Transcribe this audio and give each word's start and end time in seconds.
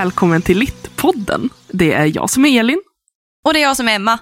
Välkommen 0.00 0.42
till 0.42 0.58
Littpodden. 0.58 1.48
Det 1.68 1.92
är 1.92 2.16
jag 2.16 2.30
som 2.30 2.44
är 2.44 2.60
Elin. 2.60 2.82
Och 3.44 3.52
det 3.52 3.58
är 3.58 3.62
jag 3.62 3.76
som 3.76 3.88
är 3.88 3.94
Emma. 3.96 4.18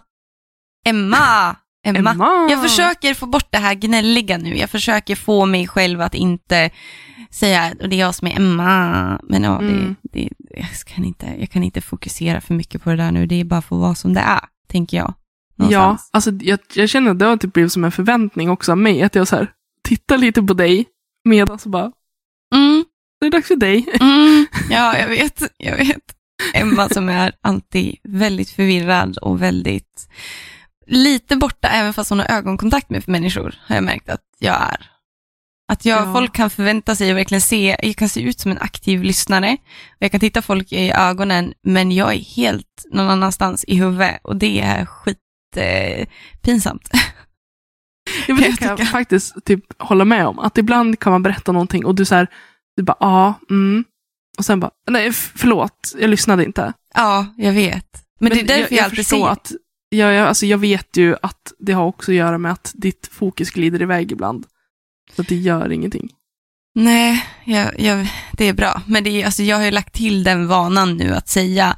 Emma! 0.87 1.57
Emma. 1.87 2.11
Emma. 2.11 2.49
Jag 2.51 2.63
försöker 2.63 3.15
få 3.15 3.27
bort 3.27 3.47
det 3.51 3.59
här 3.59 3.75
gnälliga 3.75 4.39
nu. 4.39 4.57
Jag 4.57 4.71
försöker 4.71 5.17
få 5.17 5.47
mig 5.47 5.69
själv 5.69 6.01
att 6.01 6.15
inte 6.15 6.71
säga, 7.31 7.75
och 7.83 7.89
det 7.89 7.97
är 7.97 8.01
jag 8.01 8.15
som 8.15 8.29
är 8.29 8.37
Emma. 8.37 9.21
Men 9.23 9.43
ja, 9.43 9.59
Mm. 9.61 9.95
det, 10.03 10.29
det, 10.39 10.57
jag, 10.59 10.95
kan 10.95 11.05
inte, 11.05 11.27
jag 11.39 11.51
kan 11.51 11.63
inte 11.65 11.81
fokusera 11.81 12.41
för 12.41 12.55
mycket 12.55 12.83
på 12.83 12.91
det 12.91 12.97
där 12.97 13.11
nu. 13.13 13.27
Det 13.27 13.41
är 13.41 13.45
bara 13.45 13.63
för 13.63 13.77
att 13.77 13.83
vara 13.83 13.95
som 13.95 14.15
det 14.15 14.21
är, 14.21 14.41
tänker 14.69 14.97
jag. 14.97 15.15
Ja, 15.57 15.65
Någonstans. 15.65 16.09
alltså 16.13 16.31
jag, 16.31 16.59
jag 16.75 16.89
känner 16.89 17.11
att 17.11 17.19
det 17.19 17.25
har 17.25 17.37
typ 17.37 17.53
blivit 17.53 17.73
som 17.73 17.85
en 17.85 17.93
förväntning 17.93 18.51
också 18.51 18.73
av 18.73 18.79
mig. 18.79 19.03
Att 19.03 19.15
jag 19.15 19.29
så 19.29 19.37
här, 19.37 19.51
tittar 19.85 20.19
lite 20.19 20.43
på 20.43 20.55
dig 20.55 20.87
medan 21.25 21.59
så 21.59 21.69
bara, 21.69 21.93
Mm, 22.55 22.85
det 23.21 23.27
är 23.27 23.31
dags 23.31 23.49
för 23.49 23.57
dig. 23.57 23.87
mm, 24.01 24.47
ja, 24.71 24.99
jag 24.99 25.09
vet. 25.09 25.43
Jag 25.57 25.77
vet. 25.77 26.15
Emma 26.55 26.89
som 26.89 27.09
är 27.09 27.33
alltid 27.41 27.97
väldigt 28.03 28.51
förvirrad 28.51 29.19
och 29.19 29.43
väldigt 29.43 30.09
lite 30.87 31.37
borta, 31.37 31.69
även 31.69 31.93
fast 31.95 32.11
hon 32.11 32.19
har 32.19 32.27
ögonkontakt 32.27 32.91
med 32.91 33.09
människor, 33.09 33.55
har 33.67 33.75
jag 33.75 33.85
märkt 33.85 34.09
att 34.09 34.21
jag 34.39 34.55
är. 34.55 34.91
Att 35.73 35.85
jag, 35.85 36.09
Ja. 36.09 36.13
folk 36.15 36.33
kan 36.35 36.51
förvänta 36.51 36.95
sig 36.97 37.11
och 37.11 37.17
verkligen 37.19 37.41
se, 37.41 37.77
jag 37.83 37.97
kan 37.97 38.09
se 38.09 38.21
ut 38.21 38.41
som 38.41 38.51
en 38.51 38.59
aktiv 38.59 39.03
lyssnare, 39.03 39.57
och 39.91 39.97
jag 39.99 40.11
kan 40.11 40.21
titta 40.21 40.43
folk 40.43 40.73
i 40.73 40.91
ögonen, 40.91 41.53
men 41.63 41.93
jag 41.93 42.15
är 42.15 42.19
helt 42.19 42.85
någon 42.93 43.11
annanstans 43.11 43.65
i 43.69 43.75
huvudet 43.77 44.21
och 44.23 44.37
det 44.37 44.61
är 44.61 44.85
skit 44.87 45.19
eh, 45.57 46.07
pinsamt. 46.43 46.91
Ja, 48.27 48.35
men 48.35 48.43
det 48.43 48.49
Jag 48.49 48.59
kan 48.59 48.77
jag 48.79 48.89
faktiskt 48.89 49.45
typ 49.45 49.65
hålla 49.79 50.05
med 50.05 50.27
om. 50.27 50.39
Att 50.39 50.59
ibland 50.59 50.99
kan 50.99 51.13
man 51.13 51.23
berätta 51.23 51.53
någonting 51.53 51.85
och 51.85 51.95
du 51.95 52.05
så 52.05 52.15
här, 52.15 52.27
du 52.79 52.83
bara 52.85 52.97
ja, 53.01 53.35
mm. 53.51 53.85
Och 54.39 54.45
sen 54.45 54.61
bara, 54.61 54.71
nej 54.91 55.13
förlåt, 55.13 55.95
jag 55.99 56.11
lyssnade 56.11 56.45
inte. 56.45 56.73
Ja, 56.95 57.27
jag 57.37 57.53
vet. 57.53 58.03
Men, 58.21 58.33
det 58.33 58.41
är 58.41 58.45
därför 58.47 58.75
jag, 58.75 58.81
jag, 58.81 58.85
alltid 58.85 59.07
säger, 59.07 59.29
att, 59.29 59.53
jag, 59.89 60.15
jag, 60.15 60.29
alltså 60.29 60.47
jag 60.47 60.59
vet 60.59 60.97
ju 60.97 61.17
att 61.23 61.53
det 61.59 61.73
har 61.73 61.85
också 61.85 62.13
att 62.13 62.17
göra 62.17 62.39
med 62.39 62.53
att 62.53 62.73
ditt 62.75 63.09
fokus 63.13 63.51
glider 63.51 63.83
iväg 63.83 64.13
ibland. 64.13 64.47
Så 65.17 65.23
att 65.23 65.29
det 65.29 65.35
gör 65.37 65.73
ingenting. 65.73 66.11
Nej, 66.75 67.27
jag, 67.45 67.81
jag, 67.81 68.09
det 68.33 68.49
är 68.49 68.53
bra. 68.53 68.83
Men 68.87 69.05
det 69.05 69.11
är, 69.11 69.27
alltså, 69.27 69.43
jag 69.43 69.57
har 69.57 69.65
ju 69.65 69.71
lagt 69.71 69.95
till 69.95 70.25
den 70.25 70.49
vanan 70.49 70.97
nu 70.97 71.15
att 71.15 71.29
säga, 71.29 71.77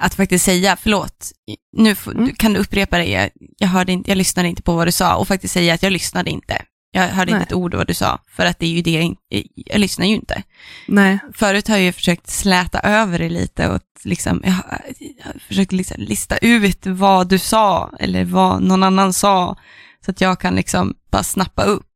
att 0.00 0.14
faktiskt 0.14 0.44
säga 0.44 0.76
förlåt, 0.76 1.32
nu 1.76 1.94
får, 1.94 2.12
Mm. 2.12 2.34
kan 2.34 2.52
du 2.52 2.60
upprepa 2.60 2.98
det, 2.98 3.04
jag, 3.06 3.30
jag, 3.58 3.68
hörde 3.68 3.92
inte, 3.92 4.10
jag 4.10 4.18
lyssnade 4.18 4.48
inte 4.48 4.62
på 4.62 4.74
vad 4.76 4.86
du 4.86 4.92
sa 4.92 5.16
och 5.16 5.28
faktiskt 5.28 5.54
säga 5.54 5.74
att 5.74 5.82
jag 5.82 5.92
lyssnade 5.92 6.30
inte. 6.30 6.62
Jag 7.06 7.08
hörde 7.08 7.32
Nej. 7.32 7.40
inte 7.40 7.48
ett 7.48 7.52
ord 7.58 7.74
vad 7.74 7.86
du 7.86 7.94
sa, 7.94 8.18
för 8.30 8.46
att 8.46 8.58
det 8.58 8.66
är 8.66 8.70
ju 8.70 8.82
det 8.82 8.90
jag, 9.28 9.44
jag 9.54 9.78
lyssnar 9.78 10.06
ju 10.06 10.14
inte. 10.14 10.42
Nej, 10.88 11.18
Förut 11.34 11.68
har 11.68 11.76
jag 11.76 11.84
ju 11.84 11.92
försökt 11.92 12.30
släta 12.30 12.80
över 12.80 13.18
det 13.18 13.28
lite 13.28 13.68
och 13.68 13.80
liksom, 14.04 14.40
jag, 14.44 14.52
har- 14.52 14.80
jag 15.18 15.24
har 15.24 15.38
försökt 15.48 15.72
liksom 15.72 15.96
lista 16.02 16.36
ut 16.38 16.86
vad 16.86 17.28
du 17.28 17.38
sa 17.38 17.92
eller 18.00 18.24
vad 18.24 18.62
någon 18.62 18.82
annan 18.82 19.12
sa, 19.12 19.56
så 20.04 20.10
att 20.10 20.20
jag 20.20 20.40
kan 20.40 20.54
liksom 20.56 20.94
bara 21.10 21.22
snappa 21.22 21.62
upp. 21.62 21.86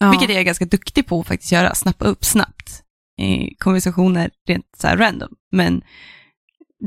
ja. 0.00 0.10
Vilket 0.10 0.28
jag 0.28 0.38
är 0.38 0.42
ganska 0.42 0.64
duktig 0.64 1.06
på 1.06 1.20
att 1.20 1.26
faktiskt 1.26 1.52
göra, 1.52 1.74
snappa 1.74 2.04
upp 2.04 2.24
snabbt 2.24 2.82
i 3.20 3.54
konversationer 3.54 4.30
rent 4.48 4.66
så 4.78 4.86
här 4.86 4.96
random. 4.96 5.28
Men 5.52 5.82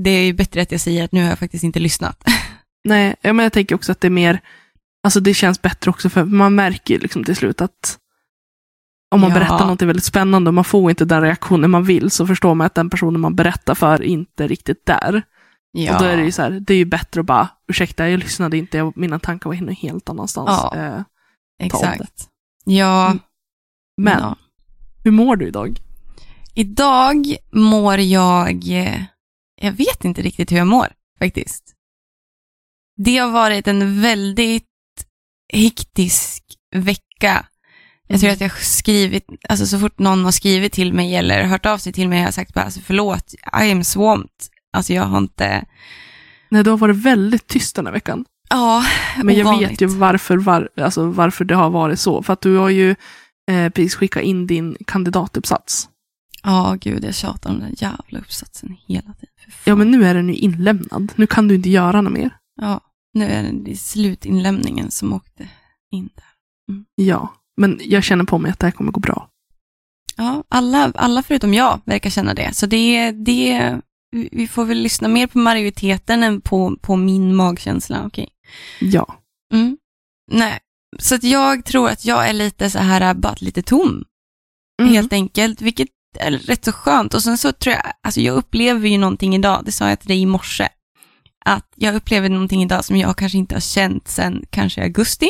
det 0.04 0.10
är 0.10 0.24
ju 0.24 0.34
bättre 0.34 0.62
att 0.62 0.72
jag 0.72 0.82
säger 0.82 1.04
att 1.04 1.12
nu 1.12 1.22
har 1.22 1.30
jag 1.30 1.40
faktiskt 1.40 1.64
inte 1.64 1.80
lyssnat. 1.80 2.24
Nej, 2.84 3.16
men 3.22 3.40
jag 3.40 3.54
tänker 3.54 3.76
också 3.76 3.92
att 3.92 4.02
det 4.02 4.08
är 4.08 4.10
mer, 4.10 4.40
alltså 5.08 5.20
det 5.20 5.34
känns 5.34 5.62
bättre 5.62 5.90
också 5.92 6.10
för 6.10 6.26
man 6.26 6.56
märker 6.56 7.00
liksom 7.00 7.24
till 7.24 7.36
slut 7.36 7.62
att 7.62 8.00
om 9.16 9.22
man 9.22 9.30
Ja. 9.30 9.34
berättar 9.36 9.66
något 9.68 9.82
väldigt 9.82 10.04
spännande 10.06 10.50
och 10.50 10.54
man 10.54 10.64
får 10.64 10.90
inte 10.90 11.06
den 11.06 11.22
reaktionen 11.22 11.72
man 11.72 11.84
vill 11.84 12.12
så 12.12 12.28
förstår 12.28 12.56
man 12.56 12.66
att 12.68 12.76
den 12.76 12.90
personen 12.90 13.22
man 13.22 13.36
berättar 13.36 13.76
för 13.76 14.02
inte 14.04 14.44
är 14.44 14.48
riktigt 14.48 14.86
där. 14.86 15.22
Ja, 15.72 15.94
Och 15.96 16.00
då 16.02 16.06
är 16.06 16.18
det 16.18 16.24
ju 16.24 16.32
så 16.32 16.42
här, 16.42 16.50
det 16.52 16.74
är 16.74 16.78
ju 16.78 16.86
bättre 16.86 17.20
att 17.22 17.26
bara, 17.28 17.50
ursäkta 17.68 18.10
jag 18.10 18.20
lyssnade 18.20 18.58
inte, 18.58 18.78
jag, 18.78 18.98
mina 18.98 19.20
tankar 19.20 19.50
var 19.50 19.72
helt 19.74 20.10
annanstans. 20.10 20.50
Ja. 20.50 20.76
Eh, 20.76 21.02
exakt. 21.64 22.30
Ja, 22.66 23.06
Mm. 23.06 23.20
men, 24.02 24.20
ja. 24.20 24.36
hur 25.04 25.12
mår 25.12 25.36
du 25.36 25.48
idag? 25.48 25.80
Idag 26.54 27.36
mår 27.52 27.98
jag, 28.00 28.68
eh, 28.70 29.04
jag 29.62 29.72
vet 29.72 30.06
inte 30.06 30.22
riktigt 30.22 30.52
hur 30.52 30.58
jag 30.58 30.68
mår 30.68 30.88
faktiskt. 31.20 31.74
Det 32.98 33.18
har 33.18 33.32
varit 33.32 33.68
en 33.68 34.02
väldigt 34.02 34.66
hektisk 35.54 36.44
vecka. 36.76 37.46
Jag 38.08 38.20
tror 38.20 38.28
Mm. 38.30 38.34
att 38.36 38.42
jag 38.42 38.58
skrivit, 38.64 39.28
alltså 39.50 39.66
så 39.66 39.80
fort 39.80 40.00
någon 40.00 40.26
har 40.26 40.32
skrivit 40.32 40.74
till 40.74 40.94
mig 40.94 41.16
eller 41.16 41.44
hört 41.44 41.66
av 41.66 41.78
sig 41.78 41.94
till 41.94 42.08
mig 42.10 42.18
har 42.20 42.26
jag 42.26 42.34
sagt 42.34 42.54
bara, 42.54 42.66
alltså 42.66 42.80
förlåt, 42.80 43.34
I 43.64 43.72
am 43.72 43.84
swamped. 43.84 44.30
Alltså 44.74 44.94
jag 44.94 45.04
har 45.04 45.18
inte, 45.18 45.66
Nej, 46.50 46.64
du 46.64 46.70
har 46.70 46.78
varit 46.78 46.96
väldigt 46.96 47.48
tyst 47.48 47.76
den 47.76 47.86
här 47.86 47.94
veckan. 47.94 48.26
ja, 48.50 48.86
Men 49.24 49.36
jag 49.36 49.48
ovanligt. 49.48 49.72
vet 49.72 49.82
ju 49.82 49.86
varför, 49.88 50.38
var, 50.38 50.70
alltså 50.82 51.06
varför 51.10 51.46
det 51.46 51.56
har 51.56 51.70
varit 51.70 52.00
så. 52.00 52.24
För 52.24 52.34
att 52.34 52.42
du 52.42 52.56
har 52.58 52.70
ju 52.70 52.90
eh, 53.52 53.70
precis 53.70 53.96
skickat 53.96 54.24
in 54.24 54.48
din 54.48 54.78
kandidatuppsats. 54.88 55.90
Ja, 56.44 56.78
gud, 56.82 57.04
jag 57.04 57.16
tjatar 57.16 57.50
om 57.50 57.60
den 57.60 57.74
jävla 57.78 58.20
uppsatsen 58.20 58.76
hela 58.88 59.02
tiden. 59.14 59.34
Ja, 59.64 59.76
men 59.76 59.92
nu 59.92 60.06
är 60.06 60.14
den 60.14 60.30
ju 60.30 60.36
inlämnad. 60.36 61.12
Nu 61.16 61.28
kan 61.28 61.48
du 61.48 61.56
inte 61.56 61.70
göra 61.70 62.02
något 62.02 62.14
mer. 62.14 62.30
Ja, 62.62 62.82
nu 63.18 63.26
är 63.26 63.52
det- 63.54 63.76
slutinlämningen 63.78 64.92
som 64.92 65.14
åkte 65.14 65.50
in 65.92 66.10
där. 66.16 66.26
Ja, 66.96 67.34
men 67.62 67.80
jag 67.84 68.04
känner 68.04 68.24
på 68.26 68.38
mig 68.38 68.52
att 68.52 68.60
det 68.60 68.66
här 68.68 68.72
kommer 68.72 68.92
gå 68.92 69.00
bra. 69.00 69.30
Ja, 70.16 70.44
alla, 70.50 70.92
alla 70.96 71.24
förutom 71.24 71.54
jag 71.54 71.82
verkar 71.86 72.10
känna 72.10 72.34
det. 72.34 72.54
Så 72.56 72.66
det, 72.66 73.12
det, 73.12 73.82
vi 74.32 74.48
får 74.48 74.66
väl 74.66 74.78
lyssna 74.78 75.08
mer 75.08 75.28
på 75.28 75.38
majoriteten 75.38 76.24
än 76.24 76.42
på, 76.42 76.76
på 76.82 76.96
min 76.96 77.36
magkänsla. 77.36 78.04
Okej. 78.06 78.30
Ja. 78.80 79.16
Mm. 79.54 79.78
Nej, 80.32 80.60
så 81.00 81.16
att 81.16 81.24
jag 81.24 81.66
tror 81.66 81.90
att 81.90 82.06
jag 82.06 82.30
är 82.30 82.34
lite 82.34 82.70
så 82.70 82.80
här, 82.80 83.14
bara 83.14 83.36
lite 83.40 83.62
tom, 83.62 84.04
Mm. 84.82 84.94
helt 84.94 85.14
enkelt, 85.14 85.62
vilket 85.62 85.88
är 86.20 86.32
rätt 86.32 86.66
så 86.66 86.72
skönt. 86.72 87.14
Och 87.14 87.24
sen 87.24 87.38
så 87.38 87.52
tror 87.52 87.76
jag, 87.76 87.94
alltså 88.04 88.22
jag 88.22 88.36
upplever 88.36 88.90
ju 88.90 88.98
någonting 88.98 89.36
idag, 89.36 89.62
det 89.66 89.72
sa 89.72 89.90
jag 89.90 90.00
till 90.00 90.08
dig 90.08 90.22
i 90.22 90.26
morse, 90.26 90.68
att 91.48 91.74
jag 91.76 91.96
upplever 91.96 92.30
någonting 92.30 92.64
idag 92.64 92.86
som 92.86 92.98
jag 92.98 93.18
kanske 93.18 93.38
inte 93.38 93.56
har 93.56 93.60
känt 93.62 94.08
sedan 94.08 94.46
kanske 94.50 94.84
augusti, 94.84 95.30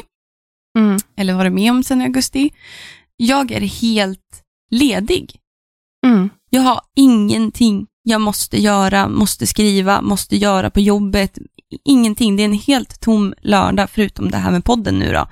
Mm. 0.77 0.97
eller 1.17 1.33
varit 1.33 1.53
med 1.53 1.71
om 1.71 1.83
sedan 1.83 2.01
augusti. 2.01 2.49
Jag 3.17 3.51
är 3.51 3.61
helt 3.61 4.43
ledig. 4.71 5.35
Mm. 6.05 6.29
Jag 6.49 6.61
har 6.61 6.81
ingenting 6.95 7.87
jag 8.03 8.21
måste 8.21 8.57
göra, 8.61 9.07
måste 9.09 9.47
skriva, 9.47 10.01
måste 10.01 10.37
göra 10.37 10.69
på 10.69 10.79
jobbet. 10.79 11.37
Ingenting. 11.85 12.35
Det 12.35 12.43
är 12.43 12.45
en 12.45 12.53
helt 12.53 12.99
tom 13.01 13.33
lördag 13.41 13.89
förutom 13.89 14.31
det 14.31 14.37
här 14.37 14.51
med 14.51 14.65
podden 14.65 14.99
nu 14.99 15.13
då. 15.13 15.27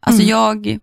Alltså 0.00 0.22
Mm. 0.22 0.30
jag, 0.30 0.78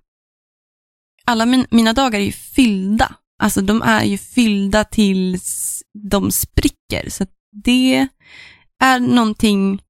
alla 1.26 1.46
min, 1.46 1.66
mina 1.70 1.94
dagar 1.94 2.20
är 2.20 2.24
ju 2.24 2.32
fyllda. 2.32 3.16
Alltså 3.40 3.62
de 3.62 3.82
är 3.82 4.04
ju 4.04 4.18
fyllda 4.18 4.84
tills 4.84 5.84
de 6.12 6.32
spricker. 6.32 7.10
Så 7.10 7.24
att 7.24 7.30
det 7.64 8.08
är 8.84 9.00
någonting, 9.00 9.82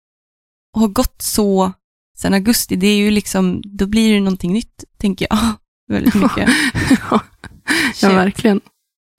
har 0.73 0.87
gått 0.87 1.21
så 1.21 1.71
sedan 2.17 2.33
augusti. 2.33 2.75
Det 2.75 2.87
är 2.87 2.97
ju 2.97 3.11
liksom, 3.11 3.61
då 3.65 3.85
blir 3.87 4.13
det 4.13 4.19
någonting 4.19 4.53
nytt, 4.53 4.83
tänker 4.97 5.27
jag. 5.29 5.39
Väldigt 5.87 6.15
mycket. 6.15 6.49
ja, 8.01 8.09
verkligen. 8.09 8.61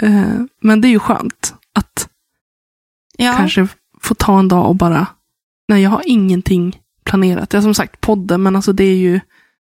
Eh, 0.03 0.41
men 0.63 0.81
det 0.81 0.89
är 0.89 0.91
ju 0.91 0.99
skönt 0.99 1.55
att 1.75 2.09
Ja. 3.19 3.33
kanske 3.37 3.69
få 4.01 4.15
ta 4.15 4.39
en 4.39 4.49
dag 4.49 4.69
och 4.69 4.77
bara, 4.77 5.07
nej 5.69 5.83
jag 5.83 5.91
har 5.91 6.03
ingenting 6.07 6.81
planerat. 7.05 7.53
Jag 7.53 7.61
har 7.61 7.63
som 7.63 7.75
sagt 7.75 8.01
podden, 8.01 8.43
men 8.43 8.57
alltså 8.57 8.73
det 8.73 8.85
är 8.85 8.97
ju, 8.97 9.13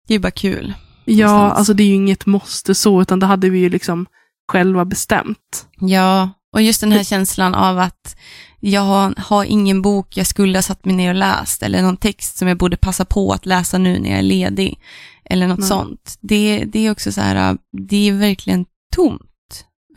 Det 0.08 0.14
är 0.14 0.16
ju 0.16 0.20
bara 0.20 0.32
kul. 0.32 0.74
ja, 1.06 1.28
Någonstans. 1.28 1.58
alltså 1.58 1.74
det 1.74 1.84
är 1.84 1.88
ju 1.88 1.94
inget 1.94 2.26
måste 2.26 2.76
så, 2.76 3.02
utan 3.02 3.20
det 3.20 3.26
hade 3.26 3.50
vi 3.50 3.60
ju 3.60 3.70
liksom 3.70 4.06
själva 4.52 4.86
bestämt. 4.86 5.68
Ja, 5.80 6.30
och 6.54 6.62
just 6.62 6.82
den 6.82 6.92
här 6.92 7.04
känslan 7.04 7.56
av 7.56 7.80
att 7.80 8.18
jag 8.60 8.82
har, 8.82 9.14
har 9.18 9.44
ingen 9.46 9.82
bok 9.82 10.18
jag 10.18 10.28
skulle 10.28 10.58
ha 10.58 10.64
satt 10.64 10.86
mig 10.86 10.96
ner 10.96 11.10
och 11.10 11.16
läst 11.16 11.64
eller 11.64 11.82
någon 11.82 11.98
text 11.98 12.38
som 12.38 12.48
jag 12.48 12.58
borde 12.58 12.78
passa 12.78 13.06
på 13.06 13.34
att 13.34 13.46
läsa 13.46 13.78
nu 13.78 14.00
när 14.00 14.10
jag 14.10 14.20
är 14.20 14.24
ledig 14.24 14.80
eller 15.26 15.48
något 15.48 15.60
Nej. 15.60 15.68
sånt. 15.68 16.18
Det, 16.22 16.66
det 16.66 16.86
är 16.86 16.92
också 16.92 17.12
så 17.12 17.22
här, 17.22 17.58
det 17.88 18.10
är 18.10 18.14
verkligen 18.14 18.66
tomt. 18.96 19.22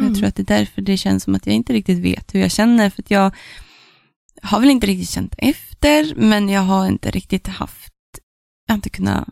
Mm. 0.00 0.12
Jag 0.12 0.18
tror 0.18 0.28
att 0.28 0.36
det 0.36 0.42
är 0.42 0.58
därför 0.58 0.82
det 0.82 0.96
känns 0.96 1.22
som 1.22 1.34
att 1.34 1.46
jag 1.46 1.54
inte 1.54 1.72
riktigt 1.72 1.98
vet 1.98 2.34
hur 2.34 2.40
jag 2.40 2.50
känner, 2.50 2.90
för 2.90 3.02
att 3.02 3.10
jag 3.10 3.34
har 4.42 4.60
väl 4.60 4.70
inte 4.70 4.86
riktigt 4.86 5.10
känt 5.10 5.34
efter, 5.38 6.14
men 6.16 6.48
jag 6.48 6.60
har 6.60 6.86
inte 6.86 7.10
riktigt 7.10 7.46
haft, 7.46 7.92
jag 8.66 8.72
har 8.72 8.76
inte 8.76 8.90
kunnat 8.90 9.28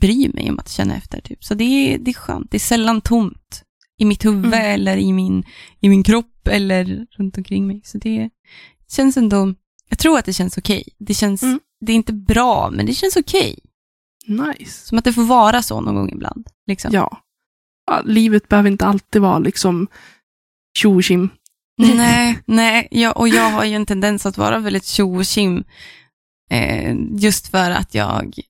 bry 0.00 0.28
mig 0.28 0.50
om 0.50 0.58
att 0.58 0.68
känna 0.68 0.96
efter. 0.96 1.20
Typ. 1.20 1.44
Så 1.44 1.54
det 1.54 1.64
är, 1.64 1.98
det 1.98 2.10
är 2.10 2.14
skönt, 2.14 2.50
det 2.50 2.56
är 2.56 2.58
sällan 2.58 3.00
tomt 3.00 3.62
i 3.98 4.04
mitt 4.04 4.24
huvud 4.24 4.44
Mm. 4.46 4.60
eller 4.74 4.96
i 4.96 5.12
min, 5.12 5.44
i 5.80 5.88
min 5.88 6.02
kropp 6.02 6.48
eller 6.48 7.06
runt 7.10 7.36
omkring 7.38 7.66
mig. 7.66 7.80
Så 7.84 7.98
det 7.98 8.30
känns 8.92 9.16
ändå, 9.16 9.54
jag 9.88 9.98
tror 9.98 10.18
att 10.18 10.24
det 10.24 10.32
känns 10.32 10.58
okej. 10.58 10.84
Det 10.98 11.14
känns, 11.14 11.42
Mm. 11.42 11.60
det 11.80 11.92
är 11.92 11.96
inte 11.96 12.12
bra, 12.12 12.70
men 12.70 12.86
det 12.86 12.94
känns 12.94 13.16
okej. 13.16 13.58
Nice. 14.26 14.86
Som 14.86 14.98
att 14.98 15.04
det 15.04 15.12
får 15.12 15.24
vara 15.24 15.62
så 15.62 15.80
någon 15.80 15.94
gång 15.94 16.10
ibland. 16.12 16.46
Liksom. 16.66 16.90
Ja. 16.94 17.18
ja. 17.86 18.02
Livet 18.04 18.48
behöver 18.48 18.70
inte 18.70 18.86
alltid 18.86 19.22
vara 19.22 19.38
liksom 19.38 19.88
tjo. 20.78 21.00
Nej, 21.78 22.38
nej 22.46 22.88
jag, 22.90 23.16
och 23.16 23.28
jag 23.28 23.50
har 23.50 23.64
ju 23.64 23.74
en 23.74 23.86
tendens 23.86 24.26
att 24.26 24.38
vara 24.38 24.58
väldigt 24.58 24.84
tjo 24.86 25.16
och 25.16 25.26
tjim. 25.26 25.64
Eh, 26.50 26.96
just 27.10 27.48
för 27.48 27.70
att 27.70 27.94
jag... 27.94 28.40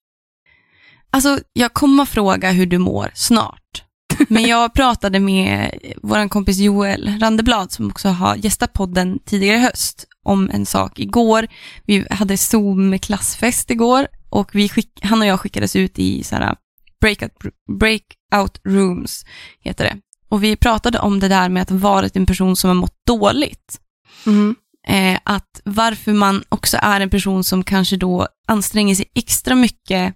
Alltså, 1.11 1.39
jag 1.53 1.73
kommer 1.73 2.05
fråga 2.05 2.51
hur 2.51 2.67
du 2.67 2.79
mår 2.79 3.11
snart. 3.15 3.85
Men 4.29 4.43
jag 4.43 4.75
pratade 4.75 5.21
med 5.21 5.79
vår 6.03 6.29
kompis 6.29 6.59
Joel 6.59 7.19
Randeblad 7.21 7.73
som 7.73 7.91
också 7.91 8.09
har 8.09 8.37
gästat 8.37 8.73
podden 8.73 9.19
tidigare 9.25 9.57
i 9.57 9.61
höst 9.61 10.07
om 10.23 10.51
en 10.53 10.67
sak 10.67 10.99
igår. 10.99 11.47
Vi 11.85 12.07
hade 12.11 12.37
Zoom 12.37 12.99
klassfest 12.99 13.71
igår 13.71 14.07
och 14.31 14.55
vi 14.55 14.69
skick, 14.69 15.01
han 15.03 15.21
och 15.21 15.27
jag 15.27 15.41
skickades 15.41 15.77
ut 15.77 15.99
i 15.99 16.23
så 16.23 16.37
här 16.37 16.57
breakout, 17.01 17.33
breakout 17.79 18.61
rooms, 18.65 19.25
heter 19.61 19.85
det. 19.85 19.97
Och 20.29 20.45
vi 20.45 20.57
pratade 20.57 20.99
om 20.99 21.21
det 21.21 21.29
där 21.29 21.49
med 21.49 21.63
att 21.63 21.71
vara 21.71 22.09
en 22.15 22.27
person 22.27 22.57
som 22.57 22.69
har 22.69 22.75
mått 22.75 22.97
dåligt. 23.07 23.81
Mm. 24.27 24.57
Eh, 24.87 25.19
att 25.25 25.61
varför 25.65 26.13
man 26.13 26.43
också 26.49 26.79
är 26.83 27.01
en 27.01 27.11
person 27.11 27.45
som 27.45 27.65
kanske 27.65 27.97
då 27.97 28.29
anstränger 28.47 28.95
sig 28.95 29.11
extra 29.15 29.55
mycket 29.55 30.15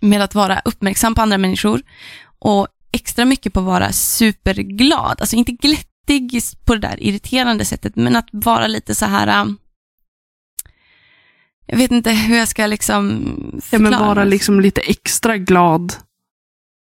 med 0.00 0.22
att 0.22 0.34
vara 0.34 0.62
uppmärksam 0.64 1.14
på 1.14 1.22
andra 1.22 1.38
människor 1.38 1.82
och 2.44 2.68
extra 2.92 3.24
mycket 3.24 3.52
på 3.52 3.60
att 3.60 3.66
vara 3.66 3.92
superglad. 3.92 5.20
Alltså 5.20 5.36
inte 5.36 5.52
glättig 5.52 6.40
på 6.64 6.74
det 6.74 6.80
där 6.80 7.02
irriterande 7.02 7.64
sättet, 7.64 7.96
men 7.96 8.16
att 8.16 8.28
vara 8.32 8.66
lite 8.66 8.94
så 8.94 9.06
här 9.06 9.42
um, 9.42 9.58
jag 11.66 11.76
vet 11.76 11.90
inte 11.90 12.10
hur 12.10 12.36
jag 12.36 12.48
ska 12.48 12.66
liksom 12.66 13.34
Ja, 13.70 13.78
men 13.78 13.90
förklara 13.90 14.14
vara 14.14 14.24
liksom 14.24 14.60
lite 14.60 14.80
extra 14.80 15.38
glad. 15.38 15.94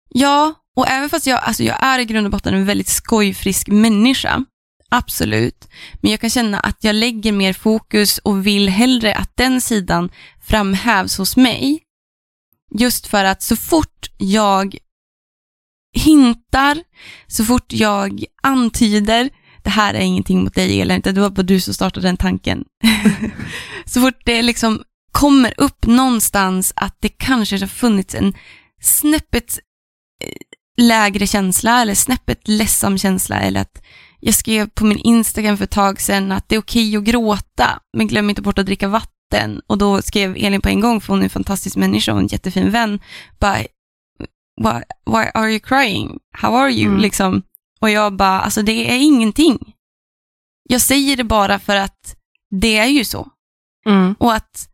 Ja, 0.09 0.53
och 0.75 0.87
även 0.87 1.09
fast 1.09 1.27
jag, 1.27 1.43
alltså 1.43 1.63
jag 1.63 1.83
är 1.83 1.99
i 1.99 2.05
grund 2.05 2.27
och 2.27 2.31
botten 2.31 2.53
en 2.53 2.65
väldigt 2.65 2.87
skojfrisk 2.87 3.67
människa, 3.67 4.45
absolut, 4.89 5.67
men 6.01 6.11
jag 6.11 6.19
kan 6.19 6.29
känna 6.29 6.59
att 6.59 6.83
jag 6.83 6.95
lägger 6.95 7.31
mer 7.31 7.53
fokus 7.53 8.17
och 8.17 8.47
vill 8.47 8.69
hellre 8.69 9.15
att 9.15 9.31
den 9.35 9.61
sidan 9.61 10.09
framhävs 10.41 11.17
hos 11.17 11.37
mig. 11.37 11.83
Just 12.79 13.07
för 13.07 13.25
att 13.25 13.41
så 13.41 13.55
fort 13.55 14.11
jag 14.17 14.77
hintar, 15.97 16.83
så 17.27 17.45
fort 17.45 17.73
jag 17.73 18.23
antyder, 18.43 19.29
det 19.63 19.69
här 19.69 19.93
är 19.93 19.99
ingenting 19.99 20.43
mot 20.43 20.55
dig 20.55 20.81
eller 20.81 20.95
inte, 20.95 21.11
det 21.11 21.21
var 21.21 21.29
bara 21.29 21.43
du 21.43 21.59
som 21.59 21.73
startade 21.73 22.07
den 22.07 22.17
tanken. 22.17 22.63
så 23.85 24.01
fort 24.01 24.21
det 24.25 24.41
liksom 24.41 24.83
kommer 25.11 25.53
upp 25.57 25.85
någonstans 25.85 26.73
att 26.75 26.97
det 26.99 27.09
kanske 27.09 27.59
har 27.59 27.67
funnits 27.67 28.15
en 28.15 28.33
snäppet 28.81 29.59
eh, 30.23 30.31
lägre 30.77 31.27
känsla 31.27 31.81
eller 31.81 31.95
snäppet 31.95 32.47
ledsam 32.47 32.97
känsla 32.97 33.39
eller 33.39 33.61
att 33.61 33.81
jag 34.19 34.33
skrev 34.33 34.69
på 34.69 34.85
min 34.85 34.97
Instagram 34.97 35.57
för 35.57 35.63
ett 35.63 35.71
tag 35.71 36.01
sedan 36.01 36.31
att 36.31 36.49
det 36.49 36.55
är 36.55 36.59
okej 36.59 36.97
att 36.97 37.03
gråta 37.03 37.79
men 37.97 38.07
glöm 38.07 38.29
inte 38.29 38.41
bort 38.41 38.59
att 38.59 38.65
dricka 38.65 38.87
vatten 38.87 39.61
och 39.67 39.77
då 39.77 40.01
skrev 40.01 40.35
Elin 40.37 40.61
på 40.61 40.69
en 40.69 40.79
gång 40.79 41.01
för 41.01 41.13
hon 41.13 41.19
är 41.19 41.23
en 41.23 41.29
fantastisk 41.29 41.75
människa 41.75 42.13
och 42.13 42.19
en 42.19 42.27
jättefin 42.27 42.71
vän 42.71 42.99
bara 43.39 43.57
why, 44.57 44.83
why 45.05 45.31
are 45.33 45.49
you 45.49 45.59
crying? 45.59 46.19
How 46.31 46.55
are 46.55 46.71
you? 46.71 46.87
Mm. 46.87 47.01
Liksom. 47.01 47.43
Och 47.79 47.89
jag 47.89 48.13
bara, 48.13 48.41
alltså 48.41 48.61
det 48.61 48.91
är 48.91 48.97
ingenting. 48.97 49.73
Jag 50.69 50.81
säger 50.81 51.17
det 51.17 51.23
bara 51.23 51.59
för 51.59 51.75
att 51.75 52.15
det 52.61 52.77
är 52.77 52.85
ju 52.85 53.05
så. 53.05 53.27
Mm. 53.85 54.15
Och 54.19 54.33
att 54.33 54.69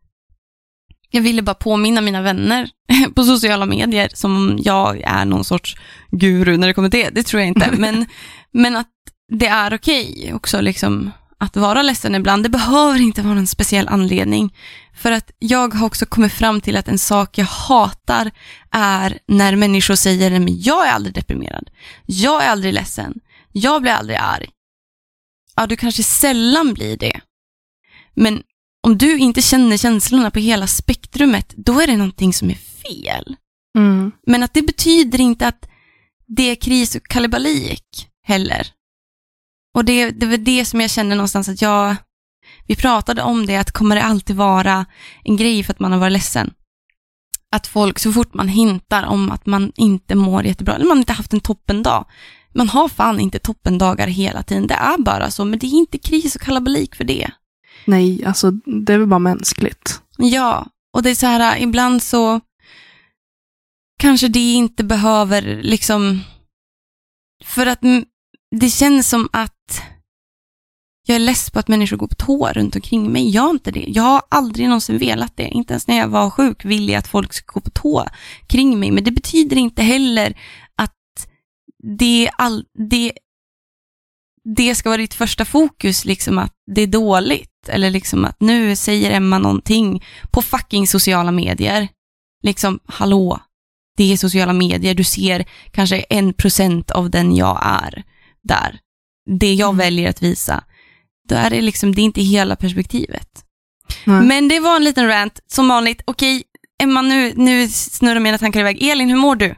jag 1.10 1.22
ville 1.22 1.42
bara 1.42 1.54
påminna 1.54 2.00
mina 2.00 2.22
vänner 2.22 2.70
på 3.14 3.24
sociala 3.24 3.66
medier 3.66 4.10
som 4.14 4.36
om 4.36 4.58
jag 4.62 5.00
är 5.00 5.24
någon 5.24 5.44
sorts 5.44 5.76
guru 6.10 6.56
när 6.56 6.66
det 6.66 6.74
kommer 6.74 6.90
till 6.90 7.04
det. 7.04 7.10
Det 7.10 7.22
tror 7.22 7.40
jag 7.40 7.48
inte. 7.48 7.70
Men, 7.78 8.06
men 8.52 8.76
att 8.76 8.90
det 9.32 9.46
är 9.46 9.74
okej 9.74 10.32
också 10.34 10.60
liksom 10.60 11.10
att 11.44 11.56
vara 11.56 11.82
ledsen 11.82 12.14
ibland. 12.14 12.42
Det 12.42 12.48
behöver 12.48 13.00
inte 13.00 13.22
vara 13.22 13.38
en 13.38 13.46
speciell 13.46 13.88
anledning. 13.88 14.56
För 14.94 15.12
att 15.12 15.30
jag 15.38 15.74
har 15.74 15.86
också 15.86 16.06
kommit 16.06 16.32
fram 16.32 16.60
till 16.60 16.76
att 16.76 16.88
en 16.88 16.98
sak 16.98 17.38
jag 17.38 17.44
hatar 17.44 18.30
är 18.70 19.18
när 19.26 19.56
människor 19.56 19.94
säger 19.94 20.30
men 20.30 20.60
jag 20.62 20.88
är 20.88 20.92
aldrig 20.92 21.14
deprimerad. 21.14 21.70
Jag 22.06 22.44
är 22.44 22.48
aldrig 22.48 22.74
ledsen. 22.74 23.20
Jag 23.52 23.82
blir 23.82 23.92
aldrig 23.92 24.18
arg. 24.22 24.48
Ja, 25.56 25.66
du 25.66 25.76
kanske 25.76 26.02
sällan 26.02 26.74
blir 26.74 26.96
det. 26.96 27.20
Men 28.14 28.42
om 28.82 28.98
du 28.98 29.18
inte 29.18 29.42
känner 29.42 29.76
känslorna 29.76 30.30
på 30.30 30.38
hela 30.38 30.66
spektrumet, 30.66 31.54
då 31.56 31.80
är 31.80 31.86
det 31.86 31.96
någonting 31.96 32.32
som 32.32 32.50
är 32.50 32.54
fel. 32.54 33.36
Mm. 33.78 34.12
Men 34.26 34.42
att 34.42 34.54
det 34.54 34.62
betyder 34.62 35.20
inte 35.20 35.48
att 35.48 35.68
det 36.26 36.50
är 36.50 36.54
kris 36.54 36.94
och 36.94 37.06
kalabalik 37.06 38.08
heller. 38.22 38.66
Och 39.74 39.84
det, 39.84 40.10
det 40.10 40.26
var 40.26 40.36
det 40.36 40.64
som 40.64 40.80
jag 40.80 40.90
kände 40.90 41.14
någonstans 41.14 41.48
att 41.48 41.62
jag, 41.62 41.96
vi 42.66 42.76
pratade 42.76 43.22
om 43.22 43.46
det, 43.46 43.56
att 43.56 43.70
kommer 43.70 43.96
det 43.96 44.02
alltid 44.02 44.36
vara 44.36 44.86
en 45.24 45.36
grej 45.36 45.64
för 45.64 45.72
att 45.72 45.80
man 45.80 45.92
har 45.92 45.98
varit 45.98 46.12
ledsen? 46.12 46.54
Att 47.50 47.66
folk, 47.66 47.98
så 47.98 48.12
fort 48.12 48.34
man 48.34 48.48
hintar 48.48 49.02
om 49.02 49.30
att 49.30 49.46
man 49.46 49.72
inte 49.76 50.14
mår 50.14 50.44
jättebra, 50.44 50.74
eller 50.74 50.86
man 50.86 50.98
inte 50.98 51.12
haft 51.12 51.32
en 51.32 51.40
toppendag, 51.40 52.04
man 52.54 52.68
har 52.68 52.88
fan 52.88 53.20
inte 53.20 53.38
toppendagar 53.38 54.06
hela 54.06 54.42
tiden, 54.42 54.66
det 54.66 54.74
är 54.74 54.98
bara 54.98 55.30
så, 55.30 55.44
men 55.44 55.58
det 55.58 55.66
är 55.66 55.74
inte 55.74 55.98
kris 55.98 56.36
och 56.36 56.42
kalabalik 56.42 56.94
för 56.94 57.04
det. 57.04 57.30
Nej, 57.86 58.24
alltså 58.24 58.50
det 58.50 58.92
är 58.92 58.98
väl 58.98 59.08
bara 59.08 59.18
mänskligt. 59.18 60.00
Ja, 60.16 60.66
och 60.92 61.02
det 61.02 61.10
är 61.10 61.14
så 61.14 61.26
här, 61.26 61.58
ibland 61.58 62.02
så 62.02 62.40
kanske 63.98 64.28
det 64.28 64.52
inte 64.52 64.84
behöver 64.84 65.60
liksom, 65.62 66.20
för 67.44 67.66
att 67.66 67.80
det 68.56 68.70
känns 68.70 69.08
som 69.08 69.28
att 69.32 69.53
jag 71.06 71.14
är 71.14 71.18
less 71.20 71.50
på 71.50 71.58
att 71.58 71.68
människor 71.68 71.96
går 71.96 72.06
på 72.06 72.14
tå 72.14 72.48
runt 72.52 72.76
omkring 72.76 73.12
mig. 73.12 73.30
Jag 73.30 73.42
har 73.42 73.50
inte 73.50 73.70
det. 73.70 73.84
Jag 73.88 74.02
har 74.02 74.22
aldrig 74.28 74.66
någonsin 74.68 74.98
velat 74.98 75.36
det. 75.36 75.48
Inte 75.48 75.72
ens 75.72 75.86
när 75.86 75.96
jag 75.96 76.08
var 76.08 76.30
sjuk 76.30 76.64
ville 76.64 76.92
jag 76.92 76.98
att 76.98 77.08
folk 77.08 77.32
ska 77.32 77.52
gå 77.52 77.60
på 77.60 77.70
tå 77.70 78.06
kring 78.46 78.78
mig. 78.80 78.90
Men 78.90 79.04
det 79.04 79.10
betyder 79.10 79.56
inte 79.56 79.82
heller 79.82 80.38
att 80.76 81.28
det, 81.98 82.30
all, 82.38 82.64
det, 82.90 83.12
det 84.56 84.74
ska 84.74 84.88
vara 84.88 85.00
ditt 85.00 85.14
första 85.14 85.44
fokus, 85.44 86.04
liksom 86.04 86.38
att 86.38 86.52
det 86.74 86.82
är 86.82 86.86
dåligt. 86.86 87.50
Eller 87.68 87.90
liksom 87.90 88.24
att 88.24 88.40
nu 88.40 88.76
säger 88.76 89.10
Emma 89.10 89.38
någonting 89.38 90.04
på 90.30 90.42
fucking 90.42 90.86
sociala 90.86 91.30
medier. 91.30 91.88
Liksom, 92.42 92.80
hallå, 92.86 93.40
det 93.96 94.12
är 94.12 94.16
sociala 94.16 94.52
medier. 94.52 94.94
Du 94.94 95.04
ser 95.04 95.44
kanske 95.70 95.98
en 96.00 96.32
procent 96.32 96.90
av 96.90 97.10
den 97.10 97.36
jag 97.36 97.60
är 97.62 98.04
där. 98.42 98.80
Det 99.40 99.54
jag 99.54 99.68
Mm. 99.68 99.78
väljer 99.78 100.10
att 100.10 100.22
visa. 100.22 100.64
Då 101.28 101.34
är 101.34 101.50
det 101.50 101.60
liksom, 101.60 101.94
det 101.94 102.00
är 102.00 102.04
inte 102.04 102.20
hela 102.20 102.56
perspektivet. 102.56 103.28
Nej. 104.04 104.22
Men 104.22 104.48
det 104.48 104.60
var 104.60 104.76
en 104.76 104.84
liten 104.84 105.06
rant, 105.08 105.40
som 105.46 105.68
vanligt. 105.68 106.02
Okej, 106.04 106.42
Emma, 106.82 107.02
nu, 107.02 107.32
nu 107.36 107.68
snurrar 107.68 108.20
mina 108.20 108.38
tankar 108.38 108.60
iväg. 108.60 108.82
Elin, 108.82 109.08
hur 109.08 109.16
mår 109.16 109.36
du? 109.36 109.54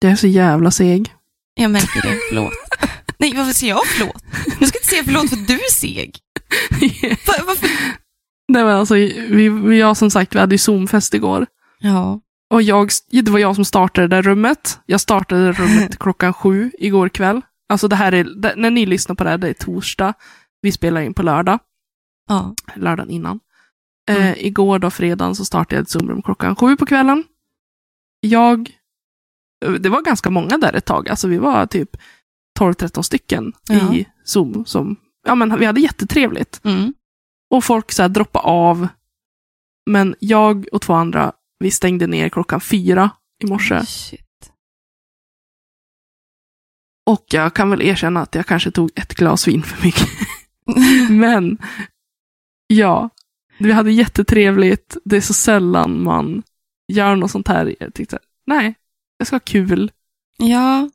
Jag 0.00 0.12
är 0.12 0.16
så 0.16 0.26
jävla 0.26 0.70
seg. 0.70 1.12
Jag 1.54 1.70
märker 1.70 2.02
det, 2.02 2.18
förlåt. 2.28 2.52
Nej, 3.18 3.34
varför 3.36 3.52
säger 3.52 3.72
jag 3.74 3.86
förlåt? 3.86 4.22
Jag 4.60 4.68
ska 4.68 4.78
inte 4.78 4.88
säga 4.88 5.04
förlåt 5.04 5.28
för 5.28 5.36
att 5.36 5.46
du 5.46 5.54
är 5.54 5.70
seg. 5.70 6.18
Var, 7.26 7.46
varför? 7.46 7.68
Nej, 8.48 8.64
men 8.64 8.76
alltså, 8.76 8.94
vi, 8.94 9.48
vi, 9.48 9.78
jag 9.78 9.96
som 9.96 10.10
sagt, 10.10 10.34
vi 10.34 10.38
hade 10.38 10.54
ju 10.54 10.58
Zoom-fest 10.58 11.14
igår. 11.14 11.46
Ja. 11.80 12.20
Och 12.50 12.62
jag, 12.62 12.90
det 13.10 13.28
var 13.28 13.38
jag 13.38 13.54
som 13.54 13.64
startade 13.64 14.08
det 14.08 14.22
rummet. 14.22 14.78
Jag 14.86 15.00
startade 15.00 15.52
rummet 15.52 15.98
klockan 16.00 16.32
sju 16.32 16.72
igår 16.78 17.08
kväll. 17.08 17.40
Alltså 17.68 17.88
det 17.88 17.96
här 17.96 18.12
är, 18.12 18.56
när 18.56 18.70
ni 18.70 18.86
lyssnar 18.86 19.14
på 19.14 19.24
det 19.24 19.30
här, 19.30 19.38
det 19.38 19.48
är 19.48 19.52
torsdag. 19.54 20.14
Vi 20.64 20.72
spelar 20.72 21.00
in 21.00 21.14
på 21.14 21.22
lördag, 21.22 21.58
Ja. 22.28 22.54
lördagen 22.76 23.10
innan. 23.10 23.40
Eh, 24.10 24.16
Mm. 24.16 24.34
igår 24.38 24.78
då, 24.78 24.90
fredagen, 24.90 25.34
så 25.34 25.44
startade 25.44 25.74
jag 25.76 25.82
ett 25.82 25.88
Zoom-rum 25.88 26.22
klockan 26.22 26.56
sju 26.56 26.76
på 26.76 26.86
kvällen. 26.86 27.24
Jag, 28.20 28.70
det 29.80 29.88
var 29.88 30.02
ganska 30.02 30.30
många 30.30 30.58
där 30.58 30.72
ett 30.72 30.84
tag, 30.84 31.08
alltså 31.08 31.28
vi 31.28 31.38
var 31.38 31.66
typ 31.66 31.90
12-13 32.58 33.02
stycken 33.02 33.52
Ja. 33.68 33.94
i 33.94 34.06
Zoom. 34.24 34.64
Som, 34.66 34.96
ja 35.26 35.34
men 35.34 35.58
vi 35.58 35.66
hade 35.66 35.80
jättetrevligt. 35.80 36.60
Mm. 36.64 36.94
Och 37.50 37.64
folk 37.64 37.92
så 37.92 38.02
här 38.02 38.08
droppade 38.08 38.44
av. 38.44 38.88
Men 39.90 40.14
jag 40.18 40.66
och 40.72 40.82
två 40.82 40.92
andra, 40.92 41.32
vi 41.58 41.70
stängde 41.70 42.06
ner 42.06 42.28
klockan 42.28 42.60
fyra 42.60 43.10
i 43.44 43.46
morse. 43.46 43.86
Shit. 43.86 44.52
Och 47.06 47.24
jag 47.30 47.54
kan 47.54 47.70
väl 47.70 47.82
erkänna 47.82 48.20
att 48.22 48.34
jag 48.34 48.46
kanske 48.46 48.70
tog 48.70 48.90
ett 48.94 49.14
glas 49.14 49.48
vin 49.48 49.62
för 49.62 49.84
mycket. 49.86 50.08
Men, 51.10 51.58
ja. 52.66 53.10
Vi 53.58 53.72
hade 53.72 53.92
jättetrevligt. 53.92 54.96
Det 55.04 55.16
är 55.16 55.20
så 55.20 55.34
sällan 55.34 56.02
man 56.02 56.42
gör 56.92 57.16
något 57.16 57.30
sånt 57.30 57.48
här. 57.48 57.76
Jag 57.80 57.94
tyckte, 57.94 58.18
nej, 58.46 58.74
jag 59.18 59.26
ska 59.26 59.34
ha 59.36 59.40
kul. 59.40 59.90
Ja, 60.36 60.90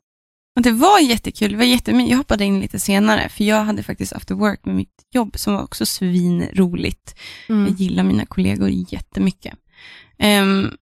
och 0.56 0.62
det 0.62 0.72
var 0.72 0.98
jättekul. 1.00 1.50
Det 1.50 1.56
var 1.56 1.64
jättemycket. 1.64 2.10
Jag 2.10 2.18
hoppade 2.18 2.44
in 2.44 2.60
lite 2.60 2.78
senare, 2.78 3.28
för 3.28 3.44
jag 3.44 3.64
hade 3.64 3.82
faktiskt 3.82 4.12
after 4.12 4.34
work 4.34 4.64
med 4.64 4.74
mitt 4.74 5.06
jobb 5.10 5.38
som 5.38 5.54
var 5.54 5.62
också 5.62 5.86
svinroligt. 5.86 7.14
Jag 7.46 7.56
Mm. 7.56 7.74
gillar 7.74 8.02
mina 8.04 8.26
kollegor 8.26 8.68
jättemycket. 8.68 9.54
Um, 10.42 10.76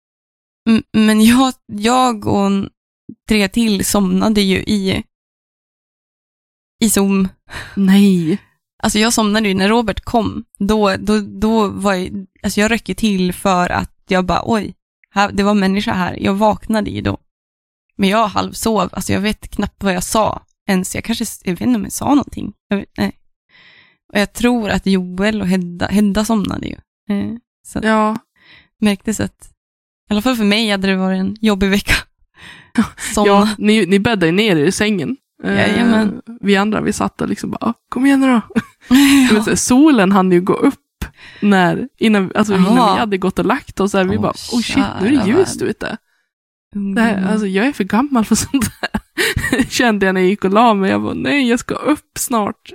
men 0.92 1.24
jag, 1.24 1.54
jag 1.66 2.26
och 2.26 2.50
tre 3.28 3.48
till 3.48 3.84
somnade 3.84 4.40
ju 4.40 4.56
i 4.56 5.04
i 6.84 6.90
Zoom. 6.90 7.28
Nej. 7.76 8.38
Alltså 8.86 8.98
jag 8.98 9.12
somnade 9.12 9.48
ju 9.48 9.54
när 9.54 9.68
Robert 9.68 10.00
kom. 10.00 10.44
Då, 10.58 10.96
då, 10.96 11.20
då 11.20 11.68
var 11.68 11.94
jag, 11.94 12.26
alltså 12.42 12.60
jag 12.60 12.70
röck 12.70 12.96
till 12.96 13.32
för 13.32 13.70
att 13.70 13.92
jag 14.08 14.26
bara, 14.26 14.42
oj, 14.44 14.74
här, 15.10 15.32
det 15.32 15.42
var 15.42 15.54
människa 15.54 15.92
här. 15.92 16.18
Jag 16.20 16.34
vaknade 16.34 16.90
ju 16.90 17.00
då. 17.00 17.18
Men 17.96 18.08
jag 18.08 18.26
halvsov, 18.26 18.90
alltså 18.92 19.12
jag 19.12 19.20
vet 19.20 19.48
knappt 19.48 19.82
vad 19.82 19.94
jag 19.94 20.02
sa 20.02 20.42
ens. 20.68 20.94
Jag 20.94 21.04
kanske, 21.04 21.24
jag 21.44 21.52
vet 21.52 21.60
inte 21.60 21.76
om 21.76 21.82
jag 21.82 21.92
sa 21.92 22.08
någonting. 22.08 22.52
Jag 22.68 22.76
vet, 22.76 22.88
nej. 22.98 23.12
Och 24.12 24.18
jag 24.18 24.32
tror 24.32 24.70
att 24.70 24.86
Joel 24.86 25.40
och 25.40 25.48
Hedda, 25.48 25.86
Hedda 25.86 26.24
somnade 26.24 26.66
ju. 26.66 26.76
Eh, 27.10 27.34
Så 27.66 27.80
Ja, 27.82 28.16
märktes 28.80 29.20
att, 29.20 29.50
i 30.10 30.12
alla 30.12 30.22
fall 30.22 30.36
för 30.36 30.44
mig 30.44 30.70
hade 30.70 30.88
det 30.88 30.96
varit 30.96 31.20
en 31.20 31.36
jobbig 31.40 31.68
vecka. 31.70 31.94
Somna. 33.14 33.28
ja 33.30 33.48
ni, 33.58 33.86
ni 33.86 33.98
bäddade 33.98 34.32
ner 34.32 34.56
er 34.56 34.64
i 34.64 34.72
sängen. 34.72 35.16
Eh, 35.44 35.54
Jajamän. 35.54 36.22
vi 36.40 36.56
andra, 36.56 36.80
vi 36.80 36.92
satt 36.92 37.20
och 37.20 37.28
liksom 37.28 37.50
bara, 37.50 37.58
"Ah, 37.70 37.74
kom 37.88 38.06
igen 38.06 38.20
nu 38.20 38.26
då. 38.26 38.40
Ja. 39.34 39.42
Så 39.42 39.56
Solen 39.56 40.12
hann 40.12 40.32
ju 40.32 40.40
gå 40.40 40.52
upp 40.52 41.04
när, 41.40 41.88
innan, 41.98 42.32
alltså 42.34 42.54
innan 42.54 42.74
vi 42.74 43.00
hade 43.00 43.18
gått 43.18 43.38
och 43.38 43.44
lagt 43.46 43.80
oss. 43.80 43.92
Här, 43.92 44.04
vi 44.04 44.16
Åh, 44.16 44.22
bara, 44.22 44.32
oh 44.52 44.60
shit, 44.60 44.84
nu 45.00 45.06
är 45.06 45.10
det 45.24 45.28
ljust 45.30 45.62
värld. 45.62 45.68
ute. 45.68 45.96
Det 46.94 47.00
här, 47.00 47.26
alltså, 47.32 47.46
jag 47.46 47.66
är 47.66 47.72
för 47.72 47.84
gammal 47.84 48.24
för 48.24 48.34
sånt 48.34 48.70
där. 48.80 49.00
Kände 49.70 50.06
jag 50.06 50.14
när 50.14 50.20
jag 50.20 50.30
gick 50.30 50.44
och 50.44 50.50
la 50.50 50.74
mig. 50.74 50.90
Jag 50.90 51.02
bara, 51.02 51.14
nej, 51.14 51.48
jag 51.48 51.58
ska 51.60 51.74
upp 51.74 52.10
snart. 52.18 52.72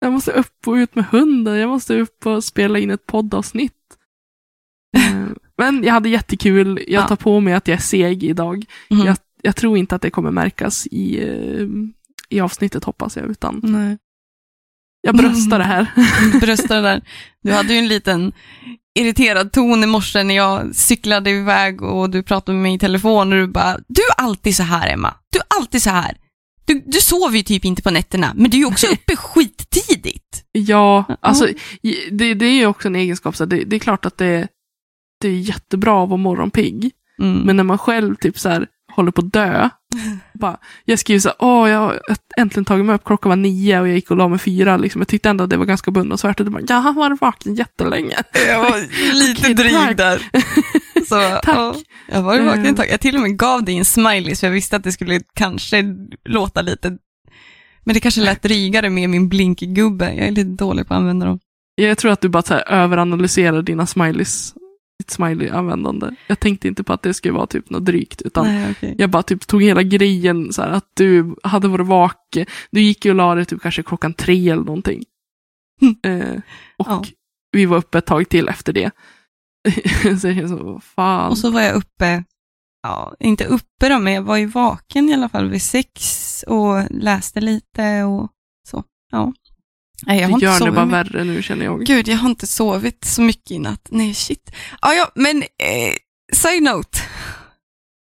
Jag 0.00 0.12
måste 0.12 0.30
upp 0.32 0.58
och 0.66 0.72
ut 0.72 0.94
med 0.94 1.04
hunden. 1.04 1.56
Jag 1.58 1.68
måste 1.70 2.00
upp 2.00 2.26
och 2.26 2.44
spela 2.44 2.78
in 2.78 2.90
ett 2.90 3.06
poddavsnitt. 3.06 3.72
Eh, 4.96 5.26
Men 5.58 5.84
jag 5.84 5.92
hade 5.92 6.08
jättekul. 6.08 6.80
Jag 6.88 7.02
Ja. 7.02 7.08
tar 7.08 7.16
på 7.16 7.40
mig 7.40 7.54
att 7.54 7.68
jag 7.68 7.76
är 7.76 7.80
seg 7.80 8.24
idag. 8.24 8.64
Mhm. 8.90 9.06
Jag, 9.06 9.16
jag 9.44 9.56
tror 9.56 9.78
inte 9.78 9.94
att 9.94 10.02
det 10.02 10.10
kommer 10.10 10.30
märkas 10.30 10.86
i, 10.86 11.22
eh, 11.22 11.66
i 12.28 12.40
avsnittet 12.40 12.84
hoppas 12.84 13.16
jag, 13.16 13.30
utan 13.30 13.60
Nej. 13.62 13.98
jag 15.00 15.16
bröstar 15.16 15.58
det 15.58 15.64
här. 15.64 15.86
bröstade 16.40 16.80
där. 16.80 17.02
Du 17.42 17.52
hade 17.52 17.72
ju 17.72 17.78
en 17.78 17.88
liten 17.88 18.32
irriterad 18.94 19.52
ton 19.52 19.84
i 19.84 19.86
morse 19.86 20.24
när 20.24 20.34
jag 20.34 20.74
cyklade 20.74 21.30
iväg 21.30 21.82
och 21.82 22.10
du 22.10 22.22
pratade 22.22 22.56
med 22.56 22.62
mig 22.62 22.74
i 22.74 22.78
telefon 22.78 23.32
och 23.32 23.38
du 23.38 23.46
bara, 23.46 23.78
du 23.88 24.02
är 24.02 24.24
alltid 24.24 24.56
så 24.56 24.62
här 24.62 24.88
Emma, 24.88 25.14
du 25.30 25.38
är 25.38 25.58
alltid 25.58 25.82
så 25.82 25.90
här. 25.90 26.16
Du, 26.64 26.82
du 26.86 27.00
sover 27.00 27.36
ju 27.36 27.42
typ 27.42 27.64
inte 27.64 27.82
på 27.82 27.90
nätterna, 27.90 28.32
men 28.36 28.50
du 28.50 28.56
är 28.56 28.60
ju 28.60 28.66
också 28.66 28.86
uppe 28.92 29.16
skittidigt. 29.16 30.44
Ja, 30.52 31.04
alltså 31.20 31.48
det, 32.10 32.34
det 32.34 32.46
är 32.46 32.54
ju 32.54 32.66
också 32.66 32.88
en 32.88 32.96
egenskap. 32.96 33.36
Så 33.36 33.44
det, 33.44 33.64
det 33.64 33.76
är 33.76 33.80
klart 33.80 34.04
att 34.04 34.18
det, 34.18 34.48
det 35.20 35.28
är 35.28 35.38
jättebra 35.38 36.02
att 36.02 36.08
vara 36.08 36.16
morgonpigg. 36.16 36.90
Mm. 37.18 37.38
Men 37.38 37.56
när 37.56 37.64
man 37.64 37.78
själv 37.78 38.16
typ 38.16 38.38
så 38.38 38.48
här, 38.48 38.66
håller 38.96 39.10
på 39.10 39.20
att 39.20 39.32
dö. 39.32 39.68
Bara, 40.34 40.56
jag 40.84 40.98
skriver 40.98 41.20
så 41.20 41.28
här, 41.28 41.36
åh, 41.38 41.70
jag 41.70 41.78
har 41.78 42.00
äntligen 42.36 42.64
tagit 42.64 42.86
mig 42.86 42.94
upp, 42.94 43.04
klockan 43.04 43.28
var 43.28 43.36
nio 43.36 43.80
och 43.80 43.88
jag 43.88 43.94
gick 43.94 44.10
och 44.10 44.16
la 44.16 44.28
mig 44.28 44.38
fyra. 44.38 44.76
Liksom. 44.76 45.00
Jag 45.00 45.08
tyckte 45.08 45.28
ändå 45.30 45.44
att 45.44 45.50
det 45.50 45.56
var 45.56 45.64
ganska 45.66 45.90
beundransvärt. 45.90 46.40
Och 46.40 46.44
det 46.46 46.50
bara, 46.52 46.62
jag 46.68 46.76
har 46.76 46.92
varit 46.92 47.20
vaken 47.20 47.54
jättelänge. 47.54 48.16
Jag 48.48 48.58
var 48.62 48.78
lite 49.14 49.40
Okej, 49.42 49.54
dryg 49.54 49.72
tack. 49.74 49.96
där. 49.96 50.22
Så, 51.08 51.14
Tack. 51.42 51.46
ja, 51.56 51.74
jag 52.12 52.22
var 52.22 52.40
vaken 52.40 52.64
Eh. 52.64 52.70
ett 52.70 52.76
tag. 52.76 52.86
Jag 52.90 53.00
till 53.00 53.14
och 53.16 53.22
med 53.22 53.38
gav 53.38 53.64
dig 53.64 53.76
en 53.76 53.84
smiley 53.84 54.34
så 54.36 54.46
jag 54.46 54.50
visste 54.50 54.76
att 54.76 54.84
det 54.84 54.92
skulle 54.92 55.20
kanske 55.34 55.84
låta 56.28 56.62
lite, 56.62 56.88
men 57.84 57.94
det 57.94 58.00
kanske 58.00 58.20
lät 58.20 58.42
drygare 58.42 58.90
med 58.90 59.10
min 59.10 59.28
blinkgubbe. 59.28 60.04
Jag 60.14 60.26
är 60.26 60.30
lite 60.30 60.64
dålig 60.64 60.88
på 60.88 60.94
att 60.94 60.98
använda 60.98 61.26
dem. 61.26 61.38
Jag 61.74 61.98
tror 61.98 62.12
att 62.12 62.20
du 62.20 62.28
bara 62.28 62.42
så 62.42 62.54
här, 62.54 62.68
överanalyserar 62.72 63.62
dina 63.62 63.86
smileys, 63.86 64.54
ditt 65.04 65.10
smiley-användande. 65.10 66.14
Jag 66.26 66.40
tänkte 66.40 66.68
inte 66.68 66.84
på 66.84 66.92
att 66.92 67.02
det 67.02 67.14
skulle 67.14 67.34
vara 67.34 67.46
typ 67.46 67.70
något 67.70 67.84
drygt, 67.84 68.22
utan 68.22 68.46
Nej, 68.46 68.70
okej. 68.70 68.94
jag 68.98 69.10
bara 69.10 69.22
typ 69.22 69.46
tog 69.46 69.62
hela 69.62 69.82
grejen 69.82 70.52
så 70.52 70.62
här, 70.62 70.68
att 70.70 70.90
du 70.94 71.36
hade 71.42 71.68
varit 71.68 71.86
vaken. 71.86 72.46
Du 72.70 72.80
gick 72.80 73.04
ju 73.04 73.10
och 73.10 73.16
la 73.16 73.34
dig 73.34 73.44
typ 73.44 73.62
kanske 73.62 73.82
klockan 73.82 74.14
tre 74.14 74.48
eller 74.50 74.64
någonting. 74.64 75.04
Eh, 76.02 76.36
och 76.78 76.86
Ja. 76.88 77.04
vi 77.52 77.66
var 77.66 77.76
uppe 77.76 77.98
ett 77.98 78.06
tag 78.06 78.28
till 78.28 78.48
efter 78.48 78.72
det. 78.72 78.90
så 80.20 80.28
jag 80.28 80.48
så, 80.48 80.80
fan. 80.80 81.30
Och 81.30 81.38
så 81.38 81.50
var 81.50 81.60
jag 81.60 81.74
uppe, 81.74 82.24
ja, 82.82 83.14
inte 83.20 83.44
uppe 83.44 83.88
då, 83.88 83.98
men 83.98 84.12
jag 84.12 84.22
var 84.22 84.36
ju 84.36 84.46
vaken 84.46 85.08
i 85.08 85.14
alla 85.14 85.28
fall 85.28 85.48
vid 85.50 85.62
sex 85.62 86.44
och 86.48 86.82
läste 86.90 87.40
lite 87.40 88.02
och 88.02 88.30
så. 88.68 88.84
Ja. 89.12 89.32
Nej, 90.06 90.20
jag 90.20 90.24
har 90.24 90.28
det 90.28 90.34
inte 90.34 90.44
gör 90.44 90.52
det 90.52 90.58
sovit 90.58 90.74
bara 90.74 90.84
mycket. 90.86 91.14
värre 91.14 91.24
nu 91.24 91.42
känner 91.42 91.64
jag. 91.64 91.84
Gud, 91.86 92.08
jag 92.08 92.16
har 92.16 92.28
inte 92.30 92.46
sovit 92.46 93.04
så 93.04 93.22
mycket 93.22 93.50
i 93.50 93.58
natt. 93.58 93.88
Nej, 93.90 94.14
shit. 94.14 94.54
Ja, 94.82 94.94
ja, 94.94 95.10
men 95.14 95.42
eh, 95.42 95.94
side 96.32 96.62
note. 96.62 96.98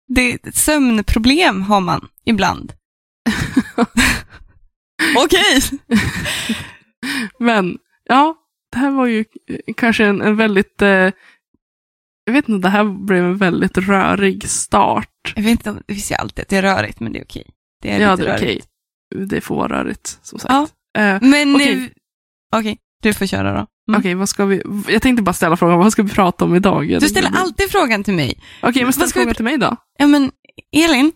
Det, 0.08 0.56
sömnproblem 0.56 1.62
har 1.62 1.82
man 1.82 2.08
ibland. 2.25 2.74
Okej. 5.18 5.62
Men, 7.39 7.77
ja, 8.04 8.36
det 8.72 8.77
här 8.77 8.92
var 8.92 9.06
ju 9.06 9.25
kanske 9.77 10.06
en, 10.06 10.22
en 10.22 10.36
väldigt, 10.36 10.82
eh, 10.82 11.12
jag 12.25 12.34
vet 12.34 12.50
inte, 12.50 12.68
det 12.68 12.72
här 12.72 12.84
blev 12.84 13.24
en 13.25 13.38
väldigt 13.38 13.77
rörig 13.77 14.50
start. 14.50 15.34
Jag 15.36 15.44
vet 15.44 15.51
inte 15.51 15.82
det 15.88 15.94
finns 15.94 16.12
ju 16.12 16.15
alltid 16.15 16.44
att 16.44 16.50
det 16.50 16.58
är 16.58 16.62
rörigt, 16.62 17.00
men 17.00 17.13
det 17.13 17.20
är 17.20 17.24
okej. 17.24 17.46
Det 17.82 17.92
är 17.92 18.00
Ja, 18.01 18.15
det 18.15 18.27
är 18.27 18.36
okej. 18.36 18.48
rörigt. 18.48 18.68
Det 19.30 19.42
får 19.42 19.56
vara 19.56 19.80
rörigt, 19.84 20.20
som 20.22 20.39
sagt. 20.39 20.54
Ja. 20.54 20.68
Eh, 20.96 21.18
Men, 21.22 21.56
Okej. 21.56 21.94
okej, 22.56 22.78
du 23.04 23.14
får 23.14 23.25
köra 23.25 23.52
då. 23.54 23.66
Mm. 23.90 24.00
Okej, 24.00 24.16
vad 24.16 24.30
ska 24.30 24.46
vi, 24.46 24.62
jag 24.88 25.02
tänkte 25.02 25.24
bara 25.24 25.34
ställa 25.34 25.58
frågan, 25.58 25.80
vad 25.80 25.92
ska 25.92 26.04
vi 26.04 26.10
prata 26.10 26.46
om 26.46 26.56
idag? 26.56 26.88
Du 27.00 27.08
ställer 27.10 27.32
alltid 27.38 27.72
frågan 27.72 28.04
till 28.04 28.14
mig. 28.14 28.40
Okej, 28.62 28.84
men 28.84 28.94
ställ 28.94 29.02
Vad 29.02 29.10
ska 29.10 29.20
vi 29.20 29.24
frågan 29.24 29.34
pr- 29.34 29.36
till 29.36 29.46
mig 29.46 29.58
då. 29.58 29.75
Ja, 30.00 30.08
men 30.08 30.32
Elin, 30.75 31.12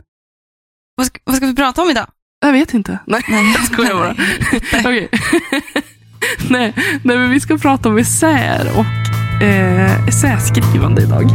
vad 0.96 1.06
ska, 1.06 1.20
vad 1.24 1.36
ska 1.36 1.46
vi 1.46 1.56
prata 1.56 1.82
om 1.82 1.90
idag? 1.90 2.08
Jag 2.46 2.52
vet 2.52 2.74
inte. 2.74 3.00
Nej, 3.08 3.22
Nej, 3.30 3.54
jag 3.58 3.66
skojar 3.66 3.94
bara. 3.94 4.16
Nej. 4.18 4.80
Okej. 4.80 5.10
nej, 6.50 6.74
nej, 7.04 7.18
men 7.18 7.30
vi 7.32 7.40
ska 7.40 7.58
prata 7.58 7.90
om 7.90 7.98
essäer 7.98 8.68
och 8.80 9.44
eh, 9.44 10.08
essäskrivande 10.08 11.02
idag. 11.02 11.26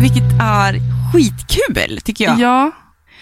Vilket 0.00 0.32
är 0.42 0.95
skitkul, 1.12 2.00
tycker 2.00 2.24
jag. 2.24 2.38
Ja, 2.40 2.70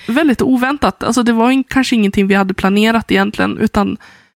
väldigt 0.09 0.43
oväntat. 0.43 1.03
Alltså 1.03 1.23
det 1.23 1.33
var 1.33 1.51
in, 1.51 1.65
kanske 1.65 1.95
ingenting 1.97 2.27
vi 2.27 2.35
hade 2.35 2.55
planerat 2.55 3.11
egentligen, 3.11 3.59
utan 3.59 3.97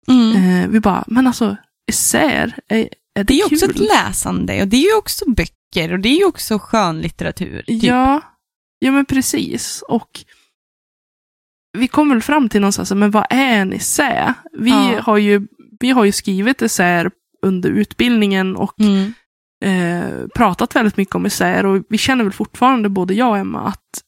Mm. 0.09 0.37
eh, 0.63 0.69
vi 0.69 0.81
bara, 0.81 1.05
men 1.07 1.27
alltså 1.27 1.57
essäer, 1.89 2.59
är, 2.69 2.79
är 2.79 2.89
det, 3.15 3.23
Det 3.23 3.35
är 3.35 3.37
ju 3.39 3.45
också 3.45 3.67
ett 3.71 3.79
läsande 3.79 4.63
och 4.63 4.69
det 4.69 4.77
är 4.77 4.91
ju 4.93 4.95
också 4.97 5.31
böcker 5.31 5.93
och 5.93 6.01
det 6.01 6.09
är 6.09 6.19
ju 6.19 6.25
också 6.25 6.59
skönlitteratur. 6.59 7.63
Typ. 7.67 7.83
Ja, 7.83 8.21
ja 8.79 8.91
men 8.93 9.05
precis. 9.05 9.83
Och 9.89 10.11
vi 11.79 11.89
kom 11.89 12.09
väl 12.09 12.23
fram 12.23 12.49
till 12.49 12.61
någonstans, 12.61 12.93
men 12.93 13.11
vad 13.11 13.27
är 13.31 13.57
en 13.59 13.73
essä? 13.73 14.35
Vi, 14.59 14.71
Ja. 14.71 15.01
har, 15.03 15.17
ju, 15.17 15.47
vi 15.81 15.91
har 15.91 16.05
ju 16.05 16.13
skrivit 16.13 16.63
essäer 16.63 17.11
under 17.43 17.71
utbildningen 17.71 18.57
och 18.57 18.81
Mm. 18.81 19.15
Eh, 19.65 20.27
pratat 20.35 20.77
väldigt 20.77 20.97
mycket 20.97 21.15
om 21.15 21.27
essäer 21.27 21.67
och 21.67 21.85
vi 21.89 21.99
känner 21.99 22.25
väl 22.25 22.33
fortfarande, 22.33 22.89
både 22.89 23.15
jag 23.15 23.31
och 23.31 23.39
Emma, 23.39 23.69
att 23.69 24.03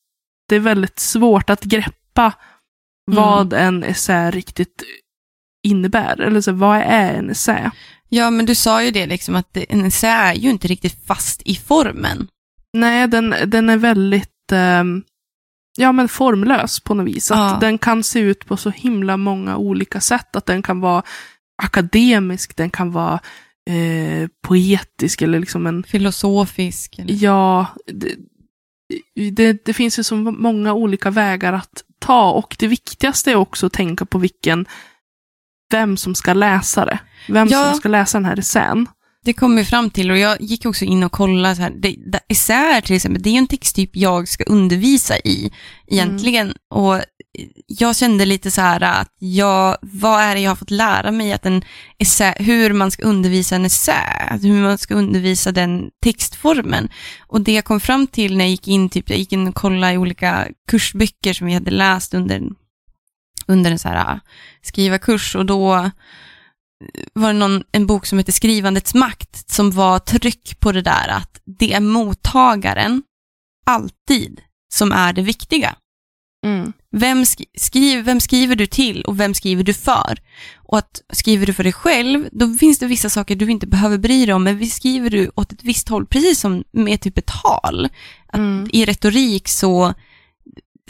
det 0.48 0.56
är 0.56 0.60
väldigt 0.60 0.98
svårt 0.98 1.50
att 1.50 1.62
greppa 1.62 2.32
vad 3.10 3.52
en 3.52 3.84
essä 3.84 4.30
riktigt 4.30 4.82
innebär. 5.62 6.20
Eller 6.20 6.40
så, 6.40 6.52
vad 6.52 6.76
är 6.76 7.14
en 7.14 7.30
essä? 7.30 7.70
Ja, 8.08 8.30
men 8.30 8.46
du 8.46 8.54
sa 8.54 8.82
ju 8.82 8.90
det 8.90 9.06
liksom 9.06 9.34
att 9.34 9.56
en 9.68 9.84
essä 9.84 10.08
är 10.08 10.34
ju 10.34 10.50
inte 10.50 10.68
riktigt 10.68 11.06
fast 11.06 11.42
i 11.44 11.54
formen. 11.56 12.28
Nej, 12.72 13.08
den, 13.08 13.34
den 13.46 13.70
är 13.70 13.76
väldigt 13.76 14.52
ehm, 14.52 15.02
ja, 15.78 15.92
men 15.92 16.08
formlös 16.08 16.80
på 16.80 16.94
något 16.94 17.06
vis. 17.06 17.30
Att 17.30 17.38
Ja. 17.38 17.58
Den 17.60 17.78
kan 17.78 18.02
se 18.02 18.20
ut 18.20 18.46
på 18.46 18.56
så 18.56 18.70
himla 18.70 19.16
många 19.16 19.56
olika 19.56 20.00
sätt. 20.00 20.36
Att 20.36 20.46
den 20.46 20.62
kan 20.62 20.80
vara 20.80 21.02
akademisk, 21.62 22.56
den 22.56 22.70
kan 22.70 22.92
vara 22.92 23.20
eh, 23.68 24.28
poetisk 24.42 25.22
eller 25.22 25.40
liksom 25.40 25.66
en 25.66 25.82
Filosofisk. 25.82 26.98
Eller? 26.98 27.14
Ja, 27.24 27.66
det, 27.86 28.14
det, 29.30 29.64
det 29.64 29.72
finns 29.72 29.98
ju 29.98 30.02
så 30.02 30.16
många 30.16 30.72
olika 30.74 31.10
vägar 31.10 31.52
att 31.52 31.84
ta 31.98 32.30
och 32.30 32.56
det 32.58 32.66
viktigaste 32.66 33.30
är 33.30 33.36
också 33.36 33.66
att 33.66 33.72
tänka 33.72 34.06
på 34.06 34.18
vilken, 34.18 34.66
vem 35.70 35.96
som 35.96 36.14
ska 36.14 36.32
läsa 36.32 36.84
det. 36.84 36.98
Vem 37.28 37.48
Ja. 37.48 37.64
som 37.64 37.74
ska 37.74 37.88
läsa 37.88 38.18
den 38.18 38.24
här 38.24 38.38
essän. 38.38 38.86
Det 39.24 39.32
kom 39.32 39.56
vi 39.56 39.64
fram 39.64 39.90
till 39.90 40.10
och 40.10 40.18
jag 40.18 40.40
gick 40.40 40.66
också 40.66 40.84
in 40.84 41.02
och 41.02 41.12
kollade 41.12 41.56
så 41.56 41.62
här. 41.62 41.70
Det, 41.70 41.94
det, 42.12 42.20
essäer 42.28 42.80
till 42.80 42.96
exempel, 42.96 43.22
det 43.22 43.30
är 43.30 43.32
ju 43.32 43.38
en 43.38 43.46
texttyp 43.46 43.90
jag 43.96 44.28
ska 44.28 44.44
undervisa 44.44 45.16
i 45.18 45.52
egentligen. 45.86 46.54
Och 46.70 47.00
jag 47.66 47.96
kände 47.96 48.24
lite 48.24 48.50
så 48.50 48.60
här 48.60 48.82
att 48.82 49.14
jag, 49.18 49.76
vad 49.80 50.20
är 50.20 50.34
det 50.34 50.40
jag 50.40 50.50
har 50.50 50.56
fått 50.56 50.70
lära 50.70 51.10
mig 51.10 51.32
att 51.32 51.46
en 51.46 51.62
essä, 51.98 52.34
hur 52.38 52.72
man 52.72 52.90
ska 52.90 53.02
undervisa 53.02 53.56
en 53.56 53.64
essä, 53.64 53.92
alltså 54.30 54.48
hur 54.48 54.62
man 54.62 54.78
ska 54.78 54.94
undervisa 54.94 55.52
den 55.52 55.90
textformen. 56.04 56.88
Och 57.26 57.40
det 57.40 57.52
jag 57.52 57.64
kom 57.64 57.80
fram 57.80 58.06
till 58.06 58.36
när 58.36 58.44
jag 58.44 58.50
gick 58.50 58.68
in, 58.68 58.90
typ, 58.90 59.10
jag 59.10 59.18
gick 59.18 59.32
in 59.32 59.48
och 59.48 59.54
kollade 59.54 59.92
i 59.92 59.98
olika 59.98 60.48
kursböcker 60.70 61.32
som 61.32 61.46
vi 61.46 61.54
hade 61.54 61.70
läst 61.70 62.14
under, 62.14 62.42
under 63.46 63.70
en 63.70 63.78
så 63.78 63.88
här 63.88 63.96
skriva 63.96 64.20
skrivarkurs 64.62 65.36
och 65.36 65.46
då 65.46 65.74
äh, 65.74 65.90
var 67.12 67.32
det 67.32 67.38
någon, 67.38 67.64
en 67.72 67.86
bok 67.86 68.06
som 68.06 68.18
heter 68.18 68.32
Skrivandets 68.32 68.94
makt 68.94 69.50
som 69.50 69.70
var 69.70 69.98
tryck 69.98 70.60
på 70.60 70.72
det 70.72 70.82
där 70.82 71.08
att 71.08 71.40
det 71.44 71.72
är 71.72 71.80
mottagaren, 71.80 73.02
alltid 73.66 74.40
som 74.72 74.92
är 74.92 75.12
det 75.12 75.22
viktiga. 75.22 75.76
Mm. 76.46 76.72
Vem, 76.96 77.26
sk 77.26 77.40
skriv, 77.58 78.04
vem 78.04 78.20
skriver 78.20 78.56
du 78.56 78.66
till 78.66 79.02
och 79.02 79.20
vem 79.20 79.34
skriver 79.34 79.64
du 79.64 79.74
för? 79.74 80.18
Och 80.56 80.78
att 80.78 81.02
skriver 81.12 81.46
du 81.46 81.52
för 81.52 81.62
dig 81.62 81.72
själv, 81.72 82.28
då 82.32 82.54
finns 82.54 82.78
det 82.78 82.86
vissa 82.86 83.10
saker 83.10 83.36
du 83.36 83.50
inte 83.50 83.66
behöver 83.66 83.98
bry 83.98 84.26
dig 84.26 84.34
om, 84.34 84.44
men 84.44 84.66
skriver 84.66 85.10
du 85.10 85.30
åt 85.34 85.52
ett 85.52 85.64
visst 85.64 85.88
håll, 85.88 86.06
precis 86.06 86.40
som 86.40 86.64
med 86.72 87.00
typ 87.00 87.18
ett 87.18 87.30
tal. 87.42 87.88
Mm. 88.32 88.70
I 88.72 88.84
retorik 88.84 89.48
så 89.48 89.94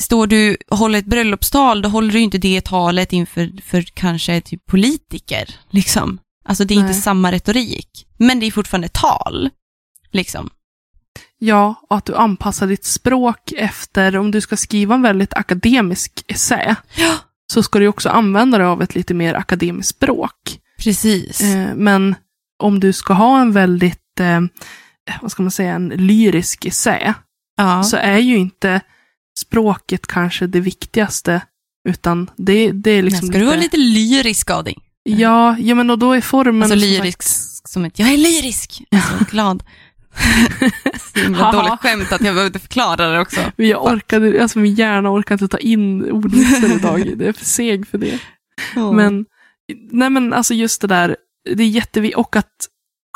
står 0.01 0.27
du 0.27 0.57
och 0.71 0.79
håller 0.79 0.99
ett 0.99 1.07
bröllopstal, 1.07 1.83
då 1.83 1.89
håller 1.89 2.13
du 2.13 2.21
inte 2.21 2.39
det 2.39 2.65
talet 2.65 3.13
inför 3.13 3.53
för 3.63 3.83
kanske 3.83 4.41
typ 4.41 4.67
politiker. 4.67 5.57
Liksom. 5.71 6.19
Alltså 6.45 6.65
det 6.65 6.75
är 6.75 6.79
Nej. 6.79 6.89
inte 6.89 7.01
samma 7.01 7.33
retorik, 7.33 8.07
men 8.17 8.41
det 8.41 8.47
är 8.47 8.51
fortfarande 8.51 8.89
tal. 8.89 9.51
Liksom. 10.13 10.51
Ja, 11.39 11.75
och 11.89 11.97
att 11.97 12.05
du 12.05 12.15
anpassar 12.15 12.67
ditt 12.67 12.85
språk 12.85 13.53
efter, 13.57 14.17
om 14.17 14.31
du 14.31 14.41
ska 14.41 14.57
skriva 14.57 14.95
en 14.95 15.03
väldigt 15.03 15.35
akademisk 15.35 16.25
essä, 16.29 16.77
Ja. 16.97 17.15
så 17.53 17.63
ska 17.63 17.79
du 17.79 17.89
också 17.89 18.09
använda 18.09 18.59
dig 18.59 18.67
av 18.67 18.83
ett 18.83 18.95
lite 18.95 19.15
mer 19.15 19.35
akademiskt 19.35 19.97
språk. 19.97 20.61
Precis. 20.79 21.41
Eh, 21.41 21.75
men 21.75 22.15
om 22.63 22.81
du 22.81 22.93
ska 22.93 23.15
ha 23.15 23.41
en 23.41 23.53
väldigt, 23.53 24.21
eh, 24.21 24.41
vad 25.23 25.33
ska 25.33 25.43
man 25.43 25.51
säga, 25.53 25.75
en 25.75 25.89
lyrisk 25.89 26.65
essä, 26.65 27.15
ja. 27.57 27.83
så 27.83 27.97
är 27.97 28.19
ju 28.19 28.37
inte 28.37 28.81
språket 29.41 30.07
kanske 30.07 30.47
det 30.47 30.61
viktigaste, 30.61 31.41
utan 31.89 32.31
det, 32.37 32.73
det 32.73 32.91
är 32.91 33.03
liksom 33.03 33.29
Ska 33.29 33.39
du 33.39 33.45
vara 33.45 33.57
lite 33.57 33.77
lyrisk 33.77 34.51
av 34.51 34.65
dig? 34.65 34.77
Ja, 35.03 35.57
ja, 35.59 35.75
men 35.75 35.91
och 35.91 35.99
då 35.99 36.13
är 36.13 36.21
formen... 36.21 36.63
Alltså 36.63 36.79
som 36.79 36.89
lyrisk 36.89 37.23
sagt- 37.23 37.69
som 37.69 37.85
ett, 37.85 37.99
jag 37.99 38.09
är 38.13 38.17
lyrisk. 38.17 38.83
Alltså 38.91 39.25
glad. 39.31 39.63
Haha. 41.35 41.53
dåligt 41.53 41.81
skämt 41.81 42.13
att 42.13 42.21
jag 42.21 42.35
behövde 42.35 42.59
förklara 42.59 43.09
det 43.09 43.21
också. 43.21 43.41
Men 43.57 43.69
jag 43.69 43.85
orkade, 43.85 44.43
alltså 44.43 44.59
min 44.59 44.75
hjärna 44.75 45.11
orkar 45.13 45.35
inte 45.35 45.49
ta 45.49 45.59
in 45.59 46.11
ordvitsar 46.11 46.77
idag. 46.77 47.19
Det 47.19 47.27
är 47.29 47.33
för 47.33 47.45
seg 47.45 47.87
för 47.89 47.99
det. 47.99 48.21
Men, 48.95 49.27
nej 49.91 50.11
men 50.11 50.33
alltså 50.33 50.55
just 50.55 50.81
det 50.81 50.87
där, 50.87 51.17
det 51.55 51.63
är 51.63 51.69
jätteviktigt. 51.69 52.19
Och 52.19 52.37
att 52.37 52.69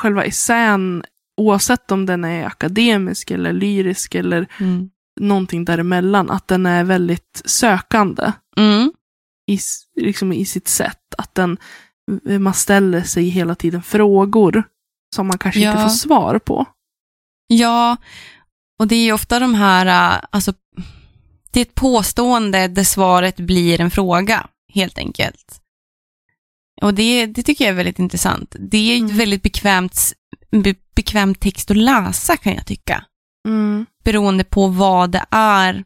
själva 0.03 0.25
essän, 0.25 1.05
oavsett 1.41 1.91
om 1.93 2.07
den 2.07 2.25
är 2.25 2.45
akademisk 2.47 3.31
eller 3.31 3.53
lyrisk 3.53 4.15
eller 4.15 4.47
Mm. 4.61 4.91
någonting 5.21 5.65
däremellan, 5.65 6.31
att 6.31 6.49
den 6.49 6.67
är 6.67 6.85
väldigt 6.85 7.43
sökande 7.45 8.33
Mm. 8.57 8.93
i, 9.51 9.59
liksom 10.01 10.33
i 10.33 10.45
sitt 10.45 10.69
sätt. 10.69 10.99
Att 11.19 11.35
den, 11.35 11.57
man 12.41 12.55
ställer 12.55 13.03
sig 13.03 13.25
hela 13.29 13.55
tiden 13.55 13.83
frågor 13.83 14.65
som 15.15 15.27
man 15.27 15.39
kanske 15.39 15.61
inte 15.61 15.81
Ja. 15.81 15.89
får 15.89 15.95
svar 15.95 16.39
på. 16.39 16.67
Ja, 17.57 17.97
och 18.79 18.89
det 18.89 18.97
är 18.97 19.13
ofta 19.13 19.39
de 19.39 19.55
här, 19.55 19.87
äh, 20.17 20.25
alltså, 20.31 20.53
det 21.51 21.61
är 21.61 21.63
ett 21.63 21.75
påstående 21.75 22.69
där 22.69 22.85
svaret 22.85 23.37
blir 23.37 23.81
en 23.81 23.91
fråga, 23.91 24.47
helt 24.75 24.99
enkelt. 24.99 25.59
Och 26.83 26.95
det, 26.95 27.27
det 27.27 27.43
tycker 27.43 27.65
jag 27.65 27.73
är 27.73 27.77
väldigt 27.77 27.99
intressant. 27.99 28.57
Det 28.59 28.93
är 28.93 28.97
Mm. 28.99 29.17
väldigt 29.17 29.43
bekvämt, 29.43 30.13
be, 30.51 30.75
bekväm 30.95 31.35
text 31.35 31.71
att 31.71 31.77
läsa 31.77 32.37
kan 32.37 32.55
jag 32.55 32.67
tycka. 32.67 33.05
Mm. 33.49 33.87
beroende 34.05 34.45
på 34.45 34.67
vad 34.69 35.11
det 35.11 35.25
är. 35.31 35.85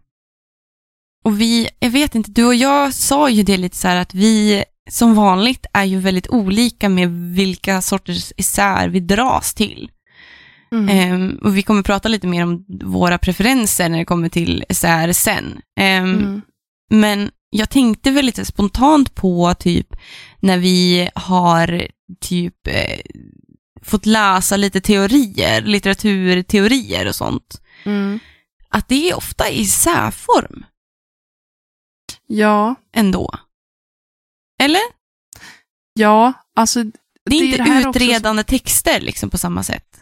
Och 1.24 1.40
vi, 1.40 1.68
jag 1.78 1.90
vet 1.90 2.14
inte, 2.14 2.30
du 2.30 2.44
och 2.44 2.54
jag 2.54 2.94
sa 2.94 3.28
ju 3.30 3.42
det 3.42 3.56
lite 3.56 3.76
så 3.76 3.88
här 3.88 3.96
att 3.96 4.14
vi 4.14 4.64
som 4.90 5.14
vanligt 5.14 5.66
är 5.72 5.84
ju 5.84 5.98
väldigt 5.98 6.28
olika 6.28 6.88
med 6.88 7.08
vilka 7.34 7.82
sorters 7.82 8.32
essäer 8.36 8.88
vi 8.88 9.00
dras 9.00 9.54
till. 9.54 9.90
Mm. 10.72 10.88
Ehm, 10.88 11.38
och 11.42 11.56
vi 11.56 11.62
kommer 11.62 11.82
prata 11.82 12.08
lite 12.08 12.26
mer 12.26 12.42
om 12.44 12.64
våra 12.84 13.18
preferenser 13.18 13.88
när 13.88 13.98
det 13.98 14.04
kommer 14.04 14.28
till 14.28 14.64
essäer 14.68 15.12
sen. 15.12 15.60
Ehm, 15.80 16.14
Mm. 16.14 16.42
Men 16.90 17.30
jag 17.50 17.70
tänkte 17.70 18.10
väl 18.10 18.24
lite 18.26 18.44
spontant 18.44 19.14
på 19.14 19.54
typ 19.54 19.96
när 20.40 20.58
vi 20.58 21.08
har 21.14 21.88
typ 22.20 22.66
eh, 22.66 23.00
fått 23.82 24.06
läsa 24.06 24.56
lite 24.56 24.80
teorier, 24.80 25.62
litteraturteorier 25.62 27.08
och 27.08 27.14
sånt 27.14 27.62
Mm. 27.84 28.18
att 28.70 28.88
det 28.88 29.10
är 29.10 29.16
ofta 29.16 29.50
i 29.50 29.64
särform 29.66 30.64
Ja, 32.26 32.74
ändå. 32.94 33.30
Eller? 34.62 34.82
ja, 35.94 36.32
alltså. 36.56 36.84
Det 37.30 37.36
är 37.36 37.44
inte 37.44 37.56
det 37.56 37.62
här 37.70 37.88
också 37.88 38.02
utredande 38.02 38.44
texter 38.44 39.00
liksom 39.00 39.30
på 39.30 39.38
samma 39.38 39.62
sätt. 39.62 40.00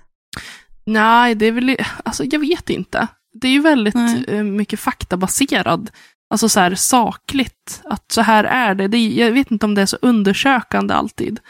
Nej, 0.87 1.35
det 1.35 1.47
är 1.47 1.53
väl, 1.53 1.77
alltså 2.05 2.25
jag 2.25 2.39
vet 2.39 2.71
inte. 2.71 3.09
Det 3.41 3.49
är 3.49 3.53
ju 3.53 3.61
väldigt 3.61 3.95
Nej. 3.95 4.25
eh, 4.29 4.43
mycket 4.43 4.81
faktabaserad. 4.81 5.91
Alltså 6.31 6.49
så 6.49 6.61
här 6.61 6.75
sakligt, 6.75 7.83
att 7.85 8.13
så 8.13 8.21
här 8.21 8.45
är 8.45 8.75
det. 8.75 8.89
det 8.89 8.97
är, 8.99 9.11
jag 9.27 9.33
vet 9.33 9.51
inte 9.51 9.67
om 9.67 9.75
det 9.75 9.83
är 9.83 9.87
så 9.87 9.99
undersökande 10.03 10.95
alltid. 10.95 11.41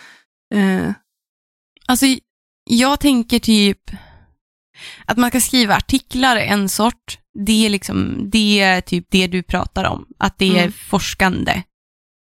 Eh, 0.54 0.90
Alltså, 1.86 2.06
jag 2.70 3.00
tänker 3.00 3.38
typ 3.38 3.90
att 5.04 5.16
man 5.16 5.30
ska 5.30 5.40
skriva 5.40 5.76
artiklar 5.76 6.36
en 6.36 6.68
sort. 6.68 7.18
Det 7.46 7.66
är 7.66 7.70
liksom, 7.70 8.30
det 8.30 8.60
är 8.60 8.80
typ 8.80 9.06
det 9.10 9.26
du 9.26 9.42
pratar 9.42 9.84
om. 9.84 10.06
Att 10.18 10.38
det 10.38 10.46
är 10.58 10.58
Mm. 10.62 10.72
forskande. 10.72 11.62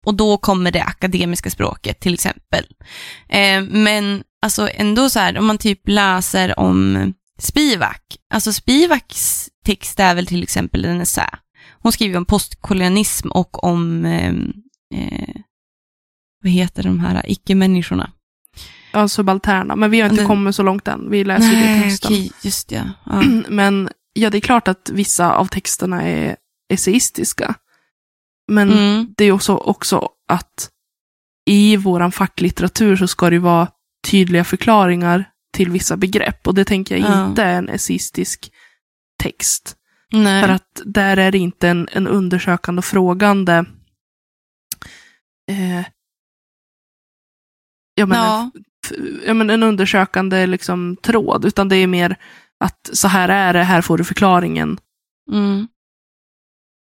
Och 0.07 0.15
då 0.15 0.37
kommer 0.39 0.71
det 0.71 0.83
akademiska 0.83 1.51
språket 1.51 2.01
till 2.01 2.15
exempel. 2.15 2.65
Eh, 3.29 3.63
men 3.63 4.25
alltså 4.43 4.69
ändå 4.75 5.11
så 5.11 5.19
här, 5.19 5.39
om 5.39 5.47
man 5.47 5.59
typ 5.59 5.81
läser 5.89 6.59
om 6.59 7.15
Spivak. 7.39 8.03
Alltså 8.35 8.53
Spivaks 8.53 9.49
text 9.65 10.01
är 10.01 10.15
väl 10.15 10.27
till 10.27 10.43
exempel 10.43 10.85
en 10.85 11.01
essä. 11.01 11.39
Hon 11.83 11.93
skriver 11.93 12.17
om 12.19 12.25
postkolonialism 12.25 13.29
och 13.31 13.65
om, 13.65 14.05
eh, 14.05 14.35
eh, 14.95 15.35
vad 16.43 16.53
heter 16.53 16.83
de 16.83 17.01
här 17.01 17.23
icke-människorna? 17.31 18.11
ja, 18.93 19.09
subalterna. 19.09 19.77
Men 19.77 19.91
vi 19.91 20.01
har 20.01 20.09
inte 20.09 20.21
Men- 20.21 20.27
kommit 20.29 20.55
så 20.57 20.63
långt 20.63 20.89
än. 20.89 21.11
Vi 21.11 21.25
läser 21.25 21.49
ju 21.49 21.55
det 21.55 21.61
Nej, 21.61 21.83
texten. 21.83 22.13
okej, 22.13 22.33
just 22.43 22.73
ja. 22.73 22.83
ja. 23.07 23.23
Men 23.49 23.89
ja, 24.13 24.31
det 24.31 24.39
är 24.39 24.41
klart 24.41 24.69
att 24.69 24.91
vissa 24.93 25.33
av 25.35 25.47
texterna 25.47 26.03
är 26.03 26.37
essäistiska. 26.73 27.55
Men 28.53 28.71
Mm. 28.73 29.15
det 29.17 29.25
är 29.25 29.33
också, 29.33 29.55
också 29.57 30.09
att 30.29 30.71
i 31.51 31.77
våran 31.77 32.13
facklitteratur 32.13 32.97
så 32.97 33.09
ska 33.09 33.31
det 33.31 33.39
vara 33.39 33.69
tydliga 34.11 34.45
förklaringar 34.45 35.25
till 35.53 35.71
vissa 35.71 35.97
begrepp. 35.97 36.47
Och 36.47 36.55
det 36.55 36.65
tänker 36.65 36.97
jag 36.97 37.11
Ja. 37.11 37.27
inte 37.29 37.43
är 37.43 37.59
en 37.59 37.69
essayistisk 37.69 38.53
text. 39.23 39.77
Nej. 40.13 40.43
För 40.43 40.53
att 40.53 40.83
där 40.85 41.17
är 41.17 41.33
det 41.33 41.39
inte 41.39 41.69
en, 41.69 41.89
en 41.93 42.07
undersökande 42.07 42.79
och 42.79 42.85
frågande 42.85 43.65
eh, 45.51 45.81
ja, 47.95 48.07
men 48.07 48.19
ja. 48.19 48.51
En, 48.97 49.21
ja, 49.27 49.35
men 49.35 49.51
en 49.51 49.63
undersökande 49.63 50.47
liksom, 50.47 50.97
tråd, 50.97 51.45
utan 51.45 51.69
det 51.69 51.77
är 51.77 51.87
mer 51.87 52.17
att 52.61 52.91
så 52.93 53.09
här 53.09 53.29
är 53.29 53.53
det, 53.53 53.63
här 53.63 53.83
får 53.83 53.99
du 53.99 54.05
förklaringen. 54.05 54.79
Mm. 55.33 55.69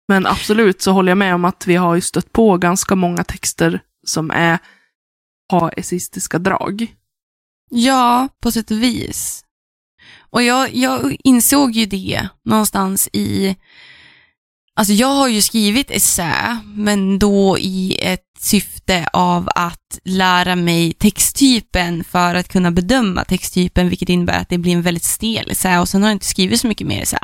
Men 0.08 0.26
absolut 0.26 0.82
så 0.82 0.92
håller 0.92 1.12
jag 1.12 1.18
med 1.18 1.36
om 1.36 1.46
att 1.46 1.68
vi 1.68 1.76
har 1.76 1.96
ju 1.96 2.02
stött 2.02 2.32
på 2.32 2.58
ganska 2.58 2.96
många 2.96 3.24
texter 3.24 3.80
som 4.08 4.32
är, 4.32 4.60
har 5.52 5.74
essistiska 5.78 6.40
drag. 6.40 6.96
Ja, 7.70 8.30
på 8.42 8.52
sätt 8.52 8.72
och 8.72 8.84
vis. 8.84 9.44
Och 10.30 10.44
jag, 10.44 10.76
jag 10.76 11.18
insåg 11.24 11.72
ju 11.72 11.86
det 11.86 12.28
någonstans 12.46 13.10
i... 13.14 13.56
Alltså 14.76 14.94
jag 14.94 15.08
har 15.08 15.28
ju 15.28 15.42
skrivit 15.42 15.92
essä, 15.92 16.60
men 16.76 17.20
då 17.20 17.58
i 17.60 17.98
ett 18.02 18.26
syfte 18.40 19.08
av 19.14 19.50
att 19.56 20.00
lära 20.04 20.56
mig 20.56 20.94
texttypen 20.94 22.04
för 22.04 22.36
att 22.36 22.48
kunna 22.48 22.72
bedöma 22.72 23.24
texttypen, 23.24 23.90
vilket 23.90 24.10
innebär 24.10 24.40
att 24.40 24.50
det 24.50 24.58
blir 24.58 24.74
en 24.74 24.82
väldigt 24.82 25.04
stel 25.04 25.52
essä 25.52 25.80
och 25.80 25.90
sen 25.90 26.02
har 26.02 26.10
jag 26.10 26.16
inte 26.16 26.26
skrivit 26.26 26.62
så 26.62 26.68
mycket 26.68 26.88
mer 26.88 27.02
essä. 27.02 27.20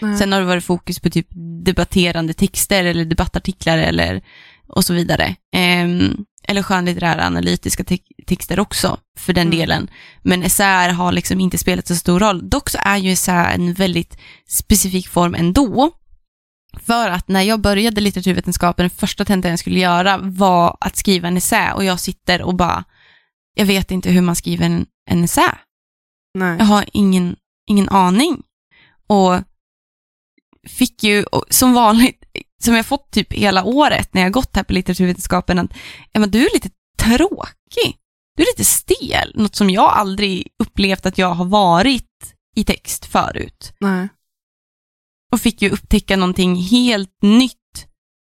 Nej. 0.00 0.18
Sen 0.18 0.32
har 0.32 0.40
det 0.40 0.46
varit 0.46 0.64
fokus 0.64 1.00
på 1.00 1.10
typ 1.10 1.26
debatterande 1.64 2.34
texter 2.34 2.84
eller 2.84 3.04
debattartiklar 3.04 3.78
eller 3.78 4.22
och 4.68 4.84
så 4.84 4.94
vidare. 4.94 5.36
Ehm, 5.56 6.24
eller 6.48 6.62
skönlitterära 6.62 7.26
analytiska 7.26 7.84
te- 7.84 7.98
texter 8.26 8.60
också, 8.60 8.98
för 9.18 9.32
den 9.32 9.46
Mm. 9.46 9.58
delen. 9.58 9.90
Men 10.22 10.42
essäer 10.42 10.88
har 10.90 11.12
liksom 11.12 11.40
inte 11.40 11.58
spelat 11.58 11.86
så 11.86 11.96
stor 11.96 12.20
roll. 12.20 12.50
Dock 12.50 12.70
så 12.70 12.78
är 12.82 12.96
ju 12.96 13.12
essä 13.12 13.32
en 13.32 13.74
väldigt 13.74 14.18
specifik 14.48 15.08
form 15.08 15.34
ändå. 15.34 15.90
För 16.86 17.10
att 17.10 17.28
när 17.28 17.42
jag 17.42 17.60
började 17.60 18.00
litteraturvetenskapen, 18.00 18.82
den 18.82 18.90
första 18.90 19.24
tentan 19.24 19.50
jag 19.50 19.58
skulle 19.58 19.80
göra 19.80 20.18
var 20.18 20.76
att 20.80 20.96
skriva 20.96 21.28
en 21.28 21.36
essä 21.36 21.72
och 21.74 21.84
jag 21.84 22.00
sitter 22.00 22.42
och 22.42 22.54
bara, 22.54 22.84
jag 23.54 23.66
vet 23.66 23.90
inte 23.90 24.10
hur 24.10 24.20
man 24.22 24.36
skriver 24.36 24.66
en, 24.66 24.86
en 25.10 25.24
essä. 25.24 25.58
Nej. 26.38 26.58
Jag 26.58 26.64
har 26.64 26.84
ingen, 26.92 27.36
ingen 27.70 27.88
aning. 27.88 28.42
Och 29.06 29.40
fick 30.68 31.02
ju, 31.02 31.24
som 31.50 31.72
vanligt, 31.74 32.21
som 32.64 32.74
jag 32.74 32.86
fått 32.86 33.10
typ 33.10 33.32
hela 33.32 33.64
året 33.64 34.14
när 34.14 34.22
jag 34.22 34.32
gått 34.32 34.56
här 34.56 34.62
på 34.62 34.72
litteraturvetenskapen, 34.72 35.58
att 35.58 35.70
ja, 36.12 36.20
men 36.20 36.30
du 36.30 36.46
är 36.46 36.54
lite 36.54 36.70
tråkig. 36.98 37.98
Du 38.36 38.42
är 38.42 38.46
lite 38.46 38.64
stel, 38.64 39.32
något 39.34 39.54
som 39.56 39.70
jag 39.70 39.92
aldrig 39.92 40.48
upplevt 40.58 41.06
att 41.06 41.18
jag 41.18 41.28
har 41.34 41.44
varit 41.44 42.34
i 42.56 42.64
text 42.64 43.06
förut. 43.06 43.74
Nej. 43.80 44.08
och 45.32 45.40
fick 45.40 45.62
ju 45.62 45.70
upptäcka 45.70 46.16
någonting 46.16 46.56
helt 46.56 47.22
nytt 47.22 47.86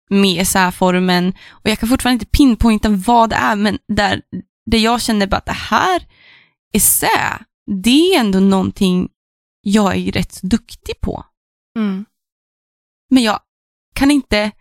med 0.09 0.41
essäformen. 0.41 1.33
Och 1.49 1.69
jag 1.69 1.79
kan 1.79 1.89
fortfarande 1.89 2.13
inte 2.13 2.37
pinpointa 2.37 2.89
vad 2.89 3.29
det 3.29 3.35
är, 3.35 3.55
men 3.55 3.77
där, 3.87 4.21
där 4.65 4.77
jag 4.77 5.01
kände 5.01 5.27
bara 5.27 5.37
att 5.37 5.45
det 5.45 5.51
här 5.51 6.07
essä, 6.73 7.45
det 7.83 8.13
är 8.13 8.19
ändå 8.19 8.39
någonting 8.39 9.09
jag 9.61 9.95
är 9.95 10.11
rätt 10.11 10.41
duktig 10.41 11.01
på. 11.01 11.25
Mm. 11.77 12.05
Men 13.09 13.23
jag 13.23 13.39
kan 13.93 14.11
inte, 14.11 14.51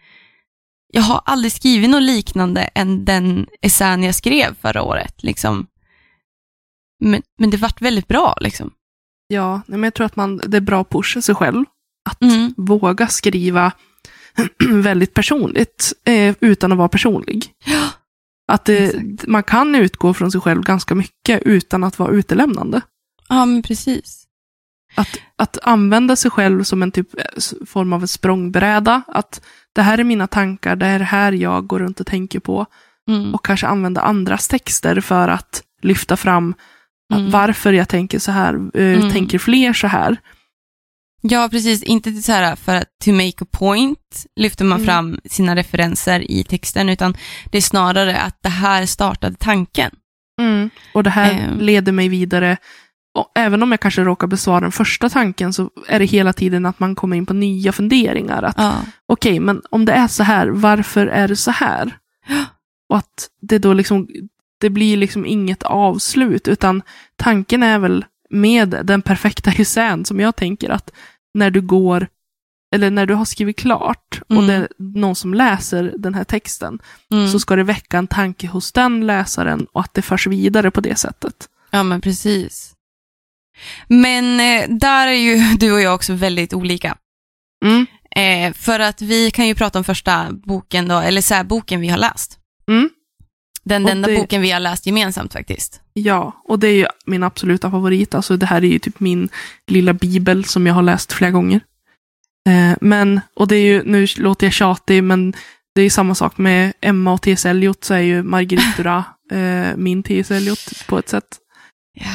jag 0.93 1.03
har 1.03 1.23
aldrig 1.25 1.53
skrivit 1.53 1.91
något 1.91 2.03
liknande 2.03 2.61
än 2.63 3.05
den 3.05 3.47
essän 3.61 4.03
jag 4.03 4.15
skrev 4.15 4.55
förra 4.61 4.83
året. 4.83 5.23
Liksom. 5.23 5.67
Men, 7.05 7.23
men 7.39 7.51
det 7.51 7.57
vart 7.57 7.81
väldigt 7.83 8.09
bra. 8.09 8.37
Liksom. 8.41 8.71
Ja, 9.27 9.61
men 9.67 9.83
jag 9.83 9.95
tror 9.95 10.07
att 10.07 10.17
man, 10.17 10.37
det 10.47 10.57
är 10.57 10.61
bra 10.61 10.81
att 10.81 10.91
pusha 10.91 11.23
sig 11.23 11.35
själv. 11.35 11.65
Att 12.11 12.23
Mm. 12.23 12.55
våga 12.57 13.07
skriva 13.07 13.73
väldigt 14.71 15.15
personligt 15.15 15.93
eh, 16.05 16.35
utan 16.41 16.73
att 16.73 16.79
vara 16.79 16.89
personlig. 16.89 17.47
Att 18.53 18.65
det, 18.65 18.79
Exakt. 18.85 19.27
man 19.27 19.43
kan 19.43 19.75
utgå 19.75 20.15
från 20.15 20.31
sig 20.33 20.41
själv 20.41 20.63
ganska 20.63 20.95
mycket 20.95 21.43
utan 21.43 21.85
att 21.85 21.99
vara 21.99 22.13
utelämnande. 22.13 22.81
Ja, 23.29 23.45
men 23.47 23.63
precis. 23.63 24.22
Att, 24.95 25.19
att 25.37 25.59
använda 25.63 26.17
sig 26.17 26.31
själv 26.31 26.63
som 26.65 26.83
en 26.83 26.93
typ 26.93 27.19
eh, 27.21 27.67
form 27.67 27.93
av 27.93 28.01
en 28.03 28.09
språngbräda. 28.09 29.03
Att 29.09 29.41
det 29.75 29.83
här 29.83 29.99
är 29.99 30.05
mina 30.05 30.27
tankar, 30.27 30.77
det 30.77 30.87
är 30.87 30.99
det 30.99 31.05
här 31.05 31.33
jag 31.33 31.67
går 31.67 31.79
runt 31.79 32.01
och 32.01 32.07
tänker 32.07 32.41
på. 32.41 32.67
Mm. 33.11 33.35
Och 33.35 33.45
kanske 33.45 33.67
använda 33.67 34.01
andras 34.01 34.49
texter 34.49 35.01
för 35.01 35.29
att 35.29 35.63
lyfta 35.83 36.17
fram 36.17 36.55
att 37.15 37.19
Mm. 37.19 37.31
varför 37.31 37.73
jag 37.73 37.89
tänker 37.89 38.19
så 38.19 38.33
här. 38.33 38.55
eh, 38.55 38.93
Mm. 38.99 39.11
Tänker 39.11 39.39
fler 39.39 39.73
så 39.73 39.87
här? 39.87 40.17
Ja, 41.21 41.49
precis. 41.51 41.83
Inte 41.83 42.13
så 42.13 42.33
här 42.33 42.57
för 42.57 42.77
att 42.77 42.89
to 43.05 43.13
make 43.13 43.33
a 43.41 43.47
point 43.53 44.27
lyfter 44.41 44.65
man 44.65 44.77
Mm. 44.81 44.87
fram 44.87 45.19
sina 45.25 45.57
referenser 45.57 46.31
i 46.31 46.45
texten, 46.45 46.89
utan 46.89 47.17
det 47.51 47.59
är 47.59 47.63
snarare 47.63 48.17
att 48.19 48.37
det 48.43 48.49
här 48.49 48.87
startade 48.87 49.37
tanken. 49.37 49.91
Och 50.95 51.03
det 51.03 51.11
här 51.11 51.33
Ehm. 51.33 51.59
leder 51.61 51.93
mig 51.93 52.09
vidare. 52.09 52.57
Och 53.15 53.33
även 53.35 53.63
om 53.63 53.71
jag 53.73 53.81
kanske 53.81 54.05
råkar 54.05 54.27
besvara 54.27 54.61
den 54.61 54.73
första 54.73 55.09
tanken 55.09 55.53
så 55.53 55.71
är 55.89 55.99
det 55.99 56.05
hela 56.05 56.33
tiden 56.33 56.67
att 56.67 56.81
man 56.81 56.95
kommer 56.95 57.17
in 57.17 57.27
på 57.27 57.35
nya 57.35 57.73
funderingar. 57.73 58.43
Att 58.43 58.55
Ja. 58.59 58.75
okej, 59.07 59.41
men 59.41 59.63
om 59.71 59.85
det 59.85 59.93
är 59.93 60.09
så 60.09 60.23
här, 60.23 60.49
varför 60.49 61.07
är 61.07 61.29
det 61.29 61.37
så 61.37 61.51
här? 61.51 61.97
Och 62.89 62.97
att 62.97 63.29
det 63.41 63.59
då 63.59 63.73
liksom, 63.73 64.09
det 64.61 64.71
blir 64.71 64.97
liksom 64.97 65.27
inget 65.27 65.63
avslut, 65.63 66.49
utan 66.49 66.83
tanken 67.17 67.63
är 67.63 67.79
väl 67.79 68.05
med 68.31 68.69
den 68.85 69.03
perfekta 69.03 69.51
essän 69.59 70.05
som 70.05 70.21
jag 70.21 70.37
tänker 70.37 70.71
att 70.71 70.91
när 71.35 71.51
du 71.51 71.61
går, 71.61 72.07
eller 72.75 72.91
när 72.91 73.07
du 73.07 73.15
har 73.15 73.25
skrivit 73.25 73.57
klart 73.59 74.21
och 74.29 74.37
Mm. 74.37 74.47
det 74.47 74.55
är 74.55 74.69
någon 74.79 75.15
som 75.17 75.35
läser 75.35 75.95
den 75.99 76.15
här 76.15 76.25
texten, 76.25 76.79
Mm. 77.13 77.29
så 77.29 77.39
ska 77.41 77.57
det 77.57 77.63
väcka 77.63 77.99
en 77.99 78.07
tanke 78.07 78.47
hos 78.47 78.73
den 78.73 79.07
läsaren 79.07 79.67
och 79.73 79.81
att 79.81 79.95
det 79.95 80.03
förs 80.03 80.27
vidare 80.27 80.71
på 80.71 80.81
det 80.81 80.99
sättet. 80.99 81.49
ja, 81.71 81.83
men 81.83 82.01
precis. 82.01 82.72
Men 83.89 84.41
eh, 84.41 84.77
där 84.79 85.07
är 85.07 85.13
ju 85.13 85.37
du 85.59 85.73
och 85.73 85.81
jag 85.81 85.95
också 85.95 86.13
väldigt 86.15 86.55
olika. 86.55 86.97
Mm. 87.65 87.87
Eh, 88.17 88.53
för 88.55 88.81
att 88.81 89.03
vi 89.03 89.31
kan 89.31 89.47
ju 89.47 89.55
prata 89.55 89.79
om 89.79 89.85
första 89.85 90.27
boken 90.33 90.89
då, 90.89 90.99
eller 90.99 91.21
så 91.21 91.35
här, 91.35 91.45
boken 91.45 91.81
vi 91.81 91.89
har 91.89 91.99
läst. 91.99 92.39
Mm. 92.69 92.91
Den 93.65 93.85
Och 93.85 93.91
enda 93.91 94.09
det- 94.09 94.17
boken 94.17 94.43
vi 94.43 94.51
har 94.51 94.61
läst 94.61 94.87
gemensamt 94.87 95.33
faktiskt. 95.33 95.81
Ja, 95.93 96.43
och 96.49 96.59
det 96.59 96.69
är 96.69 96.73
ju 96.75 96.87
min 97.07 97.23
absoluta 97.23 97.71
favorit. 97.71 98.15
Alltså 98.15 98.37
det 98.37 98.47
här 98.47 98.65
är 98.65 98.69
ju 98.69 98.79
typ 98.79 99.01
min 99.01 99.29
lilla 99.67 99.93
bibel 99.93 100.45
som 100.45 100.67
jag 100.67 100.75
har 100.75 100.83
läst 100.83 101.13
flera 101.13 101.31
gånger. 101.31 101.61
Eh, 102.49 102.77
men, 102.81 103.21
och 103.37 103.49
det 103.49 103.57
är 103.57 103.65
ju, 103.65 103.83
nu 103.85 104.07
låter 104.17 104.47
jag 104.47 104.53
tjatig, 104.55 105.05
men 105.05 105.35
det 105.75 105.83
är 105.83 105.91
samma 105.91 106.15
sak 106.15 106.39
med 106.39 106.73
Emma 106.81 107.13
och 107.13 107.23
T.S. 107.23 107.47
Eliot, 107.47 107.85
så 107.85 107.95
är 107.95 107.99
ju 108.01 108.23
Marguerite 108.23 108.73
Duras 108.77 109.05
eh, 109.33 109.77
min 109.77 110.03
T.S. 110.03 110.31
Eliot 110.31 110.87
på 110.87 110.99
ett 110.99 111.09
sätt. 111.09 111.39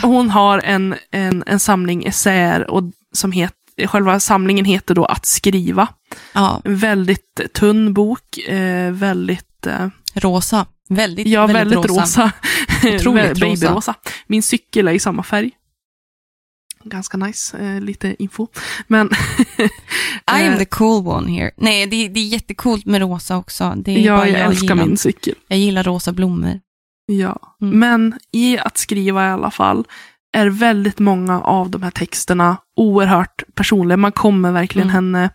Hon 0.04 0.30
har 0.30 0.60
en, 0.60 0.96
en, 1.12 1.44
en 1.48 1.60
samling 1.60 2.06
essäer 2.06 2.72
och 2.72 2.84
som 3.12 3.32
heter, 3.32 3.88
själva 3.88 4.20
samlingen 4.20 4.66
heter 4.66 4.96
då 4.96 5.06
Att 5.06 5.26
skriva. 5.26 5.88
Ja, 6.34 6.62
En 6.66 6.78
väldigt 6.78 7.54
tunn 7.54 7.94
bok, 7.94 8.38
eh, 8.38 8.92
väldigt 8.92 9.68
eh, 9.68 9.88
rosa. 10.14 10.66
Väldigt, 10.90 11.28
Ja, 11.28 11.48
väldigt, 11.48 11.78
väldigt, 11.78 11.92
rosa. 11.92 12.32
Otroligt 12.96 13.24
Vä- 13.26 13.30
rosa. 13.30 13.66
Babyrosa. 13.66 13.94
Min 14.28 14.44
cykel 14.44 14.88
är 14.88 14.92
i 14.92 15.00
samma 15.00 15.24
färg. 15.24 15.52
Ganska 16.84 17.18
nice, 17.18 17.58
eh, 17.58 17.82
lite 17.82 18.16
info. 18.24 18.48
Men 18.88 19.08
I 19.58 20.46
am 20.46 20.54
eh, 20.54 20.58
the 20.58 20.66
cool 20.66 21.08
one 21.08 21.32
here. 21.32 21.52
Nej, 21.58 21.88
det, 21.88 22.08
det 22.08 22.20
är 22.20 22.28
jättecoolt 22.28 22.86
med 22.86 23.02
rosa 23.02 23.38
också. 23.38 23.74
Det 23.78 23.92
är 23.92 24.00
ja, 24.00 24.18
bara 24.18 24.28
jag, 24.30 24.40
jag 24.40 24.46
älskar 24.48 24.68
gillar. 24.68 24.86
min 24.86 24.98
cykel. 24.98 25.36
Jag 25.48 25.60
gillar 25.60 25.84
rosa 25.84 26.12
blommor. 26.12 26.60
Ja. 27.12 27.56
Mm. 27.62 27.80
Men 27.80 28.20
i 28.32 28.58
att 28.58 28.78
skriva 28.78 29.28
i 29.28 29.30
alla 29.30 29.52
fall 29.52 29.88
är 30.38 30.48
väldigt 30.48 31.00
många 31.00 31.42
av 31.42 31.70
de 31.70 31.84
här 31.84 31.92
texterna 31.92 32.58
oerhört 32.76 33.44
personliga. 33.56 33.98
Man 33.98 34.12
kommer 34.12 34.52
verkligen 34.52 34.90
Mm. 34.90 34.96
henne 34.96 35.30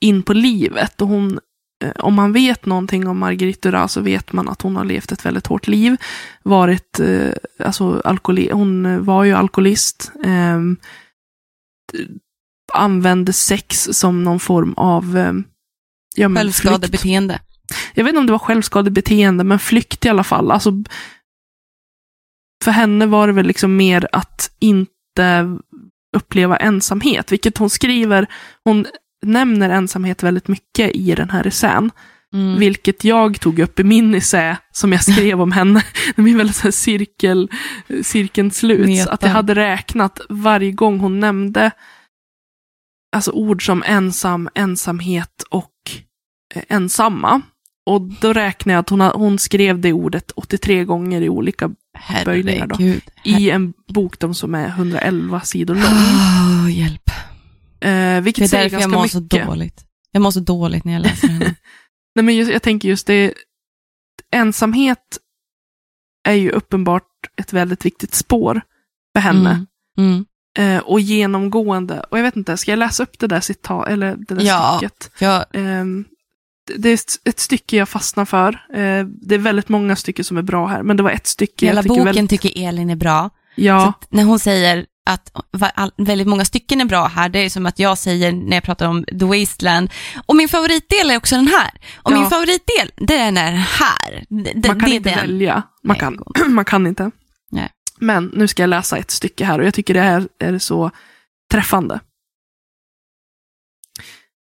in 0.00 0.22
på 0.22 0.32
livet. 0.32 1.02
Och 1.02 1.08
hon, 1.08 1.38
eh, 1.84 1.90
om 1.96 2.14
man 2.14 2.32
vet 2.32 2.66
någonting 2.66 3.06
om 3.08 3.18
Marguerite 3.18 3.68
Duras 3.68 3.92
så 3.92 4.00
vet 4.00 4.32
man 4.32 4.48
att 4.48 4.62
hon 4.62 4.76
har 4.76 4.84
levt 4.84 5.12
ett 5.12 5.26
väldigt 5.26 5.46
hårt 5.46 5.66
liv. 5.68 5.96
Varit, 6.42 7.00
eh, 7.00 7.32
alltså 7.58 8.00
alkoholi- 8.04 8.52
hon 8.52 9.04
var 9.04 9.24
ju 9.24 9.32
alkoholist. 9.32 10.12
d- 11.92 11.98
använde 12.72 13.32
sex 13.32 13.88
som 13.92 14.24
någon 14.24 14.40
form 14.40 14.74
av 14.76 15.16
ehm, 15.16 15.44
ja. 16.16 16.28
Självskadebeteende. 16.34 17.40
Jag 17.94 18.04
vet 18.04 18.08
inte 18.10 18.20
om 18.20 18.26
det 18.26 18.32
var 18.32 18.38
självskadebeteende, 18.38 19.44
men 19.44 19.58
flykt 19.58 20.04
i 20.04 20.08
alla 20.08 20.24
fall. 20.24 20.50
Alltså, 20.50 20.72
för 22.64 22.70
henne 22.70 23.06
var 23.06 23.26
det 23.26 23.32
väl 23.32 23.46
liksom 23.46 23.76
mer 23.76 24.08
att 24.12 24.50
inte 24.58 25.58
uppleva 26.16 26.56
ensamhet, 26.56 27.32
vilket 27.32 27.58
hon 27.58 27.70
skriver. 27.70 28.26
Hon 28.64 28.86
nämner 29.26 29.70
ensamhet 29.70 30.22
väldigt 30.22 30.48
mycket 30.48 30.90
i 30.94 31.14
den 31.14 31.30
här 31.30 31.46
essän, 31.46 31.90
Mm. 32.34 32.58
vilket 32.58 33.04
jag 33.04 33.40
tog 33.40 33.58
upp 33.58 33.80
i 33.80 33.84
min 33.84 34.14
essä 34.14 34.56
som 34.72 34.92
jag 34.92 35.04
skrev 35.04 35.40
om 35.40 35.52
henne. 35.52 35.82
Det 36.16 36.22
blir 36.22 36.36
väldigt 36.36 36.56
så 36.56 36.72
cirkel, 36.72 37.50
cirkeln 38.02 38.50
slut. 38.50 38.86
Meta. 38.86 39.12
Att 39.12 39.22
jag 39.22 39.30
hade 39.30 39.54
räknat 39.54 40.20
varje 40.28 40.72
gång 40.72 40.98
hon 40.98 41.20
nämnde 41.20 41.70
alltså 43.16 43.30
ord 43.30 43.66
som 43.66 43.82
ensam, 43.86 44.48
ensamhet 44.54 45.42
och 45.50 45.72
eh, 46.54 46.62
ensamma. 46.68 47.40
Och 47.88 48.00
då 48.02 48.32
räknar 48.32 48.74
jag 48.74 48.80
att 48.80 48.88
hon, 48.90 49.00
hon 49.00 49.38
skrev 49.38 49.80
det 49.80 49.92
ordet 49.92 50.30
83 50.30 50.84
gånger 50.84 51.20
i 51.22 51.28
olika, 51.28 51.70
böjningar 52.24 52.66
då. 52.66 52.74
Herregud. 52.74 53.02
i 53.24 53.50
en 53.50 53.72
bok 53.88 54.18
de 54.18 54.34
som 54.34 54.54
är 54.54 54.66
111 54.68 55.40
sidor 55.40 55.74
lång. 55.74 55.84
Oh, 55.84 56.78
hjälp. 56.78 57.08
Eh, 57.80 57.90
Det 57.90 58.20
vilket 58.20 58.44
är 58.44 58.48
säger 58.48 58.64
därför 58.70 58.80
jag 58.80 58.90
mår 58.90 59.02
mycket. 59.02 59.12
så 59.12 59.20
dåligt. 59.20 59.84
Jag 60.12 60.22
mår 60.22 60.30
så 60.30 60.40
dåligt 60.40 60.84
när 60.84 60.92
jag 60.92 61.02
läser 61.02 61.28
henne. 61.28 61.54
Nej, 62.14 62.24
men 62.24 62.36
just, 62.36 62.52
jag 62.52 62.62
tänker 62.62 62.88
just 62.88 63.06
det, 63.06 63.34
ensamhet 64.32 65.18
är 66.28 66.34
ju 66.34 66.50
uppenbart 66.50 67.08
ett 67.36 67.52
väldigt 67.52 67.84
viktigt 67.84 68.14
spår 68.14 68.60
för 69.16 69.20
henne. 69.20 69.50
Mm. 69.50 69.66
Mm. 70.58 70.76
Eh, 70.76 70.82
och 70.82 71.00
genomgående, 71.00 72.00
och 72.00 72.18
jag 72.18 72.22
vet 72.22 72.36
inte, 72.36 72.56
ska 72.56 72.72
jag 72.72 72.78
läsa 72.78 73.02
upp 73.02 73.18
det 73.18 73.26
där 73.26 73.40
citat, 73.40 73.88
eller 73.88 74.16
det 74.16 74.34
där 74.34 74.42
Ja. 74.44 74.74
stycket? 74.78 75.10
Jag, 75.18 75.44
Ehm, 75.52 76.04
det- 76.76 76.88
är 76.88 76.98
ett- 77.24 77.40
stycke 77.40 77.76
jag 77.76 77.88
fastnar 77.88 78.24
för. 78.24 78.48
Eh, 78.74 79.04
det 79.06 79.34
är 79.34 79.38
väldigt 79.38 79.68
många 79.68 79.96
stycken 79.96 80.24
som 80.24 80.36
är 80.36 80.42
bra 80.42 80.66
här, 80.66 80.82
men 80.82 80.96
det 80.96 81.02
var 81.02 81.10
ett 81.10 81.26
stycke 81.26 81.66
hela 81.66 81.76
jag 81.78 81.84
tycker 81.84 81.94
boken 81.94 82.04
väldigt... 82.04 82.30
tycker 82.42 82.68
Elin 82.68 82.90
är 82.90 82.96
bra. 82.96 83.30
Ja, 83.54 83.92
när 84.10 84.24
hon 84.24 84.38
säger 84.38 84.86
att 85.06 85.30
väldigt 85.96 86.26
många 86.26 86.44
stycken 86.44 86.80
är 86.80 86.84
bra 86.84 87.06
här, 87.06 87.28
det 87.28 87.38
är 87.38 87.50
som 87.50 87.66
att 87.66 87.78
jag 87.78 87.98
säger 87.98 88.32
när 88.32 88.56
jag 88.56 88.62
pratar 88.64 88.86
om 88.88 89.04
The 89.04 89.24
Wasteland. 89.24 89.90
Och 90.26 90.36
min 90.36 90.48
favoritdel 90.48 91.10
är 91.10 91.16
också 91.16 91.34
den 91.36 91.46
här. 91.48 91.70
Och 92.02 92.12
Ja. 92.12 92.20
min 92.20 92.30
favoritdel, 92.30 92.90
det 92.96 93.16
är 93.18 93.24
den 93.32 93.56
här. 93.56 94.24
Det, 94.28 94.68
man 94.68 94.80
kan 94.80 94.90
det 94.90 94.96
inte 94.96 95.10
den. 95.10 95.18
välja. 95.18 95.62
Man 95.84 95.96
Nej, 95.96 96.00
kan, 96.00 96.22
man 96.54 96.64
kan 96.64 96.86
inte. 96.86 97.10
Nej. 97.50 97.68
Men 98.00 98.24
nu 98.34 98.48
ska 98.48 98.62
jag 98.62 98.70
läsa 98.70 98.96
ett 98.96 99.10
stycke 99.10 99.44
här 99.44 99.58
och 99.58 99.66
jag 99.66 99.74
tycker 99.74 99.94
det 99.94 100.00
här 100.00 100.28
är 100.38 100.58
så 100.58 100.90
träffande. 101.50 102.00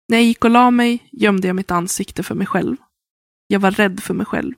När 0.08 0.16
jag 0.18 0.24
gick 0.24 0.44
och 0.44 0.50
la 0.50 0.70
mig 0.70 1.08
gömde 1.12 1.46
jag 1.46 1.56
mitt 1.56 1.70
ansikte 1.70 2.22
för 2.22 2.34
mig 2.34 2.46
själv. 2.46 2.76
Jag 3.46 3.60
var 3.60 3.70
rädd 3.70 4.02
för 4.02 4.14
mig 4.14 4.26
själv. 4.26 4.54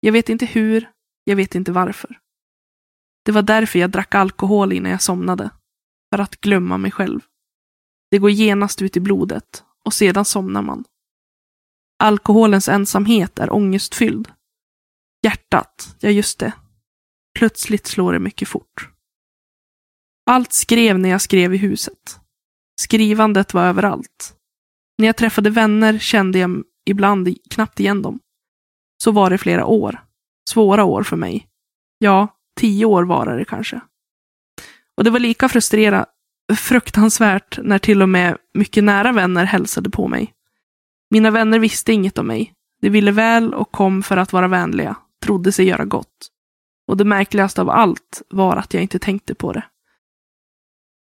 Jag 0.00 0.12
vet 0.12 0.28
inte 0.28 0.46
hur, 0.46 0.90
jag 1.24 1.36
vet 1.36 1.54
inte 1.54 1.72
varför. 1.72 2.18
Det 3.24 3.32
var 3.32 3.42
därför 3.42 3.78
jag 3.78 3.90
drack 3.90 4.14
alkohol 4.14 4.72
innan 4.72 4.90
jag 4.90 5.02
somnade. 5.02 5.50
För 6.14 6.22
att 6.22 6.40
glömma 6.40 6.78
mig 6.78 6.90
själv. 6.90 7.20
Det 8.10 8.18
går 8.18 8.30
genast 8.30 8.82
ut 8.82 8.96
i 8.96 9.00
blodet 9.00 9.64
och 9.84 9.94
sedan 9.94 10.24
somnar 10.24 10.62
man. 10.62 10.84
Alkoholens 11.98 12.68
ensamhet 12.68 13.38
är 13.38 13.52
ångestfylld. 13.52 14.32
Hjärtat, 15.22 15.96
ja 16.00 16.10
just 16.10 16.38
det. 16.38 16.52
Plötsligt 17.38 17.86
slår 17.86 18.12
det 18.12 18.18
mycket 18.18 18.48
fort. 18.48 18.90
Allt 20.30 20.52
skrev 20.52 20.98
när 20.98 21.08
jag 21.08 21.22
skrev 21.22 21.54
i 21.54 21.56
huset. 21.56 22.20
Skrivandet 22.80 23.54
var 23.54 23.64
överallt. 23.66 24.35
När 24.98 25.06
jag 25.06 25.16
träffade 25.16 25.50
vänner 25.50 25.98
kände 25.98 26.38
jag 26.38 26.62
ibland 26.86 27.36
knappt 27.50 27.80
igen 27.80 28.02
dem. 28.02 28.20
Så 29.02 29.10
var 29.10 29.30
det 29.30 29.38
flera 29.38 29.66
år. 29.66 30.04
Svåra 30.50 30.84
år 30.84 31.02
för 31.02 31.16
mig. 31.16 31.48
Ja, 31.98 32.28
tio 32.60 32.84
år 32.84 33.02
var 33.02 33.26
det 33.26 33.44
kanske. 33.44 33.80
Och 34.96 35.04
det 35.04 35.10
var 35.10 35.18
lika 35.18 35.48
frustrerat, 35.48 36.08
fruktansvärt 36.56 37.58
när 37.62 37.78
till 37.78 38.02
och 38.02 38.08
med 38.08 38.36
mycket 38.54 38.84
nära 38.84 39.12
vänner 39.12 39.44
hälsade 39.44 39.90
på 39.90 40.08
mig. 40.08 40.34
Mina 41.10 41.30
vänner 41.30 41.58
visste 41.58 41.92
inget 41.92 42.18
om 42.18 42.26
mig. 42.26 42.52
De 42.80 42.90
ville 42.90 43.12
väl 43.12 43.54
och 43.54 43.72
kom 43.72 44.02
för 44.02 44.16
att 44.16 44.32
vara 44.32 44.48
vänliga, 44.48 44.96
trodde 45.24 45.52
sig 45.52 45.66
göra 45.66 45.84
gott. 45.84 46.30
Och 46.88 46.96
det 46.96 47.04
märkligaste 47.04 47.60
av 47.60 47.70
allt 47.70 48.22
var 48.28 48.56
att 48.56 48.74
jag 48.74 48.82
inte 48.82 48.98
tänkte 48.98 49.34
på 49.34 49.52
det. 49.52 49.64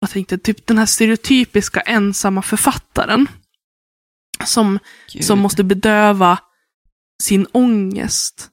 Jag 0.01 0.11
tänkte 0.11 0.39
typ 0.39 0.67
den 0.67 0.79
här 0.79 0.87
stereotypiska 0.87 1.81
ensamma 1.81 2.43
författaren. 2.43 3.27
Som, 4.47 4.79
som 5.21 5.39
måste 5.39 5.65
bedöva 5.65 6.39
sin 7.23 7.47
ångest 7.53 8.49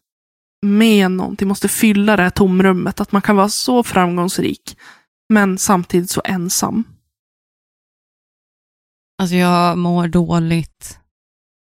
med 0.61 1.11
någonting, 1.11 1.47
måste 1.47 1.67
fylla 1.67 2.15
det 2.15 2.23
här 2.23 2.29
tomrummet. 2.29 2.99
Att 3.01 3.11
man 3.11 3.21
kan 3.21 3.35
vara 3.35 3.49
så 3.49 3.83
framgångsrik, 3.83 4.77
men 5.29 5.57
samtidigt 5.57 6.09
så 6.09 6.21
ensam. 6.25 6.83
Alltså 9.21 9.35
jag 9.35 9.77
mår 9.77 10.07
dåligt. 10.07 10.99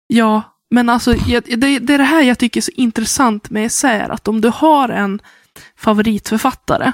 Ja, 0.07 0.43
men 0.71 0.89
alltså 0.89 1.13
det, 1.13 1.41
det 1.41 1.67
är 1.67 1.99
det 1.99 2.05
här 2.05 2.23
jag 2.23 2.39
tycker 2.39 2.61
är 2.61 2.63
så 2.63 2.71
intressant 2.71 3.51
med 3.51 3.67
essäer, 3.67 4.09
att 4.09 4.29
om 4.29 4.41
du 4.41 4.49
har 4.49 4.89
en 4.89 5.21
favoritförfattare, 5.77 6.93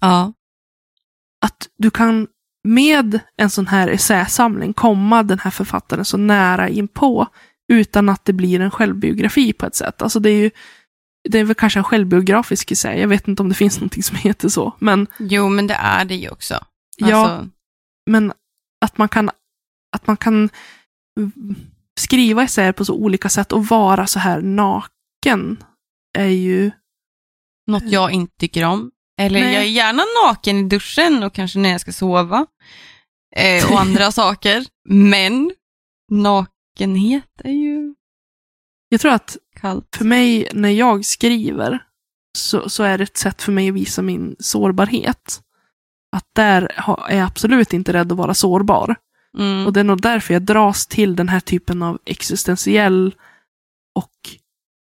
Ja. 0.00 0.32
att 1.44 1.68
du 1.78 1.90
kan 1.90 2.28
med 2.64 3.20
en 3.36 3.50
sån 3.50 3.66
här 3.66 3.88
essäsamling 3.88 4.72
komma 4.72 5.22
den 5.22 5.38
här 5.38 5.50
författaren 5.50 6.04
så 6.04 6.16
nära 6.16 6.68
inpå 6.68 7.26
utan 7.72 8.08
att 8.08 8.24
det 8.24 8.32
blir 8.32 8.60
en 8.60 8.70
självbiografi 8.70 9.52
på 9.52 9.66
ett 9.66 9.74
sätt. 9.74 10.02
Alltså 10.02 10.20
det 10.20 10.30
är 10.30 10.42
ju 10.42 10.50
det 11.28 11.38
är 11.38 11.44
väl 11.44 11.54
kanske 11.54 11.78
en 11.80 11.84
självbiografisk 11.84 12.70
essäi, 12.70 13.00
jag 13.00 13.08
vet 13.08 13.28
inte 13.28 13.42
om 13.42 13.48
det 13.48 13.54
finns 13.54 13.76
någonting 13.76 14.02
som 14.02 14.16
heter 14.16 14.48
så, 14.48 14.72
men 14.78 15.06
Jo, 15.18 15.48
men 15.48 15.66
det 15.66 15.74
är 15.74 16.04
det 16.04 16.14
ju 16.14 16.28
också. 16.30 16.64
Ja. 16.96 17.16
Alltså, 17.16 17.48
Men 18.10 18.32
att 18.84 18.98
man 18.98 19.08
kan, 19.08 19.30
att 19.96 20.06
man 20.06 20.16
kan 20.16 20.50
skriva 22.00 22.42
essäer 22.42 22.72
på 22.72 22.84
så 22.84 22.94
olika 22.94 23.28
sätt 23.28 23.52
och 23.52 23.66
vara 23.66 24.06
så 24.06 24.18
här 24.18 24.40
naken 24.40 25.64
är 26.18 26.24
ju... 26.24 26.70
något 27.66 27.90
jag 27.90 28.10
inte 28.10 28.36
tycker 28.36 28.64
om. 28.64 28.90
Eller 29.20 29.40
Nej. 29.40 29.54
jag 29.54 29.62
är 29.62 29.68
gärna 29.68 30.02
naken 30.26 30.56
i 30.58 30.62
duschen 30.68 31.22
och 31.22 31.34
kanske 31.34 31.58
när 31.58 31.70
jag 31.70 31.80
ska 31.80 31.92
sova. 31.92 32.46
Eh, 33.36 33.72
och 33.72 33.80
andra 33.80 34.12
saker. 34.12 34.64
Men 34.88 35.52
nakenhet 36.12 37.30
är 37.44 37.52
ju 37.52 37.94
Jag 38.88 39.00
tror 39.00 39.12
att 39.12 39.36
kallt. 39.60 39.96
för 39.96 40.04
mig, 40.04 40.48
när 40.52 40.68
jag 40.70 41.04
skriver, 41.04 41.78
så, 42.38 42.68
så 42.70 42.82
är 42.82 42.98
det 42.98 43.04
ett 43.04 43.16
sätt 43.16 43.42
för 43.42 43.52
mig 43.52 43.68
att 43.68 43.74
visa 43.74 44.02
min 44.02 44.36
sårbarhet. 44.38 45.40
Att 46.16 46.26
där 46.34 46.72
ha- 46.86 47.08
är 47.08 47.16
jag 47.18 47.26
absolut 47.26 47.72
inte 47.72 47.92
rädd 47.92 48.12
att 48.12 48.18
vara 48.18 48.34
sårbar. 48.34 48.94
Mm. 49.38 49.66
Och 49.66 49.72
det 49.72 49.80
är 49.80 49.84
nog 49.84 50.00
därför 50.02 50.34
jag 50.34 50.42
dras 50.42 50.86
till 50.86 51.16
den 51.16 51.28
här 51.28 51.40
typen 51.40 51.82
av 51.82 51.98
existentiell 52.06 53.14
och 53.94 54.10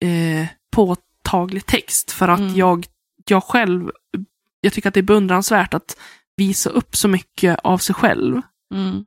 eh, 0.10 0.48
påtaglig 0.76 1.66
text. 1.66 2.12
För 2.12 2.28
att 2.28 2.40
Mm. 2.40 2.56
jag, 2.56 2.86
jag 3.28 3.44
själv, 3.44 3.92
jag 4.66 4.74
tycker 4.74 4.88
att 4.88 4.94
det 4.94 5.00
är 5.00 5.04
beundransvärt 5.04 5.74
att 5.74 5.98
visa 6.38 6.70
upp 6.70 6.96
så 6.96 7.08
mycket 7.08 7.60
av 7.64 7.78
sig 7.78 7.96
själv. 7.96 8.42
Mm. 8.74 9.06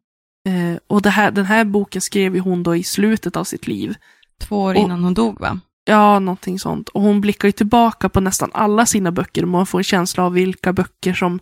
Eh, 0.48 0.78
och 0.86 1.06
här, 1.06 1.30
den 1.30 1.44
här 1.44 1.64
boken 1.64 2.00
skrev 2.02 2.34
ju 2.34 2.40
hon 2.40 2.62
då 2.62 2.76
i 2.76 2.82
slutet 2.82 3.36
av 3.36 3.44
sitt 3.44 3.66
liv. 3.66 3.94
Två 4.40 4.62
år 4.62 4.74
Och- 4.74 4.80
innan 4.80 5.04
hon 5.04 5.14
dog 5.14 5.40
va? 5.40 5.60
Ja, 5.84 6.18
någonting 6.18 6.58
sånt. 6.58 6.88
Och 6.88 7.02
hon 7.02 7.20
blickar 7.20 7.48
ju 7.48 7.52
tillbaka 7.52 8.08
på 8.08 8.20
nästan 8.20 8.50
alla 8.54 8.86
sina 8.86 9.12
böcker 9.12 9.42
och 9.42 9.48
man 9.48 9.66
får 9.66 9.78
en 9.78 9.84
känsla 9.84 10.24
av 10.24 10.32
vilka 10.32 10.72
böcker 10.72 11.14
som 11.14 11.40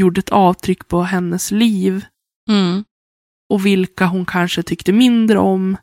gjorde 0.00 0.18
ett 0.18 0.30
avtryck 0.30 0.88
på 0.88 1.02
hennes 1.02 1.50
liv 1.50 2.04
Mm. 2.50 2.84
och 3.52 3.66
vilka 3.66 4.06
hon 4.06 4.26
kanske 4.26 4.62
tyckte 4.62 4.92
mindre 4.92 5.38
om. 5.38 5.76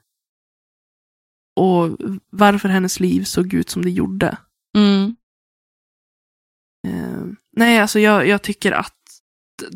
Och 1.60 1.98
varför 2.30 2.70
hennes 2.70 3.00
liv 3.00 3.24
såg 3.24 3.54
ut 3.54 3.70
som 3.70 3.82
det 3.82 3.92
gjorde. 3.92 4.38
Mm. 4.78 5.16
Eh, 6.88 7.24
nej, 7.62 7.80
alltså 7.80 8.00
jag, 8.00 8.28
jag 8.28 8.42
tycker 8.42 8.72
att 8.72 8.94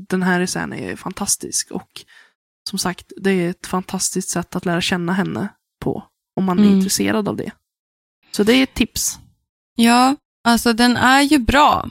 den 0.09 0.23
här 0.23 0.39
essän 0.41 0.73
är 0.73 0.95
fantastisk. 0.95 1.71
Och 1.71 1.89
som 2.69 2.79
sagt, 2.79 3.11
det 3.17 3.31
är 3.31 3.49
ett 3.49 3.67
fantastiskt 3.67 4.29
sätt 4.29 4.55
att 4.55 4.65
lära 4.65 4.81
känna 4.81 5.13
henne 5.13 5.47
på. 5.83 6.03
Om 6.39 6.45
man 6.45 6.59
är 6.59 6.63
Mm. 6.63 6.75
intresserad 6.77 7.27
av 7.27 7.35
det. 7.37 7.51
Så 8.31 8.43
det 8.43 8.53
är 8.53 8.63
ett 8.63 8.73
tips. 8.73 9.19
Ja, 9.75 10.15
alltså 10.47 10.73
den 10.73 10.97
är 10.97 11.21
ju 11.21 11.37
bra. 11.39 11.89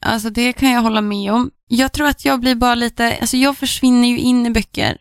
Alltså 0.00 0.30
det 0.30 0.52
kan 0.52 0.70
jag 0.70 0.82
hålla 0.82 1.00
med 1.00 1.32
om. 1.32 1.50
Jag 1.68 1.92
tror 1.92 2.06
att 2.06 2.24
jag 2.24 2.40
blir 2.40 2.54
bara 2.54 2.74
lite, 2.74 3.18
alltså 3.20 3.36
jag 3.36 3.56
försvinner 3.58 4.08
ju 4.08 4.18
in 4.18 4.46
i 4.46 4.50
böcker 4.50 4.98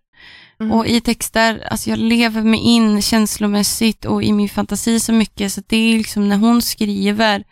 Mm. 0.59 0.71
och 0.71 0.87
i 0.87 1.01
texter, 1.01 1.67
alltså 1.71 1.89
jag 1.89 1.99
lever 1.99 2.41
mig 2.43 2.59
in 2.59 3.01
känslomässigt 3.01 4.05
och 4.05 4.23
i 4.23 4.31
min 4.33 4.49
fantasi 4.49 4.99
så 4.99 5.13
mycket 5.13 5.53
så 5.53 5.61
det 5.67 5.77
är 5.77 5.97
liksom 5.97 6.29
när 6.29 6.37
hon 6.37 6.61
skriver 6.61 7.43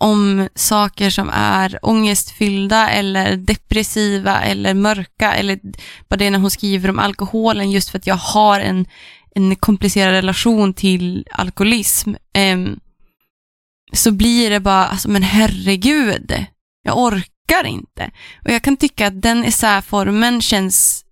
om 0.00 0.48
saker 0.54 1.10
som 1.10 1.30
är 1.32 1.78
ångestfyllda 1.82 2.90
eller 2.90 3.36
depressiva 3.36 4.42
eller 4.42 4.74
mörka 4.74 5.34
eller 5.34 5.60
vad 6.08 6.18
det 6.18 6.24
är 6.24 6.30
när 6.30 6.38
hon 6.38 6.50
skriver 6.50 6.88
om 6.88 6.98
alkoholen 6.98 7.70
just 7.70 7.88
för 7.90 7.98
att 7.98 8.06
jag 8.06 8.14
har 8.14 8.60
en, 8.60 8.86
en 9.34 9.56
komplicerad 9.56 10.12
relation 10.12 10.74
till 10.74 11.26
alkoholism. 11.30 12.14
Ehm, 12.32 12.80
så 13.92 14.12
blir 14.12 14.50
det 14.50 14.60
bara, 14.60 14.86
alltså 14.86 15.08
men 15.08 15.22
herregud, 15.22 16.46
jag 16.82 16.98
orkar 16.98 17.64
inte. 17.66 18.10
Och 18.44 18.50
jag 18.50 18.62
kan 18.62 18.76
tycka 18.76 19.06
att 19.06 19.22
den 19.22 19.44
essäformen 19.44 20.40
känns, 20.40 21.04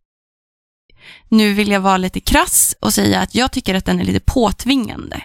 nu 1.28 1.52
vill 1.52 1.70
jag 1.70 1.80
vara 1.80 1.96
lite 1.96 2.20
krass 2.20 2.74
och 2.80 2.94
säga 2.94 3.20
att 3.20 3.34
jag 3.34 3.52
tycker 3.52 3.74
att 3.74 3.84
den 3.84 4.00
är 4.00 4.04
lite 4.04 4.20
påtvingande. 4.20 5.22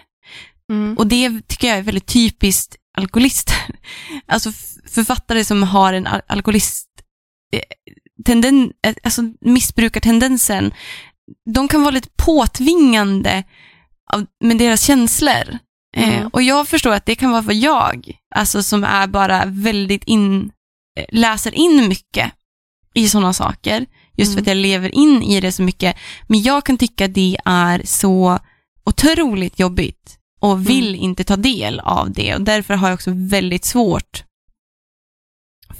Mm. 0.72 0.96
Och 0.98 1.06
det 1.06 1.48
tycker 1.48 1.68
jag 1.68 1.78
är 1.78 1.82
väldigt 1.82 2.06
typiskt 2.06 2.76
alkoholister. 2.98 3.56
Alltså 4.26 4.52
författare 4.88 5.44
som 5.44 5.62
har 5.62 5.92
en 5.92 6.06
al- 6.06 6.22
alkoholist, 6.28 6.88
eh, 7.52 7.60
tenden, 8.24 8.72
eh, 8.86 8.94
alltså 9.02 9.22
missbrukartendensen, 9.40 10.72
de 11.54 11.68
kan 11.68 11.82
vara 11.82 11.90
lite 11.90 12.08
påtvingande 12.16 13.44
av, 14.12 14.26
med 14.44 14.58
deras 14.58 14.82
känslor. 14.82 15.58
Eh, 15.96 16.08
Mm. 16.18 16.28
och 16.32 16.42
jag 16.42 16.68
förstår 16.68 16.92
att 16.92 17.06
det 17.06 17.14
kan 17.14 17.30
vara 17.30 17.42
för 17.42 17.52
jag, 17.52 18.12
alltså 18.34 18.62
som 18.62 18.84
är 18.84 19.06
bara 19.06 19.44
väldigt 19.46 20.04
in, 20.04 20.50
eh, 20.98 21.04
läser 21.12 21.54
in 21.54 21.88
mycket 21.88 22.32
i 22.94 23.08
sådana 23.08 23.32
saker, 23.32 23.86
just 24.16 24.32
för 24.32 24.38
Mm. 24.40 24.42
att 24.42 24.46
jag 24.46 24.56
lever 24.56 24.94
in 24.94 25.22
i 25.22 25.40
det 25.40 25.52
så 25.52 25.62
mycket. 25.62 25.96
Men 26.28 26.42
jag 26.42 26.64
kan 26.64 26.78
tycka 26.78 27.08
det 27.08 27.36
är 27.44 27.82
så 27.84 28.38
otroligt 28.84 29.58
jobbigt 29.58 30.17
och 30.38 30.68
vill 30.68 30.94
inte 30.94 31.24
ta 31.24 31.36
del 31.36 31.80
av 31.80 32.12
det 32.12 32.34
och 32.34 32.40
därför 32.40 32.74
har 32.74 32.88
jag 32.88 32.94
också 32.94 33.10
väldigt 33.14 33.64
svårt 33.64 34.24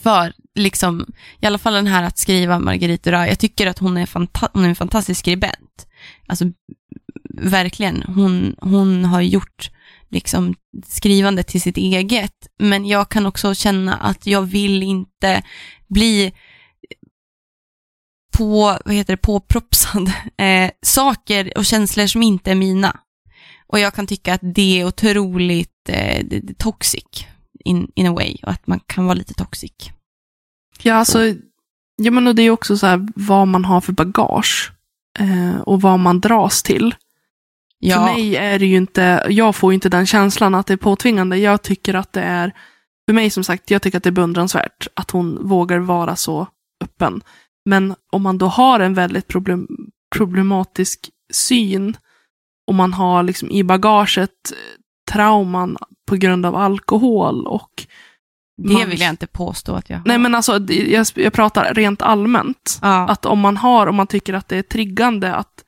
för, 0.03 0.33
liksom, 0.55 1.07
i 1.41 1.47
alla 1.47 1.59
fall 1.59 1.73
den 1.73 1.87
här 1.87 2.03
att 2.03 2.19
skriva 2.19 2.59
Marguerite 2.59 3.11
Duras. 3.11 3.29
Jag 3.29 3.39
tycker 3.39 3.67
att 3.67 3.79
hon 3.79 3.97
är, 3.97 4.07
fanta- 4.07 4.51
hon 4.53 4.65
är 4.65 4.69
en 4.69 4.77
fantastisk 4.77 5.21
skribent. 5.21 5.87
Alltså, 6.27 6.45
verkligen. 7.41 8.03
Hon, 8.03 8.57
hon 8.61 9.05
har 9.05 9.21
gjort 9.21 9.71
liksom 10.09 10.55
skrivandet 10.87 11.47
till 11.47 11.63
sitt 11.63 11.77
eget. 11.77 12.35
Men 12.59 12.87
jag 12.87 13.09
kan 13.09 13.27
också 13.27 13.55
känna 13.55 13.97
att 13.97 14.27
jag 14.27 14.43
vill 14.43 14.83
inte 14.83 15.43
bli 15.89 16.33
på, 18.33 18.79
vad 18.85 18.95
heter 18.95 19.13
det, 19.13 19.23
påpropsad 19.23 20.13
eh, 20.39 20.71
saker 20.83 21.59
och 21.59 21.67
känslor 21.67 22.07
som 22.07 22.23
inte 22.23 22.51
är 22.51 22.55
mina. 22.55 23.01
Och 23.73 23.79
jag 23.79 23.95
kan 23.95 24.07
tycka 24.07 24.35
att 24.35 24.41
det 24.43 24.81
är 24.81 24.85
otroligt 24.87 25.89
eh, 25.89 26.27
toxic 26.59 27.27
in, 27.65 27.91
in 27.95 28.07
a 28.07 28.13
way 28.13 28.37
och 28.43 28.51
att 28.51 28.67
man 28.67 28.81
kan 28.87 29.05
vara 29.05 29.15
lite 29.15 29.35
toxic. 29.35 29.73
Ja, 30.83 30.95
alltså, 30.95 31.35
ja, 31.97 32.11
men 32.11 32.37
det 32.37 32.43
är 32.43 32.51
också 32.51 32.77
så 32.77 32.87
här 32.87 33.09
vad 33.15 33.49
man 33.49 33.65
har 33.65 33.81
för 33.81 33.93
bagage. 33.93 34.73
Eh, 35.19 35.61
och 35.61 35.81
vad 35.81 35.99
man 35.99 36.21
dras 36.21 36.63
till. 36.63 36.95
Ja, 37.79 37.97
För 37.97 38.15
mig 38.15 38.37
är 38.37 38.59
det 38.59 38.67
ju 38.67 38.77
inte, 38.77 39.27
jag 39.29 39.57
får 39.57 39.73
ju 39.73 39.75
inte 39.75 39.89
den 39.89 40.07
känslan 40.07 40.55
att 40.55 40.67
det 40.67 40.73
är 40.73 40.77
påtvingande. 40.77 41.37
Jag 41.37 41.63
tycker 41.63 41.95
att 41.95 42.13
det 42.13 42.23
är, 42.23 42.53
för 43.07 43.13
mig 43.13 43.31
som 43.31 43.45
sagt, 43.45 43.71
jag 43.71 43.83
tycker 43.83 43.99
att 43.99 44.05
det 44.05 44.11
är 44.11 44.13
beundransvärt 44.13 44.89
att 44.95 45.11
hon 45.11 45.49
vågar 45.49 45.79
vara 45.79 46.17
så 46.17 46.47
öppen. 46.85 47.21
Men 47.65 47.95
om 48.13 48.23
man 48.23 48.39
då 48.39 48.47
har 48.47 48.81
en 48.81 48.95
väldigt 48.95 49.29
problem, 49.29 49.69
problematisk 50.17 51.11
syn, 51.33 51.97
och 52.69 52.75
man 52.75 52.93
har 52.93 53.23
liksom 53.23 53.51
i 53.51 53.63
bagaget 53.65 54.31
eh, 54.53 55.13
trauman 55.13 55.77
på 56.09 56.17
grund 56.17 56.47
av 56.47 56.57
alkohol 56.57 57.47
och 57.47 57.87
Det 58.63 58.73
man- 58.73 58.89
vill 58.91 59.01
jag 59.01 59.11
inte 59.11 59.27
påstå 59.27 59.75
att 59.75 59.91
jag 59.91 59.97
har. 59.97 60.05
Nej 60.07 60.19
men 60.19 60.35
alltså, 60.35 60.59
det- 60.59 60.75
jag, 60.91 61.07
jag 61.15 61.33
pratar 61.33 61.75
rent 61.75 62.03
allmänt. 62.03 62.79
ja. 62.83 63.09
Att 63.09 63.27
om 63.27 63.41
man 63.41 63.57
har, 63.57 63.87
om 63.87 63.97
man 63.97 64.07
tycker 64.07 64.35
att 64.35 64.49
det 64.49 64.57
är 64.57 64.63
triggande 64.63 65.35
att 65.35 65.65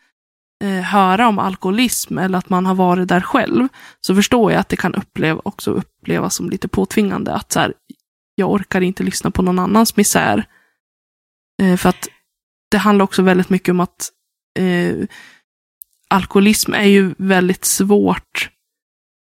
eh, 0.65 0.71
höra 0.85 1.29
om 1.29 1.39
alkoholism 1.39 2.19
eller 2.19 2.39
att 2.39 2.49
man 2.51 2.67
har 2.67 2.75
varit 2.75 3.09
där 3.09 3.21
själv, 3.21 3.69
så 4.01 4.15
förstår 4.15 4.53
jag 4.53 4.61
att 4.61 4.69
det 4.69 4.77
kan 4.77 4.95
uppleva, 4.95 5.41
också 5.45 5.71
upplevas 5.71 6.35
som 6.35 6.51
lite 6.51 6.69
påtvingande. 6.69 7.35
Att 7.35 7.53
så 7.53 7.61
här, 7.61 7.75
jag 8.35 8.51
orkar 8.51 8.81
inte 8.81 9.03
lyssna 9.03 9.31
på 9.31 9.43
någon 9.43 9.59
annans 9.59 9.97
misär. 9.97 10.45
Eh, 11.63 11.77
för 11.77 11.89
att 11.89 12.09
det 12.71 12.79
handlar 12.79 13.05
också 13.05 13.23
väldigt 13.23 13.51
mycket 13.51 13.69
om 13.73 13.81
att 13.81 14.09
eh, 14.59 14.97
alkoholism 16.11 16.75
är 16.75 16.85
ju 16.89 17.15
väldigt 17.19 17.65
svårt. 17.65 18.51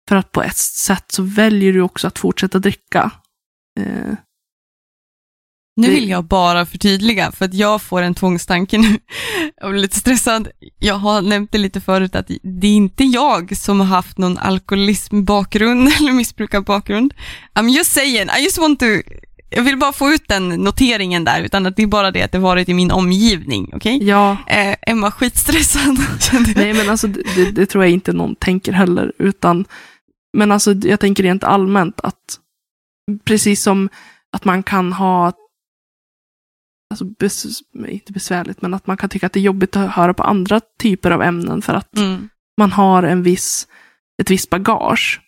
För 0.08 0.16
att 0.16 0.32
på 0.32 0.42
ett 0.42 0.56
sätt 0.56 1.04
så 1.12 1.22
väljer 1.22 1.72
du 1.72 1.80
också 1.80 2.06
att 2.06 2.18
fortsätta 2.18 2.58
dricka. 2.58 3.10
Eh, 3.80 4.14
Nu 5.76 5.90
vill 5.90 6.08
jag 6.08 6.24
bara 6.24 6.66
förtydliga, 6.66 7.32
för 7.32 7.44
att 7.44 7.54
jag 7.54 7.82
får 7.82 8.02
en 8.02 8.14
tvångstanke 8.14 8.78
nu. 8.78 8.98
Jag 9.60 9.70
blir 9.70 9.82
lite 9.82 9.98
stressad. 10.00 10.48
Jag 10.78 10.94
har 10.94 11.22
nämnt 11.22 11.52
det 11.52 11.58
lite 11.58 11.80
förut 11.80 12.14
att 12.14 12.30
det 12.42 12.66
är 12.66 12.76
inte 12.76 13.04
jag 13.04 13.56
som 13.56 13.80
har 13.80 13.86
haft 13.86 14.18
någon 14.18 14.38
alkoholismbakgrund 14.38 15.88
eller 16.00 16.12
missbrukarbakgrund. 16.12 17.14
I'm 17.54 17.68
just 17.68 17.92
saying, 17.92 18.28
I 18.38 18.42
just 18.44 18.58
want 18.58 18.80
to, 18.80 18.86
jag 19.56 19.62
vill 19.62 19.76
bara 19.78 19.92
få 19.92 20.10
ut 20.10 20.28
den 20.28 20.48
noteringen 20.48 21.24
där, 21.24 21.42
utan 21.42 21.66
att 21.66 21.76
det 21.76 21.82
är 21.82 21.86
bara 21.86 22.10
det 22.10 22.22
att 22.22 22.32
det 22.32 22.38
varit 22.38 22.68
i 22.68 22.74
min 22.74 22.90
omgivning, 22.90 23.70
okej? 23.74 23.98
ja, 24.08 24.36
Eh, 24.46 24.76
Emma 24.82 25.10
skitstressad. 25.10 25.98
Nej, 26.56 26.74
men 26.74 26.88
alltså 26.90 27.06
det, 27.06 27.22
det, 27.34 27.50
det 27.50 27.66
tror 27.66 27.84
jag 27.84 27.90
inte 27.92 28.12
någon 28.12 28.34
tänker 28.36 28.72
heller. 28.72 29.12
Utan, 29.18 29.64
men 30.36 30.52
alltså 30.52 30.72
jag 30.72 31.00
tänker 31.00 31.22
rent 31.22 31.44
allmänt 31.44 32.00
att 32.00 32.38
precis 33.24 33.62
som 33.62 33.88
att 34.32 34.44
man 34.44 34.62
kan 34.62 34.92
ha, 34.92 35.32
alltså 36.90 37.04
bes, 37.04 37.46
inte 37.88 38.12
besvärligt, 38.12 38.62
men 38.62 38.74
att 38.74 38.86
man 38.86 38.96
kan 38.96 39.08
tycka 39.10 39.26
att 39.26 39.32
det 39.32 39.40
är 39.40 39.42
jobbigt 39.42 39.76
att 39.76 39.90
höra 39.94 40.14
på 40.14 40.22
andra 40.22 40.60
typer 40.82 41.10
av 41.10 41.22
ämnen 41.22 41.62
för 41.62 41.74
att 41.74 41.96
Mm. 41.98 42.28
man 42.58 42.72
har 42.72 43.02
en 43.02 43.22
viss, 43.22 43.68
ett 44.22 44.30
visst 44.30 44.50
bagage. 44.50 45.20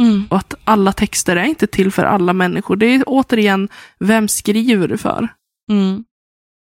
Mm. 0.00 0.26
Och 0.30 0.36
att 0.36 0.54
alla 0.64 0.92
texter 0.92 1.36
är 1.36 1.44
inte 1.44 1.66
till 1.66 1.92
för 1.92 2.04
alla 2.04 2.32
människor. 2.32 2.76
Det 2.76 2.86
är 2.86 3.04
återigen, 3.06 3.68
vem 3.98 4.28
skriver 4.28 4.88
du 4.88 4.98
för? 4.98 5.28
Mm. 5.70 6.04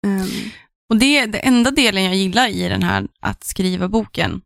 Ehm, 0.07 0.51
Och 0.91 0.97
det 0.97 1.19
är 1.19 1.27
den 1.27 1.41
enda 1.45 1.71
delen 1.71 2.05
jag 2.05 2.15
gillar 2.17 2.49
i 2.49 2.69
den 2.69 2.83
här 2.83 3.09
att 3.21 3.45
skriva 3.45 3.89
boken. 3.89 4.43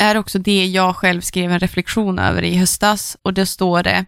Är 0.00 0.16
också 0.16 0.38
det 0.38 0.66
jag 0.66 0.96
själv 0.96 1.20
skrev 1.20 1.50
en 1.52 1.60
reflektion 1.60 2.18
över 2.18 2.42
i 2.42 2.56
höstas 2.56 3.16
och 3.22 3.34
då 3.34 3.46
står 3.46 3.82
det, 3.82 4.06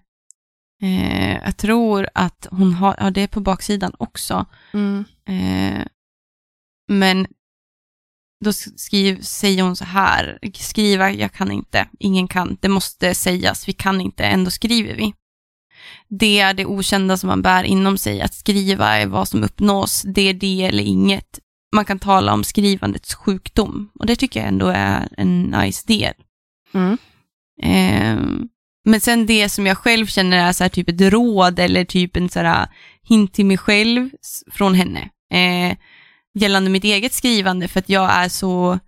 eh, 0.83 1.33
jag 1.45 1.57
tror 1.57 2.09
att 2.15 2.47
hon 2.51 2.73
har, 2.73 2.97
ja 2.99 3.11
det 3.11 3.21
är 3.21 3.27
på 3.29 3.41
baksidan 3.41 3.93
också, 3.99 4.47
mm, 4.73 5.05
eh, 5.29 5.87
men 6.89 7.27
då 8.45 8.53
skriv, 8.53 9.23
säger 9.23 9.63
hon 9.63 9.77
så 9.77 9.85
här, 9.85 10.39
skriva, 10.55 11.11
jag 11.13 11.33
kan 11.33 11.51
inte, 11.53 11.89
ingen 11.99 12.29
kan, 12.29 12.57
det 12.61 12.69
måste 12.69 13.15
sägas, 13.15 13.69
vi 13.69 13.73
kan 13.73 14.01
inte, 14.01 14.25
ändå 14.25 14.51
skriver 14.51 14.95
vi. 14.95 15.15
Det 16.09 16.41
är 16.41 16.55
det 16.55 16.67
okända 16.67 17.17
som 17.17 17.27
man 17.27 17.43
bär 17.43 17.65
inom 17.65 17.99
sig, 17.99 18.21
att 18.21 18.35
skriva 18.35 18.87
är 18.89 19.07
vad 19.07 19.29
som 19.29 19.45
uppnås, 19.45 20.03
det 20.03 20.23
är 20.23 20.35
det 20.35 20.63
eller 20.63 20.83
inget. 20.83 21.39
Man 21.75 21.85
kan 21.85 21.99
tala 21.99 22.33
om 22.33 22.45
skrivandets 22.45 23.15
sjukdom 23.15 23.91
och 23.99 24.07
det 24.07 24.17
tycker 24.17 24.41
jag 24.41 24.49
ändå 24.49 24.67
är 24.69 25.09
en 25.17 25.43
nice 25.43 25.85
del. 25.87 26.15
mm, 26.75 26.99
Ehm, 27.63 28.49
men 28.85 29.01
sen 29.01 29.27
det 29.27 29.49
som 29.49 29.67
jag 29.67 29.79
själv 29.79 30.07
känner 30.07 30.49
är 30.49 30.53
så 30.53 30.69
typ 30.69 30.89
ett 30.89 31.01
råd 31.01 31.59
eller 31.59 31.85
typ 31.85 32.17
en 32.17 32.29
så 32.29 32.67
hint 33.03 33.33
till 33.33 33.47
mig 33.47 33.59
själv 33.59 34.11
från 34.51 34.75
henne. 34.75 35.11
Eh, 35.33 35.77
gällande 36.39 36.71
mitt 36.71 36.85
eget 36.85 37.13
skrivande 37.13 37.69
för 37.69 37.79
att 37.79 37.89
jag 37.89 38.11
är 38.11 38.29
så, 38.29 38.79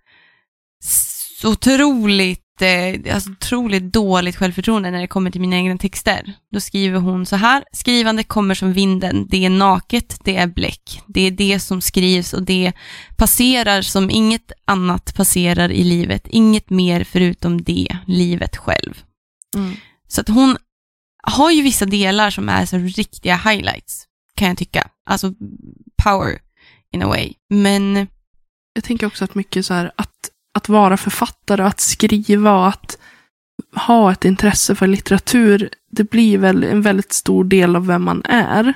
så 1.41 1.53
otroligt, 1.53 2.63
eh, 2.63 3.15
alltså 3.15 3.31
otroligt 3.31 3.93
dåligt 3.93 4.37
självförtroende 4.37 4.91
när 4.91 5.01
det 5.01 5.07
kommer 5.07 5.31
till 5.31 5.41
mina 5.41 5.57
egna 5.57 5.79
texter. 5.79 6.33
Då 6.53 6.61
skriver 6.61 6.99
hon 6.99 7.27
så 7.27 7.37
här, 7.37 7.65
skrivande 7.73 8.25
kommer 8.25 8.55
som 8.55 8.73
vinden, 8.73 9.27
det 9.29 9.45
är 9.45 9.51
naket, 9.51 10.19
det 10.25 10.37
är 10.37 10.47
bläck, 10.47 11.03
det 11.07 11.21
är 11.21 11.31
det 11.31 11.61
som 11.61 11.81
skrivs 11.81 12.33
och 12.33 12.43
det 12.43 12.73
passerar 13.17 13.83
som 13.83 14.11
inget 14.11 14.53
annat 14.65 15.15
passerar 15.17 15.73
i 15.73 15.85
livet, 15.85 16.27
inget 16.29 16.71
mer 16.71 17.05
förutom 17.05 17.63
det, 17.63 17.97
livet 18.07 18.57
själv. 18.57 19.03
mm. 19.57 19.77
Så 20.09 20.21
att 20.21 20.29
hon 20.29 20.57
har 21.23 21.51
ju 21.51 21.63
vissa 21.63 21.87
delar 21.87 22.31
som 22.31 22.49
är 22.49 22.67
så 22.67 22.79
riktiga 22.79 23.37
highlights, 23.37 24.07
kan 24.37 24.49
jag 24.49 24.59
tycka. 24.59 24.89
Alltså 25.07 25.35
power 26.05 26.39
in 26.93 27.03
a 27.03 27.07
way. 27.09 27.33
Men 27.51 28.07
jag 28.75 28.85
tänker 28.85 29.07
också 29.07 29.25
att 29.25 29.35
mycket 29.35 29.67
så 29.67 29.75
här 29.75 29.93
att, 29.97 30.11
att 30.55 30.69
vara 30.69 30.97
författare, 30.97 31.63
att 31.63 31.81
skriva 31.81 32.53
och 32.55 32.69
att 32.69 32.99
ha 33.87 34.13
ett 34.13 34.25
intresse 34.25 34.75
för 34.75 34.87
litteratur, 34.87 35.69
det 35.91 36.11
blir 36.11 36.39
väl 36.39 36.65
en 36.65 36.83
väldigt 36.83 37.13
stor 37.13 37.45
del 37.45 37.77
av 37.77 37.87
vem 37.87 38.03
man 38.03 38.23
är. 38.25 38.75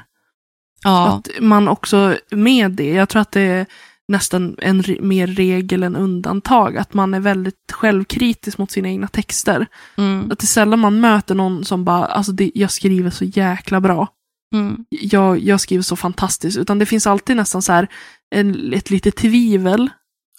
ja, 0.85 1.09
Att 1.09 1.29
man 1.41 1.69
också 1.69 2.17
med 2.31 2.71
det, 2.71 2.91
jag 2.95 3.09
tror 3.09 3.23
att 3.23 3.33
det 3.33 3.41
är 3.41 3.67
nästan 4.09 4.57
en 4.59 4.83
re- 4.83 5.03
mer 5.03 5.27
regel 5.27 5.83
än 5.83 5.97
undantag, 5.97 6.77
att 6.77 6.95
man 6.95 7.15
är 7.15 7.21
väldigt 7.21 7.73
självkritisk 7.73 8.59
mot 8.59 8.71
sina 8.71 8.89
egna 8.89 9.09
texter. 9.09 9.67
mm, 9.97 10.31
Att 10.33 10.39
det 10.39 10.45
är 10.45 10.47
sällan 10.47 10.79
man 10.81 11.01
möter 11.01 11.35
någon 11.35 11.65
som 11.65 11.85
bara, 11.85 12.07
alltså 12.07 12.33
det, 12.33 12.51
jag 12.55 12.71
skriver 12.71 13.11
så 13.11 13.25
jäkla 13.25 13.81
bra. 13.81 14.09
Mm, 14.55 14.85
Jag, 14.89 15.39
jag 15.39 15.61
skriver 15.61 15.83
så 15.83 15.97
fantastiskt, 15.97 16.59
utan 16.59 16.79
det 16.79 16.87
finns 16.87 17.07
alltid 17.07 17.37
nästan 17.37 17.63
så 17.63 17.73
här 17.73 17.89
en, 18.31 18.73
ett 18.73 18.91
litet 18.91 19.17
tvivel 19.17 19.91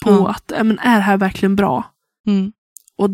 på 0.04 0.10
Ja. 0.10 0.30
att, 0.30 0.52
men 0.66 0.78
är 0.78 0.96
det 0.96 1.02
här 1.02 1.16
verkligen 1.16 1.56
bra? 1.56 1.84
mm, 2.26 2.52
Och 2.96 3.10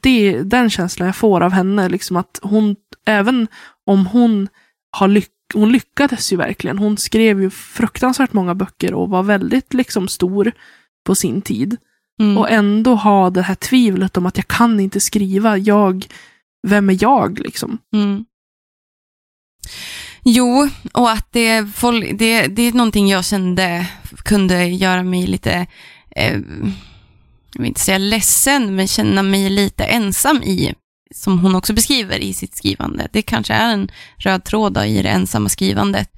det 0.00 0.06
är 0.06 0.42
den 0.44 0.70
känslan 0.70 1.06
jag 1.06 1.16
får 1.16 1.40
av 1.40 1.50
henne, 1.52 1.88
liksom 1.88 2.16
att 2.16 2.38
hon, 2.42 2.76
även 3.06 3.48
om 3.86 4.06
hon 4.06 4.48
har 4.90 5.08
lyck, 5.08 5.30
hon 5.54 5.72
lyckades 5.72 6.32
ju 6.32 6.36
verkligen. 6.36 6.78
Hon 6.78 6.96
skrev 6.96 7.42
ju 7.42 7.50
fruktansvärt 7.50 8.32
många 8.32 8.54
böcker 8.54 8.94
och 8.94 9.10
var 9.10 9.22
väldigt 9.22 9.74
liksom 9.74 10.08
stor 10.08 10.52
på 11.06 11.14
sin 11.14 11.42
tid. 11.42 11.76
mm. 12.20 12.38
Och 12.38 12.50
ändå 12.50 12.94
ha 12.94 13.30
det 13.30 13.42
här 13.42 13.54
tvivlet 13.54 14.16
om 14.16 14.26
att 14.26 14.36
jag 14.36 14.48
kan 14.48 14.80
inte 14.80 15.00
skriva, 15.00 15.56
jag, 15.58 16.06
vem 16.66 16.90
är 16.90 16.98
jag 17.00 17.38
liksom? 17.38 17.78
Mm. 17.94 18.24
Jo, 20.30 20.68
och 20.92 21.10
att 21.10 21.28
det, 21.32 21.60
det, 22.18 22.46
det 22.46 22.62
är 22.62 22.72
någonting 22.72 23.08
jag 23.08 23.24
kände 23.24 23.86
kunde 24.24 24.64
göra 24.64 25.02
mig 25.02 25.26
lite, 25.26 25.66
eh, 26.16 26.32
jag 27.52 27.58
vill 27.58 27.66
inte 27.66 27.80
säga 27.80 27.98
ledsen, 27.98 28.76
men 28.76 28.88
känna 28.88 29.22
mig 29.22 29.50
lite 29.50 29.84
ensam 29.84 30.42
i, 30.42 30.74
som 31.14 31.38
hon 31.38 31.54
också 31.54 31.72
beskriver 31.72 32.18
i 32.18 32.34
sitt 32.34 32.56
skrivande. 32.56 33.08
Det 33.12 33.22
kanske 33.22 33.54
är 33.54 33.72
en 33.72 33.90
röd 34.16 34.44
tråd 34.44 34.72
då 34.72 34.84
i 34.84 35.02
det 35.02 35.08
ensamma 35.08 35.48
skrivandet. 35.48 36.10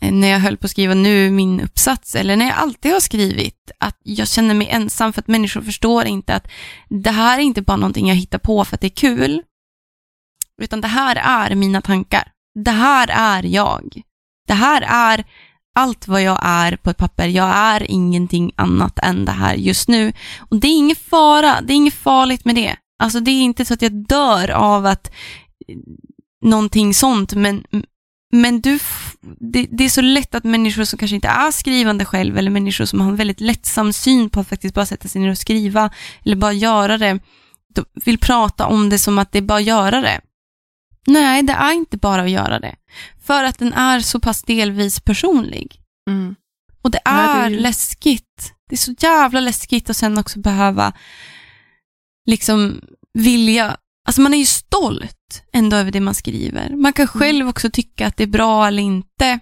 Eh, 0.00 0.12
När 0.12 0.28
jag 0.28 0.40
höll 0.40 0.56
på 0.56 0.64
att 0.64 0.70
skriva 0.70 0.94
nu 0.94 1.30
min 1.30 1.60
uppsats, 1.60 2.14
eller 2.14 2.36
när 2.36 2.46
jag 2.46 2.56
alltid 2.56 2.92
har 2.92 3.00
skrivit, 3.00 3.70
att 3.78 3.98
jag 4.02 4.28
känner 4.28 4.54
mig 4.54 4.68
ensam 4.68 5.12
för 5.12 5.20
att 5.20 5.28
människor 5.28 5.60
förstår 5.60 6.04
inte 6.06 6.34
att 6.34 6.48
det 6.88 7.10
här 7.10 7.38
är 7.38 7.42
inte 7.42 7.62
bara 7.62 7.76
någonting 7.76 8.08
jag 8.08 8.16
hittar 8.16 8.38
på 8.38 8.64
för 8.64 8.74
att 8.74 8.80
det 8.80 8.86
är 8.86 9.00
kul, 9.08 9.42
utan 10.62 10.80
det 10.80 10.88
här 10.88 11.16
är 11.16 11.54
mina 11.54 11.80
tankar. 11.80 12.32
Det 12.64 12.70
här 12.70 13.08
är 13.12 13.42
jag. 13.42 14.02
Det 14.46 14.54
här 14.54 14.82
är 14.82 15.24
allt 15.74 16.08
vad 16.08 16.22
jag 16.22 16.38
är 16.42 16.76
på 16.76 16.90
ett 16.90 16.96
papper. 16.96 17.26
Jag 17.26 17.48
är 17.48 17.90
ingenting 17.90 18.52
annat 18.56 18.98
än 18.98 19.24
det 19.24 19.32
här 19.32 19.54
just 19.54 19.88
nu. 19.88 20.12
Och 20.38 20.56
det 20.56 20.68
är 20.68 20.76
ingen 20.76 20.96
fara, 20.96 21.60
det 21.60 21.72
är 21.72 21.76
inget 21.76 21.94
farligt 21.94 22.44
med 22.44 22.54
det. 22.54 22.76
Alltså 23.02 23.20
det 23.20 23.30
är 23.30 23.42
inte 23.42 23.64
så 23.64 23.74
att 23.74 23.82
jag 23.82 23.92
dör 23.92 24.50
av 24.50 24.86
att 24.86 25.10
eh, 25.68 25.76
någonting 26.44 26.94
sånt, 26.94 27.34
men, 27.34 27.64
men 28.32 28.60
du, 28.60 28.78
det, 29.40 29.66
det 29.70 29.84
är 29.84 29.88
så 29.88 30.00
lätt 30.00 30.34
att 30.34 30.44
människor 30.44 30.84
som 30.84 30.98
kanske 30.98 31.14
inte 31.14 31.28
är 31.28 31.50
skrivande 31.50 32.04
själv, 32.04 32.38
eller 32.38 32.50
människor 32.50 32.84
som 32.84 33.00
har 33.00 33.08
en 33.08 33.16
väldigt 33.16 33.40
lättsam 33.40 33.92
syn 33.92 34.30
på 34.30 34.40
att 34.40 34.48
faktiskt 34.48 34.74
bara 34.74 34.86
sätta 34.86 35.08
sig 35.08 35.20
ner 35.20 35.30
och 35.30 35.38
skriva, 35.38 35.90
eller 36.24 36.36
bara 36.36 36.52
göra 36.52 36.98
det, 36.98 37.18
vill 38.04 38.18
prata 38.18 38.66
om 38.66 38.88
det 38.88 38.98
som 38.98 39.18
att 39.18 39.32
det 39.32 39.38
är 39.38 39.42
bara 39.42 39.58
att 39.58 39.64
göra 39.64 40.00
det. 40.00 40.20
Nej, 41.08 41.42
det 41.42 41.52
är 41.52 41.72
inte 41.72 41.96
bara 41.96 42.22
att 42.22 42.30
göra 42.30 42.60
det. 42.60 42.76
För 43.22 43.44
att 43.44 43.58
den 43.58 43.72
är 43.72 44.00
så 44.00 44.20
pass 44.20 44.42
delvis 44.42 45.00
personlig. 45.00 45.80
Mm. 46.10 46.34
Och 46.82 46.90
det 46.90 47.00
Ja, 47.04 47.10
det 47.12 47.18
är 47.18 47.44
är 47.46 47.50
ju- 47.50 47.58
läskigt. 47.60 48.52
Det 48.68 48.74
är 48.74 48.78
så 48.78 48.94
jävla 48.98 49.40
läskigt 49.40 49.90
att 49.90 49.96
sen 49.96 50.18
också 50.18 50.38
behöva 50.38 50.92
liksom 52.26 52.80
vilja, 53.18 53.76
alltså 54.08 54.20
man 54.20 54.34
är 54.34 54.38
ju 54.38 54.44
stolt 54.46 55.42
ändå 55.52 55.76
över 55.76 55.90
det 55.90 56.00
man 56.00 56.14
skriver. 56.14 56.76
Man 56.76 56.92
kan 56.92 57.06
själv 57.06 57.48
också 57.48 57.70
tycka 57.70 58.06
att 58.06 58.16
det 58.16 58.22
är 58.22 58.26
bra 58.28 58.66
eller 58.66 58.82
inte. 58.82 59.38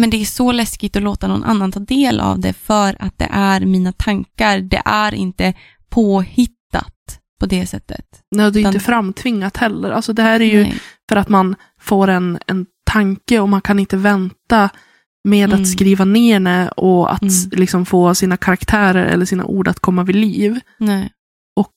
Men 0.00 0.10
det 0.10 0.16
är 0.20 0.24
så 0.24 0.52
läskigt 0.52 0.96
att 0.96 1.02
låta 1.02 1.28
någon 1.28 1.44
annan 1.44 1.72
ta 1.72 1.80
del 1.80 2.20
av 2.20 2.38
det 2.40 2.52
för 2.52 2.96
att 3.00 3.18
det 3.18 3.28
är 3.32 3.60
mina 3.60 3.92
tankar. 3.92 4.58
Det 4.60 4.82
är 4.84 5.14
inte 5.14 5.54
påhittat 5.88 6.57
på 7.40 7.46
det 7.46 7.66
sättet. 7.66 8.04
Nej, 8.30 8.52
det 8.52 8.58
är 8.58 8.60
Utan- 8.60 8.72
inte 8.74 8.84
framtvingat 8.84 9.56
heller. 9.56 9.90
Alltså 9.90 10.12
det 10.12 10.22
här 10.22 10.40
är 10.40 10.44
ju 10.54 10.62
Nej. 10.62 10.80
för 11.08 11.16
att 11.16 11.28
man 11.28 11.54
får 11.80 12.08
en, 12.08 12.38
en 12.46 12.66
tanke 12.90 13.40
och 13.40 13.48
man 13.48 13.60
kan 13.60 13.78
inte 13.78 13.96
vänta 13.96 14.70
med 15.24 15.48
Mm. 15.50 15.60
att 15.62 15.68
skriva 15.68 16.04
ner 16.04 16.40
det 16.40 16.68
och 16.76 17.12
att 17.12 17.22
Mm. 17.22 17.34
liksom 17.52 17.86
få 17.86 18.14
sina 18.14 18.36
karaktärer 18.36 19.06
eller 19.06 19.24
sina 19.26 19.44
ord 19.44 19.68
att 19.68 19.80
komma 19.80 20.02
vid 20.04 20.16
liv. 20.16 20.60
Nej. 20.78 21.12
Och 21.56 21.72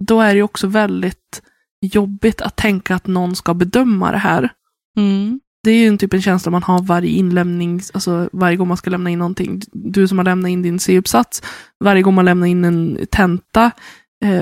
då 0.00 0.20
är 0.20 0.28
det 0.28 0.36
ju 0.36 0.42
också 0.42 0.66
väldigt 0.66 1.42
jobbigt 1.80 2.40
att 2.40 2.56
tänka 2.56 2.94
att 2.94 3.06
någon 3.06 3.36
ska 3.36 3.54
bedöma 3.54 4.12
det 4.12 4.18
här. 4.18 4.50
Mm. 4.96 5.40
Det 5.62 5.70
är 5.70 5.76
ju 5.76 5.86
en 5.88 5.98
typ 5.98 6.14
en 6.14 6.22
känsla 6.22 6.50
man 6.50 6.62
har 6.62 6.82
varje 6.82 7.10
inlämning, 7.10 7.80
alltså 7.94 8.28
varje 8.32 8.56
gång 8.56 8.68
man 8.68 8.76
ska 8.76 8.90
lämna 8.90 9.10
in 9.10 9.18
någonting. 9.18 9.60
Du 9.72 10.08
som 10.08 10.18
har 10.18 10.24
lämnat 10.24 10.48
in 10.48 10.62
din 10.62 10.78
C-uppsats, 10.78 11.42
varje 11.84 12.02
gång 12.02 12.14
man 12.14 12.24
lämnar 12.24 12.46
in 12.46 12.64
en 12.64 12.98
tenta, 13.10 13.70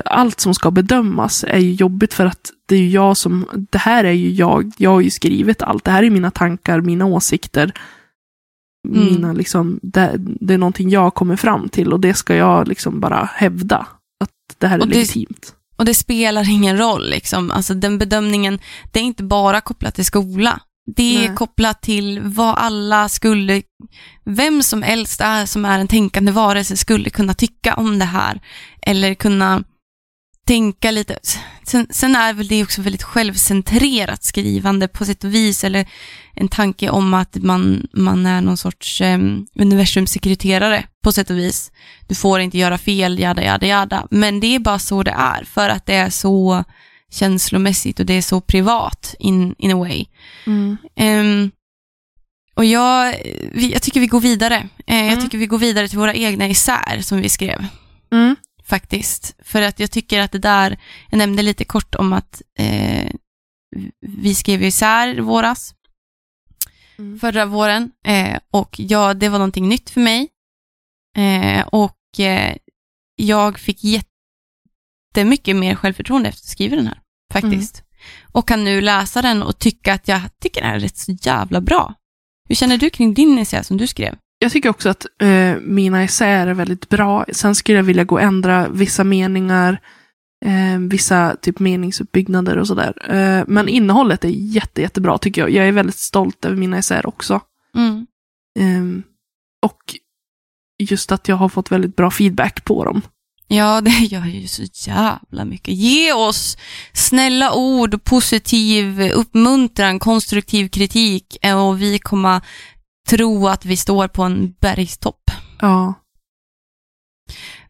allt 0.05 0.39
som 0.39 0.53
ska 0.53 0.71
bedömas 0.71 1.43
är 1.47 1.57
ju 1.59 1.73
jobbigt 1.73 2.13
för 2.13 2.25
att 2.25 2.51
det 2.65 2.75
är 2.75 2.79
ju 2.79 2.89
jag 2.89 3.17
som, 3.17 3.45
det 3.71 3.77
här 3.77 4.03
är 4.03 4.11
ju 4.11 4.31
jag, 4.31 4.71
jag 4.77 4.89
har 4.89 5.01
ju 5.01 5.09
skrivit 5.09 5.61
allt, 5.61 5.83
det 5.83 5.91
här 5.91 6.03
är 6.03 6.09
mina 6.09 6.31
tankar, 6.31 6.81
mina 6.81 7.05
åsikter, 7.05 7.73
Mm. 8.87 9.05
mina 9.05 9.33
liksom, 9.33 9.79
det, 9.81 10.11
det 10.17 10.53
är 10.53 10.57
någonting 10.57 10.89
jag 10.89 11.13
kommer 11.13 11.35
fram 11.35 11.69
till 11.69 11.93
och 11.93 11.99
det 11.99 12.13
ska 12.13 12.35
jag 12.35 12.67
liksom 12.67 12.99
bara 12.99 13.29
hävda, 13.33 13.87
att 14.23 14.29
det 14.57 14.67
här 14.67 14.77
är 14.77 14.81
Och 14.81 14.87
det- 14.87 14.95
legitimt. 14.95 15.53
Och 15.75 15.85
det 15.85 15.93
spelar 15.93 16.49
ingen 16.49 16.77
roll, 16.77 17.09
liksom. 17.09 17.51
alltså 17.51 17.73
den 17.73 17.97
bedömningen, 17.97 18.59
det 18.91 18.99
är 18.99 19.03
inte 19.03 19.23
bara 19.23 19.61
kopplat 19.61 19.95
till 19.95 20.05
skola. 20.05 20.59
Det 20.95 21.15
är 21.23 21.27
Nej. 21.27 21.35
kopplat 21.35 21.81
till 21.81 22.19
vad 22.23 22.55
alla 22.57 23.09
skulle, 23.09 23.61
vem 24.25 24.63
som 24.63 24.81
helst 24.81 25.21
är 25.21 25.45
som 25.45 25.65
är 25.65 25.79
en 25.79 25.87
tänkande 25.87 26.31
varelse 26.31 26.77
skulle 26.77 27.09
kunna 27.09 27.33
tycka 27.33 27.73
om 27.73 27.99
det 27.99 28.05
här. 28.05 28.41
Eller 28.87 29.13
kunna 29.13 29.63
tänka 30.47 30.91
lite. 30.91 31.19
Sen, 31.63 31.87
sen 31.89 32.15
är 32.15 32.33
väl 32.33 32.47
det 32.47 32.63
också 32.63 32.81
väldigt 32.81 33.03
självcentrerat 33.03 34.23
skrivande 34.23 34.87
på 34.87 35.05
sätt 35.05 35.23
och 35.23 35.33
vis. 35.33 35.63
Eller 35.63 35.87
en 36.33 36.47
tanke 36.47 36.89
om 36.89 37.13
att 37.13 37.35
man, 37.35 37.87
man 37.93 38.25
är 38.25 38.41
någon 38.41 38.57
sorts 38.57 39.01
eh, 39.01 39.19
universumsekreterare 39.55 40.87
på 41.03 41.11
sätt 41.11 41.29
och 41.29 41.37
vis. 41.37 41.71
Du 42.07 42.15
får 42.15 42.39
inte 42.39 42.57
göra 42.57 42.77
fel, 42.77 43.19
jada, 43.19 43.43
jada, 43.43 43.67
jada. 43.67 44.07
Men 44.11 44.39
det 44.39 44.55
är 44.55 44.59
bara 44.59 44.79
så 44.79 45.03
det 45.03 45.11
är, 45.17 45.43
för 45.43 45.69
att 45.69 45.85
det 45.85 45.95
är 45.95 46.09
så 46.09 46.63
känslomässigt 47.11 47.99
och 47.99 48.05
det 48.05 48.13
är 48.13 48.21
så 48.21 48.41
privat 48.41 49.15
in, 49.19 49.55
in 49.57 49.71
a 49.71 49.75
way. 49.77 50.05
Mm. 50.45 50.77
Ehm, 50.95 51.51
och 52.55 52.65
jag, 52.65 53.15
jag 53.53 53.81
tycker 53.81 53.99
vi 53.99 54.07
går 54.07 54.19
vidare. 54.21 54.55
Eh, 54.87 54.95
Jag 54.97 55.07
Mm. 55.07 55.23
tycker 55.23 55.37
vi 55.37 55.45
går 55.47 55.57
vidare 55.57 55.87
till 55.87 55.97
våra 55.97 56.13
egna 56.13 56.47
isär 56.47 57.01
som 57.01 57.21
vi 57.21 57.29
skrev, 57.29 57.65
Mm. 58.11 58.35
Faktiskt. 58.67 59.35
För 59.39 59.61
att 59.61 59.79
jag 59.79 59.91
tycker 59.91 60.19
att 60.19 60.31
det 60.31 60.39
där, 60.39 60.79
jag 61.09 61.17
nämnde 61.17 61.43
lite 61.43 61.65
kort 61.65 61.95
om 61.95 62.13
att 62.13 62.41
eh, 62.59 63.11
vi 64.01 64.35
skrev 64.35 64.63
isär 64.63 65.19
våras, 65.19 65.73
Mm. 66.99 67.19
förra 67.19 67.45
våren. 67.45 67.91
Eh, 68.05 68.39
och 68.51 68.75
ja, 68.79 69.13
det 69.13 69.29
var 69.29 69.39
någonting 69.39 69.69
nytt 69.69 69.89
för 69.89 70.01
mig. 70.01 70.29
Eh, 71.17 71.67
och 71.67 72.19
eh, 72.19 72.55
jag 73.15 73.59
fick 73.59 73.79
jättemycket 73.83 75.55
mer 75.55 75.75
självförtroende 75.75 76.29
efter 76.29 76.41
att 76.41 76.49
skriva 76.51 76.75
den 76.75 76.87
här, 76.87 77.01
faktiskt. 77.33 77.83
Och 78.31 78.47
kan 78.47 78.63
nu 78.63 78.81
läsa 78.81 79.21
den 79.21 79.43
och 79.43 79.59
tycka 79.59 79.93
att 79.93 80.07
jag 80.07 80.21
tycker 80.41 80.61
den 80.61 80.69
är 80.73 80.79
rätt 80.79 80.97
så 80.97 81.11
jävla 81.21 81.61
bra. 81.61 81.93
Hur 82.49 82.55
känner 82.55 82.77
du 82.77 82.89
kring 82.89 83.13
din 83.13 83.37
essä 83.37 83.63
som 83.63 83.77
du 83.77 83.87
skrev? 83.87 84.17
Jag 84.39 84.51
tycker 84.51 84.69
också 84.69 84.89
att 84.89 85.05
eh, 85.21 85.55
mina 85.61 86.03
essäer 86.03 86.47
är 86.47 86.53
väldigt 86.53 86.89
bra. 86.89 87.25
Sen 87.31 87.55
skulle 87.55 87.77
jag 87.77 87.83
vilja 87.83 88.03
gå 88.03 88.15
och 88.15 88.21
ändra 88.21 88.67
vissa 88.69 89.03
meningar, 89.03 89.81
eh, 90.45 90.79
vissa 90.89 91.35
typ 91.41 91.59
meningsuppbyggnader 91.59 92.57
och 92.57 92.67
sådär. 92.67 93.13
Eh, 93.13 93.43
men 93.47 93.69
innehållet 93.69 94.25
är 94.25 94.29
jätte, 94.29 94.81
jättebra 94.81 95.17
tycker 95.17 95.41
jag. 95.41 95.49
Jag 95.49 95.67
är 95.67 95.71
väldigt 95.71 95.99
stolt 95.99 96.45
över 96.45 96.55
mina 96.55 96.77
essäer 96.77 97.07
också. 97.07 97.41
Mm. 97.75 98.07
Eh, 98.59 99.03
och 99.65 99.95
just 100.79 101.11
att 101.11 101.27
jag 101.27 101.35
har 101.35 101.49
fått 101.49 101.71
väldigt 101.71 101.95
bra 101.95 102.11
feedback 102.11 102.65
på 102.65 102.85
dem. 102.85 103.01
Ja, 103.47 103.81
det 103.85 103.91
gör 103.91 104.25
ju 104.25 104.47
så 104.47 104.63
jävla 104.89 105.45
mycket. 105.45 105.73
Ge 105.73 106.13
oss 106.13 106.57
snälla 106.93 107.53
ord, 107.53 108.03
positiv 108.03 109.01
uppmuntran, 109.01 109.99
konstruktiv 109.99 110.69
kritik 110.69 111.37
eh, 111.41 111.67
och 111.67 111.81
vi 111.81 111.99
kommer 111.99 112.41
tro 113.07 113.47
att 113.47 113.65
vi 113.65 113.77
står 113.77 114.07
på 114.07 114.23
en 114.23 114.55
bergstopp. 114.61 115.31
Ja. 115.61 115.93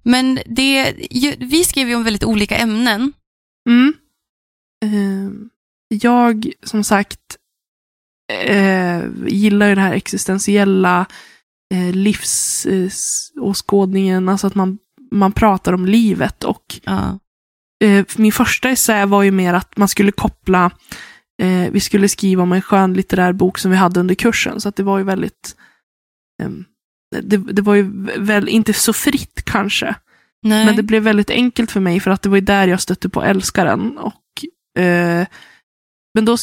Men 0.03 0.39
det, 0.45 0.95
ju- 1.11 1.35
vi 1.39 1.63
skrev 1.63 1.89
ju 1.89 1.95
om 1.95 2.03
väldigt 2.03 2.23
olika 2.23 2.57
ämnen. 2.57 3.13
Mm. 3.69 3.93
Eh, 4.85 5.29
jag, 5.87 6.51
som 6.63 6.83
sagt, 6.83 7.19
eh, 8.45 9.01
gillar 9.27 9.67
ju 9.69 9.75
det 9.75 9.81
här 9.81 9.93
existentiella 9.93 11.05
eh, 11.73 11.91
livsåskådningen, 11.95 14.29
alltså 14.29 14.47
att 14.47 14.55
man, 14.55 14.77
man 15.11 15.31
pratar 15.31 15.73
om 15.73 15.85
livet 15.85 16.43
och 16.43 16.79
Ja. 16.83 17.19
eh, 17.83 18.05
min 18.17 18.31
första 18.31 18.69
essä 18.69 19.05
var 19.05 19.23
ju 19.23 19.31
mer 19.31 19.53
att 19.53 19.77
man 19.77 19.87
skulle 19.87 20.11
koppla, 20.11 20.71
eh, 21.41 21.71
vi 21.71 21.79
skulle 21.79 22.09
skriva 22.09 22.43
om 22.43 22.53
en 22.53 22.61
skön 22.61 22.93
litterär 22.93 23.33
bok 23.33 23.57
som 23.57 23.71
vi 23.71 23.77
hade 23.77 23.99
under 23.99 24.15
kursen, 24.15 24.61
så 24.61 24.69
att 24.69 24.75
det 24.75 24.83
var 24.83 24.97
ju 24.97 25.03
väldigt, 25.03 25.55
ehm, 26.43 26.65
det, 27.21 27.37
det 27.37 27.61
var 27.61 27.75
ju 27.75 27.91
väl 28.17 28.49
inte 28.49 28.73
så 28.73 28.93
fritt 28.93 29.41
kanske, 29.45 29.95
Nej. 30.41 30.65
men 30.65 30.75
det 30.75 30.83
blev 30.83 31.03
väldigt 31.03 31.29
enkelt 31.29 31.71
för 31.71 31.79
mig 31.79 31.99
för 31.99 32.11
att 32.11 32.21
det 32.21 32.29
var 32.29 32.37
ju 32.37 32.41
där 32.41 32.67
jag 32.67 32.81
stötte 32.81 33.09
på 33.09 33.23
älskaren. 33.23 33.97
Och, 33.97 34.81
eh, 34.81 35.27
men 36.13 36.25
då... 36.25 36.37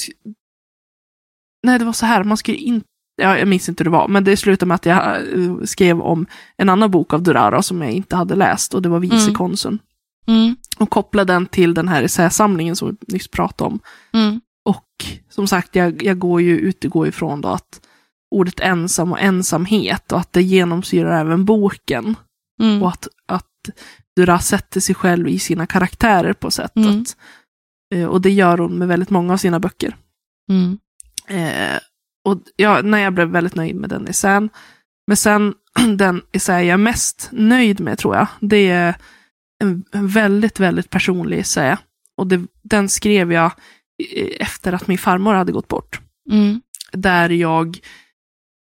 Nej, 1.67 1.79
det 1.79 1.85
var 1.85 1.93
så 1.93 2.07
här, 2.07 2.25
man 2.25 2.37
skulle 2.37 2.59
inte... 2.59 2.87
Ja, 3.17 3.39
jag 3.39 3.49
minns 3.49 3.69
inte 3.69 3.85
hur 3.85 3.91
det 3.91 3.97
var, 3.97 4.09
men 4.09 4.25
det 4.25 4.37
slutade 4.37 4.69
med 4.69 4.75
att 4.75 4.87
jag 4.87 5.17
eh, 5.17 5.63
skrev 5.65 6.01
om 6.01 6.27
en 6.57 6.69
annan 6.69 6.91
bok 6.91 7.13
av 7.13 7.23
Durara 7.23 7.63
som 7.63 7.83
jag 7.83 7.93
inte 7.93 8.17
hade 8.17 8.35
läst 8.35 8.75
och 8.75 8.83
det 8.83 8.89
var 8.89 9.01
Vicekonsuln. 9.01 9.79
Mm. 10.27 10.57
Och 10.79 10.91
kopplade 10.91 11.33
den 11.33 11.47
till 11.47 11.75
den 11.75 11.89
här 11.89 12.03
essäsamlingen 12.03 12.77
som 12.77 12.89
vi 12.89 13.15
nyss 13.15 13.29
pratade 13.29 13.71
om. 13.71 13.81
Mm. 14.13 14.41
Och 14.65 14.89
som 15.29 15.47
sagt, 15.47 15.77
jag, 15.77 16.03
jag 16.03 16.19
går 16.19 16.43
ju 16.43 16.59
utgår 16.59 17.07
ifrån 17.09 17.41
då 17.41 17.49
att 17.49 17.81
ordet 18.31 18.61
ensam 18.61 19.13
och 19.13 19.21
ensamhet 19.21 20.13
och 20.13 20.21
att 20.21 20.33
det 20.33 20.43
genomsyrar 20.43 21.21
även 21.21 21.45
boken. 21.45 22.17
Mm. 22.63 22.83
Och 22.83 22.89
att, 22.89 23.09
att 23.27 23.71
Dura 24.17 24.39
sätter 24.39 24.81
sig 24.81 24.95
själv 24.95 25.29
i 25.29 25.39
sina 25.39 25.67
karaktärer 25.67 26.33
på 26.33 26.51
sätt. 26.51 26.77
Mm. 26.77 27.05
Eh, 27.95 28.07
och 28.07 28.21
det 28.21 28.31
gör 28.31 28.59
hon 28.59 28.79
med 28.79 28.89
väldigt 28.89 29.11
många 29.11 29.33
av 29.33 29.37
sina 29.37 29.61
böcker. 29.61 29.97
Mm. 30.51 30.79
Eh, 31.29 31.79
och 32.25 32.39
ja, 32.57 32.83
när 32.83 32.99
jag 32.99 33.15
blev 33.15 33.29
väldigt 33.29 33.55
nöjd 33.55 33.77
med 33.77 33.91
den 33.91 34.07
essän. 34.07 34.51
Men 35.07 35.17
sen 35.17 35.55
den 35.97 36.23
essä 36.33 36.53
jag 36.53 36.75
är 36.75 36.77
mest 36.77 37.29
nöjd 37.33 37.81
med 37.81 37.99
tror 37.99 38.17
jag, 38.17 38.27
det 38.41 38.71
är 38.71 38.95
en, 39.63 39.85
en 39.93 40.09
väldigt, 40.09 40.61
väldigt 40.61 40.91
personlig 40.91 41.39
essä. 41.39 41.79
Och 42.17 42.27
det, 42.27 42.47
den 42.63 42.89
skrev 42.89 43.33
jag 43.33 43.53
efter 44.41 44.73
att 44.73 44.87
min 44.89 44.99
farmor 44.99 45.35
hade 45.35 45.53
gått 45.53 45.69
bort. 45.69 46.01
Mm. 46.31 46.61
Där 46.93 47.31
jag, 47.31 47.79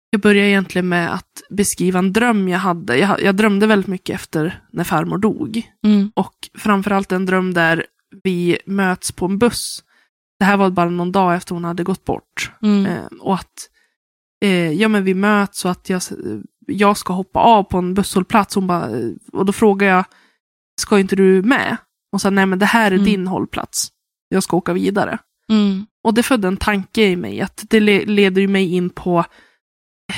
jag 0.10 0.22
började 0.22 0.50
egentligen 0.50 0.90
med 0.90 1.14
att 1.14 1.42
beskriva 1.50 2.00
en 2.00 2.14
dröm 2.14 2.48
jag 2.50 2.60
hade. 2.60 2.98
Jag, 2.98 3.22
jag 3.22 3.36
drömde 3.36 3.68
väldigt 3.68 3.88
mycket 3.88 4.16
efter 4.16 4.62
när 4.72 4.84
farmor 4.84 5.18
dog. 5.18 5.62
Mm. 5.86 6.12
Och 6.16 6.36
framförallt 6.58 7.12
en 7.12 7.26
dröm 7.26 7.54
där 7.54 7.86
vi 8.24 8.58
möts 8.66 9.12
på 9.12 9.26
en 9.26 9.38
buss. 9.38 9.84
Det 10.40 10.46
här 10.46 10.58
var 10.58 10.70
bara 10.70 10.90
någon 10.90 11.12
dag 11.12 11.36
efter 11.36 11.54
hon 11.54 11.64
hade 11.66 11.84
gått 11.84 12.06
bort. 12.06 12.52
Mm. 12.62 12.86
Eh, 12.86 13.06
och 13.20 13.36
att 13.36 13.70
eh, 14.46 14.72
ja, 14.72 14.88
men 14.88 15.04
vi 15.04 15.14
möts 15.14 15.66
och 15.66 15.72
att 15.72 15.90
jag, 15.90 16.02
jag 16.68 16.98
ska 16.98 17.14
hoppa 17.14 17.40
av 17.40 17.64
på 17.64 17.78
en 17.78 17.94
busshållplats. 17.94 18.56
Hon 18.56 18.68
bara, 18.68 18.90
eh, 18.98 19.10
och 19.34 19.46
då 19.46 19.54
frågar 19.54 19.88
jag, 19.88 20.06
ska 20.82 21.00
inte 21.00 21.16
du 21.16 21.42
med? 21.42 21.78
Och 22.12 22.22
sa, 22.22 22.30
nej 22.30 22.46
men 22.46 22.60
det 22.60 22.66
här 22.66 22.92
är 22.92 22.96
Mm. 22.96 23.06
din 23.06 23.28
hållplats. 23.28 23.90
Jag 24.30 24.44
ska 24.44 24.58
åka 24.58 24.74
vidare. 24.74 25.18
Mm. 25.52 25.86
Och 26.04 26.14
det 26.14 26.24
födde 26.24 26.48
en 26.48 26.58
tanke 26.58 27.02
i 27.08 27.16
mig, 27.16 27.42
att 27.42 27.66
det 27.70 27.80
le- 27.80 28.06
leder 28.06 28.42
ju 28.42 28.48
mig 28.48 28.74
in 28.74 28.90
på 28.90 29.20
eh, 29.20 30.16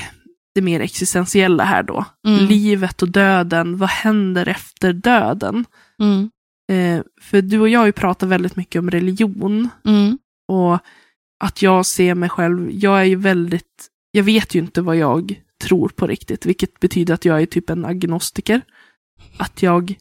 det 0.55 0.61
mer 0.61 0.79
existentiella 0.79 1.63
här 1.63 1.83
då. 1.83 2.05
Mm. 2.27 2.45
Livet 2.45 3.01
och 3.01 3.09
döden, 3.09 3.77
vad 3.77 3.89
händer 3.89 4.47
efter 4.47 4.93
döden? 4.93 5.65
Mm. 6.01 6.29
Eh, 6.71 7.03
för 7.21 7.41
du 7.41 7.59
och 7.59 7.69
jag 7.69 7.79
har 7.79 7.85
ju 7.85 7.91
pratat 7.91 8.29
väldigt 8.29 8.55
mycket 8.55 8.79
om 8.79 8.89
religion 8.91 9.69
Mm. 9.85 10.17
och 10.47 10.79
att 11.43 11.61
jag 11.61 11.85
ser 11.85 12.15
mig 12.15 12.29
själv, 12.29 12.69
jag 12.71 12.99
är 12.99 13.03
ju 13.03 13.15
väldigt, 13.15 13.87
jag 14.11 14.23
vet 14.23 14.55
ju 14.55 14.59
inte 14.59 14.81
vad 14.81 14.95
jag 14.97 15.41
tror 15.63 15.89
på 15.89 16.07
riktigt, 16.07 16.45
vilket 16.45 16.79
betyder 16.79 17.13
att 17.13 17.25
jag 17.25 17.41
är 17.41 17.45
typ 17.45 17.69
en 17.69 17.85
agnostiker. 17.85 18.61
Att 19.37 19.61
jag, 19.63 19.95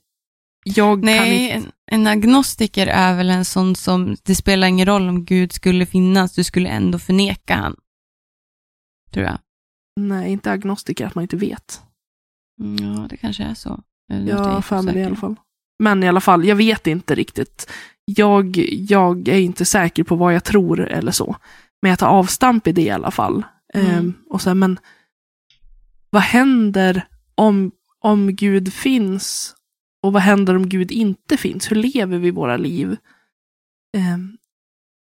jag 0.64 0.96
kan 0.98 1.04
Nej, 1.04 1.52
inte, 1.56 1.70
en, 1.90 2.06
agnostiker 2.06 2.86
är 2.86 3.16
väl 3.16 3.30
en 3.30 3.44
sån 3.44 3.76
som, 3.76 4.16
det 4.22 4.34
spelar 4.34 4.68
ingen 4.68 4.86
roll 4.86 5.08
om 5.08 5.24
Gud 5.24 5.52
skulle 5.52 5.86
finnas, 5.86 6.34
du 6.34 6.44
skulle 6.44 6.68
ändå 6.68 6.98
förneka 6.98 7.56
han. 7.56 7.76
Tror 9.12 9.26
jag. 9.26 9.38
nej 10.00 10.32
inte 10.32 10.50
agnostiker, 10.50 11.06
att 11.06 11.14
man 11.14 11.22
inte 11.22 11.36
vet. 11.36 11.82
Mm, 12.60 12.94
Ja, 12.94 13.06
det 13.10 13.16
kanske 13.16 13.42
är 13.44 13.54
så. 13.54 13.80
Eller 14.12 14.34
har 14.34 14.60
för 14.60 14.82
mig 14.82 14.96
i 14.96 15.04
alla 15.04 15.16
fall. 15.16 15.36
Men 15.78 16.02
i 16.02 16.08
alla 16.08 16.20
fall, 16.20 16.44
jag 16.44 16.56
vet 16.56 16.86
inte 16.86 17.14
riktigt. 17.14 17.72
Jag, 18.04 18.56
jag 18.72 19.28
är 19.28 19.38
inte 19.38 19.64
säker 19.64 20.04
på 20.04 20.16
vad 20.16 20.34
jag 20.34 20.44
tror 20.44 20.80
eller 20.88 21.12
så. 21.12 21.36
Men 21.82 21.90
jag 21.90 21.98
tar 21.98 22.06
avstamp 22.06 22.66
i 22.66 22.72
det 22.72 22.82
i 22.82 22.90
alla 22.90 23.10
fall. 23.10 23.42
Mm. 23.74 23.90
Ehm, 23.90 24.14
och 24.30 24.42
så 24.42 24.50
här, 24.50 24.54
men 24.54 24.78
vad 26.10 26.22
händer 26.22 27.06
om, 27.34 27.72
om 28.00 28.36
Gud 28.36 28.72
finns? 28.72 29.54
Och 30.02 30.12
vad 30.12 30.22
händer 30.22 30.56
om 30.56 30.68
Gud 30.68 30.92
inte 30.92 31.36
finns? 31.36 31.70
Hur 31.70 31.76
lever 31.76 32.18
vi 32.18 32.30
våra 32.30 32.56
liv? 32.56 32.96
Ehm, 33.96 34.36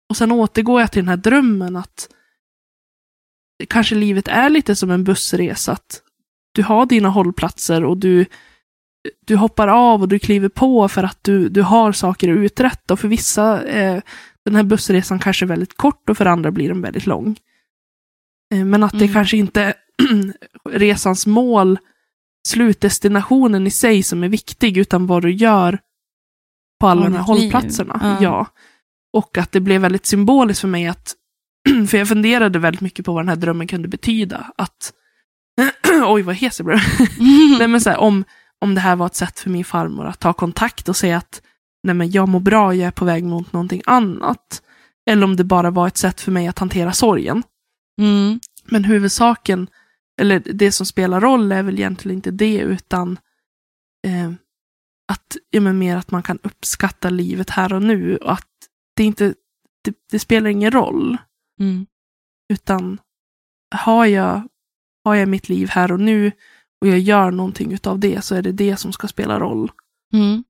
och 0.09 0.17
sen 0.17 0.31
återgår 0.31 0.81
jag 0.81 0.91
till 0.91 1.01
den 1.01 1.09
här 1.09 1.17
drömmen 1.17 1.75
att 1.75 2.09
kanske 3.69 3.95
livet 3.95 4.27
är 4.27 4.49
lite 4.49 4.75
som 4.75 4.91
en 4.91 5.03
bussresa. 5.03 5.71
Att 5.71 6.01
du 6.51 6.63
har 6.63 6.85
dina 6.85 7.09
hållplatser 7.09 7.83
och 7.85 7.97
du, 7.97 8.25
du 9.25 9.35
hoppar 9.35 9.67
av 9.67 10.01
och 10.01 10.07
du 10.07 10.19
kliver 10.19 10.49
på 10.49 10.87
för 10.87 11.03
att 11.03 11.23
du, 11.23 11.49
du 11.49 11.61
har 11.61 11.91
saker 11.91 12.31
att 12.31 12.37
uträtta. 12.37 12.93
Och 12.93 12.99
för 12.99 13.07
vissa 13.07 13.61
är 13.67 14.01
den 14.45 14.55
här 14.55 14.63
bussresan 14.63 15.19
kanske 15.19 15.45
väldigt 15.45 15.77
kort 15.77 16.09
och 16.09 16.17
för 16.17 16.25
andra 16.25 16.51
blir 16.51 16.67
den 16.69 16.81
väldigt 16.81 17.05
lång. 17.05 17.37
Eh, 18.53 18.65
Men 18.65 18.83
att 18.83 18.91
det 18.91 18.97
Mm. 19.05 19.13
kanske 19.13 19.37
inte 19.37 19.61
är 19.61 19.73
resans 20.69 21.27
mål, 21.27 21.79
slutdestinationen 22.49 23.67
i 23.67 23.71
sig 23.71 24.03
som 24.03 24.23
är 24.23 24.29
viktig, 24.29 24.77
utan 24.77 25.07
vad 25.07 25.21
du 25.21 25.31
gör 25.31 25.79
på 26.79 26.87
alla 26.87 27.03
de 27.03 27.13
här 27.13 27.21
hållplatserna. 27.21 27.99
Ja. 28.03 28.17
Ja. 28.21 28.47
Och 29.13 29.37
att 29.37 29.51
det 29.51 29.59
blev 29.59 29.81
väldigt 29.81 30.05
symboliskt 30.05 30.61
för 30.61 30.67
mig 30.67 30.87
att, 30.87 31.15
för 31.89 31.97
jag 31.97 32.07
funderade 32.07 32.59
väldigt 32.59 32.81
mycket 32.81 33.05
på 33.05 33.13
vad 33.13 33.23
den 33.23 33.29
här 33.29 33.35
drömmen 33.35 33.67
kunde 33.67 33.87
betyda. 33.87 34.51
Att, 34.57 34.93
oj 36.05 36.21
vad 36.21 36.35
hes 36.35 36.59
jag 36.59 36.65
blev. 36.65 36.79
Nej, 37.59 37.67
men 37.67 37.81
så 37.81 37.89
här, 37.89 37.97
om, 37.97 38.23
om 38.61 38.75
det 38.75 38.81
här 38.81 38.95
var 38.95 39.05
ett 39.05 39.15
sätt 39.15 39.39
för 39.39 39.49
min 39.49 39.65
farmor 39.65 40.05
att 40.05 40.19
ta 40.19 40.33
kontakt 40.33 40.89
och 40.89 40.95
säga 40.95 41.17
att 41.17 41.41
nej, 41.83 41.95
men 41.95 42.11
jag 42.11 42.29
mår 42.29 42.39
bra, 42.39 42.73
jag 42.75 42.87
är 42.87 42.91
på 42.91 43.05
väg 43.05 43.23
mot 43.23 43.53
någonting 43.53 43.81
annat. 43.85 44.61
Eller 45.09 45.23
om 45.23 45.35
det 45.35 45.43
bara 45.43 45.71
var 45.71 45.87
ett 45.87 45.97
sätt 45.97 46.21
för 46.21 46.31
mig 46.31 46.47
att 46.47 46.59
hantera 46.59 46.93
sorgen. 46.93 47.43
Mm. 48.01 48.39
Men 48.65 48.83
huvudsaken, 48.83 49.67
eller 50.19 50.39
det 50.39 50.71
som 50.71 50.85
spelar 50.85 51.21
roll 51.21 51.51
är 51.51 51.63
väl 51.63 51.79
egentligen 51.79 52.17
inte 52.17 52.31
det, 52.31 52.59
utan 52.59 53.19
eh, 54.07 54.31
att, 55.11 55.37
ja, 55.49 55.61
men 55.61 55.79
mer 55.79 55.95
att 55.95 56.11
man 56.11 56.23
kan 56.23 56.39
uppskatta 56.43 57.09
livet 57.09 57.49
här 57.49 57.73
och 57.73 57.81
nu. 57.81 58.17
Och 58.17 58.31
att 58.31 58.47
det 58.95 59.03
inte, 59.03 59.33
det, 59.83 59.95
det 60.11 60.19
spelar 60.19 60.49
ingen 60.49 60.71
roll. 60.71 61.17
Mm. 61.59 61.85
Utan 62.53 62.99
har 63.75 64.05
jag, 64.05 64.47
har 65.03 65.15
jag 65.15 65.29
mitt 65.29 65.49
liv 65.49 65.69
här 65.69 65.91
och 65.91 65.99
nu 65.99 66.31
och 66.81 66.87
jag 66.87 66.99
gör 66.99 67.31
någonting 67.31 67.73
utav 67.73 67.99
det 67.99 68.21
så 68.21 68.35
är 68.35 68.41
det 68.41 68.51
det 68.51 68.77
som 68.77 68.93
ska 68.93 69.07
spela 69.07 69.39
roll. 69.39 69.71
Mm. 70.13 70.43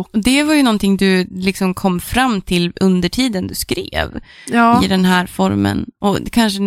Och- 0.00 0.08
det 0.12 0.42
var 0.42 0.54
ju 0.54 0.62
någonting 0.62 0.96
du 0.96 1.24
liksom 1.30 1.74
kom 1.74 2.00
fram 2.00 2.40
till 2.40 2.72
under 2.80 3.08
tiden 3.08 3.46
du 3.46 3.54
skrev 3.54 4.20
Ja, 4.48 4.84
i 4.84 4.88
den 4.88 5.04
här 5.04 5.26
formen. 5.26 5.86
Och 6.00 6.18
kanske, 6.32 6.58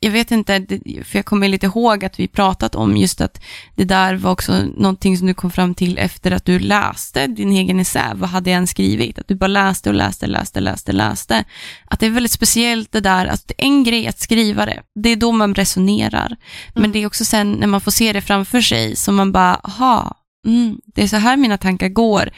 jag 0.00 0.10
vet 0.10 0.30
inte, 0.30 0.66
för 1.04 1.18
jag 1.18 1.24
kommer 1.24 1.48
lite 1.48 1.66
ihåg 1.66 2.04
att 2.04 2.20
vi 2.20 2.28
pratat 2.28 2.74
om 2.74 2.96
just 2.96 3.20
att 3.20 3.42
det 3.76 3.84
där 3.84 4.14
var 4.14 4.30
också 4.30 4.52
någonting 4.76 5.18
som 5.18 5.26
du 5.26 5.34
kom 5.34 5.50
fram 5.50 5.74
till 5.74 5.98
efter 5.98 6.30
att 6.30 6.44
du 6.44 6.58
läste 6.58 7.26
din 7.26 7.52
egen 7.52 7.80
essä. 7.80 8.12
Vad 8.14 8.30
hade 8.30 8.50
jag 8.50 8.58
än 8.58 8.66
skrivit? 8.66 9.18
Att 9.18 9.28
du 9.28 9.34
bara 9.34 9.46
läste 9.46 9.88
och 9.88 9.94
läste, 9.94 10.26
läste, 10.26 10.60
läste, 10.60 10.92
läste. 10.92 11.44
Att 11.86 12.00
det 12.00 12.06
är 12.06 12.10
väldigt 12.10 12.32
speciellt 12.32 12.92
det 12.92 13.00
där, 13.00 13.26
att 13.26 13.48
det 13.48 13.54
är 13.58 13.66
en 13.66 13.84
grej 13.84 14.06
att 14.08 14.20
skriva 14.20 14.66
det. 14.66 14.82
Det 15.02 15.08
är 15.08 15.16
då 15.16 15.32
man 15.32 15.54
resonerar. 15.54 16.36
Men 16.74 16.82
Mm. 16.84 16.92
det 16.92 16.98
är 17.02 17.06
också 17.06 17.24
sen 17.24 17.52
när 17.52 17.66
man 17.66 17.80
får 17.80 17.90
se 17.90 18.12
det 18.12 18.20
framför 18.20 18.60
sig 18.60 18.96
som 18.96 19.14
man 19.16 19.32
bara, 19.32 19.54
aha, 19.54 20.16
mm, 20.46 20.76
det 20.94 21.02
är 21.02 21.08
så 21.08 21.16
här 21.16 21.36
mina 21.36 21.58
tankar 21.58 21.88
går. 21.88 22.30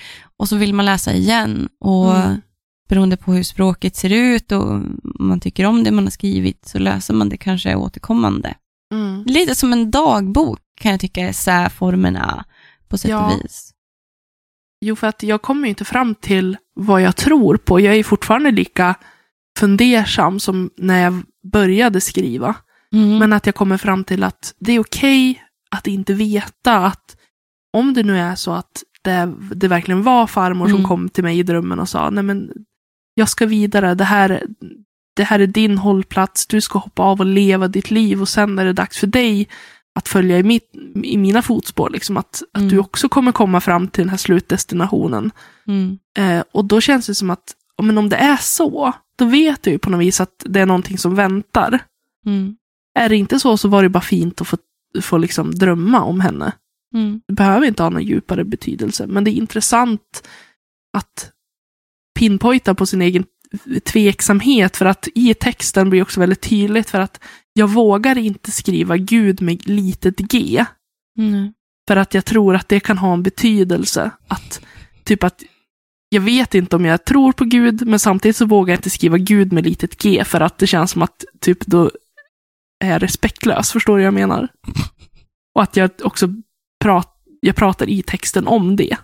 Och 0.45 0.49
så 0.49 0.57
vill 0.57 0.75
man 0.75 0.85
läsa 0.85 1.13
igen. 1.13 1.69
Och 1.81 2.17
Mm. 2.17 2.41
beroende 2.89 3.17
på 3.17 3.33
hur 3.33 3.43
språket 3.43 3.97
ser 3.97 4.13
ut 4.13 4.53
och 4.53 4.63
om 4.71 5.01
man 5.19 5.41
tycker 5.41 5.67
om 5.67 5.85
det 5.85 5.91
man 5.91 6.05
har 6.05 6.11
skrivit 6.11 6.69
så 6.69 6.79
läser 6.79 7.15
man 7.15 7.29
det 7.29 7.37
kanske 7.37 7.75
återkommande. 7.75 8.55
mm. 8.95 9.25
Lite 9.27 9.55
som 9.55 9.73
en 9.73 9.91
dagbok 9.91 10.61
kan 10.81 10.91
jag 10.91 11.01
tycka 11.01 11.21
essäformerna 11.29 12.45
på 12.89 12.99
sätt 12.99 13.11
Ja. 13.11 13.33
och 13.35 13.41
vis. 13.45 13.71
Jo, 14.81 14.97
för 14.97 15.07
att 15.07 15.23
jag 15.23 15.43
kommer 15.43 15.63
ju 15.63 15.69
inte 15.69 15.85
fram 15.85 16.15
till 16.15 16.57
vad 16.75 17.03
jag 17.03 17.17
tror 17.17 17.57
på. 17.57 17.81
Jag 17.81 17.97
är 17.97 18.05
fortfarande 18.05 18.51
lika 18.51 18.95
fundersam 19.59 20.41
som 20.41 20.71
när 20.77 21.03
jag 21.03 21.23
började 21.53 22.01
skriva. 22.01 22.55
Mm. 22.93 23.19
Men 23.19 23.33
att 23.33 23.47
jag 23.47 23.55
kommer 23.55 23.77
fram 23.77 24.05
till 24.05 24.23
att 24.25 24.55
det 24.59 24.73
är 24.73 24.81
okej 24.81 25.43
att 25.71 25.87
inte 25.87 26.15
veta 26.15 26.77
att 26.87 27.17
om 27.73 27.95
det 27.95 28.03
nu 28.03 28.19
är 28.19 28.35
så 28.35 28.53
att 28.53 28.83
det, 29.05 29.35
det 29.55 29.69
verkligen 29.69 30.03
var 30.03 30.27
farmor 30.27 30.67
som 30.67 30.77
Mm. 30.77 30.89
kom 30.89 31.09
till 31.09 31.25
mig 31.25 31.39
i 31.39 31.43
drömmen 31.43 31.79
och 31.81 31.89
sa, 31.89 32.11
nej 32.11 32.25
men 32.25 32.51
jag 33.15 33.29
ska 33.29 33.47
vidare, 33.47 33.95
det 33.95 34.05
här, 34.05 34.43
det 35.17 35.25
här 35.25 35.39
är 35.41 35.47
din 35.47 35.79
hållplats, 35.79 36.47
du 36.47 36.61
ska 36.61 36.79
hoppa 36.79 37.03
av 37.03 37.21
och 37.21 37.27
leva 37.27 37.69
ditt 37.69 37.91
liv 37.91 38.21
och 38.21 38.29
sen 38.29 38.59
är 38.59 38.65
det 38.65 38.73
dags 38.73 38.99
för 38.99 39.07
dig 39.07 39.49
att 39.99 40.09
följa 40.09 40.39
i, 40.39 40.43
mitt, 40.43 40.71
i 41.05 41.17
mina 41.17 41.43
fotspår, 41.43 41.91
liksom 41.91 42.17
att, 42.17 42.43
att 42.53 42.59
Mm. 42.61 42.69
du 42.69 42.79
också 42.79 43.09
kommer 43.09 43.33
komma 43.33 43.61
fram 43.61 43.89
till 43.89 44.03
den 44.05 44.11
här 44.11 44.17
slutdestinationen. 44.17 45.31
Mm. 45.67 45.99
Eh, 46.19 46.45
och 46.53 46.65
då 46.65 46.81
känns 46.81 47.07
det 47.07 47.15
som 47.15 47.31
att, 47.31 47.45
men 47.83 47.99
om 47.99 48.09
det 48.09 48.17
är 48.17 48.37
så, 48.37 48.93
då 49.19 49.25
vet 49.25 49.67
jag 49.67 49.73
ju 49.73 49.79
på 49.79 49.91
något 49.91 50.01
vis 50.01 50.21
att 50.21 50.43
det 50.47 50.61
är 50.61 50.67
någonting 50.67 50.99
som 50.99 51.15
väntar. 51.15 51.79
Mm. 52.27 52.57
Är 52.99 53.09
det 53.09 53.17
inte 53.17 53.41
så 53.41 53.57
så 53.57 53.69
var 53.69 53.83
det 53.83 53.89
bara 53.89 54.01
fint 54.01 54.41
att 54.41 54.49
få, 54.49 54.57
få 55.03 55.19
liksom 55.19 55.51
drömma 55.55 56.03
om 56.03 56.21
henne. 56.21 56.53
Mm. 56.95 57.21
Det 57.29 57.35
behöver 57.35 57.67
inte 57.67 57.83
ha 57.83 57.91
någon 57.91 58.03
djupare 58.03 58.45
betydelse, 58.45 59.07
men 59.07 59.25
det 59.25 59.31
är 59.31 59.33
intressant 59.33 60.29
att 60.97 61.31
pinpointa 62.19 62.75
på 62.75 62.87
sin 62.87 63.03
egen 63.03 63.25
tveksamhet, 63.85 64.77
för 64.77 64.87
att 64.87 65.09
i 65.15 65.35
texten 65.35 65.91
blir 65.91 66.03
också 66.03 66.21
väldigt 66.21 66.41
tydligt 66.41 66.91
för 66.91 67.01
att 67.01 67.21
jag 67.53 67.69
vågar 67.71 68.19
inte 68.19 68.51
skriva 68.51 68.97
Gud 68.97 69.43
med 69.43 69.69
litet 69.69 70.19
g, 70.19 70.65
Mm. 71.19 71.53
för 71.89 71.97
att 71.97 72.15
jag 72.15 72.25
tror 72.25 72.55
att 72.55 72.69
det 72.69 72.81
kan 72.81 72.99
ha 72.99 73.13
en 73.13 73.23
betydelse. 73.23 74.11
Att, 74.29 74.61
typ 75.05 75.25
att 75.25 75.43
jag 76.09 76.21
vet 76.21 76.55
inte 76.55 76.77
om 76.77 76.85
jag 76.85 77.05
tror 77.05 77.33
på 77.33 77.45
Gud, 77.45 77.87
men 77.87 77.99
samtidigt 77.99 78.37
så 78.37 78.47
vågar 78.47 78.73
jag 78.73 78.79
inte 78.79 78.91
skriva 78.91 79.19
Gud 79.19 79.53
med 79.53 79.65
litet 79.65 80.03
g, 80.03 80.25
för 80.25 80.41
att 80.41 80.59
det 80.59 80.67
känns 80.67 80.91
som 80.91 81.03
att 81.03 81.25
typ 81.41 81.67
då 81.67 81.91
är 82.85 82.99
respektlös, 82.99 83.73
förstår 83.73 83.97
du 83.97 84.03
vad 84.03 84.07
jag 84.07 84.15
menar? 84.15 84.49
Och 85.55 85.63
att 85.63 85.77
jag 85.77 85.91
också 86.03 86.29
prat, 86.85 87.15
jag 87.41 87.57
pratar 87.57 87.89
i 87.89 88.03
texten 88.03 88.47
om 88.47 88.77
det. 88.77 88.97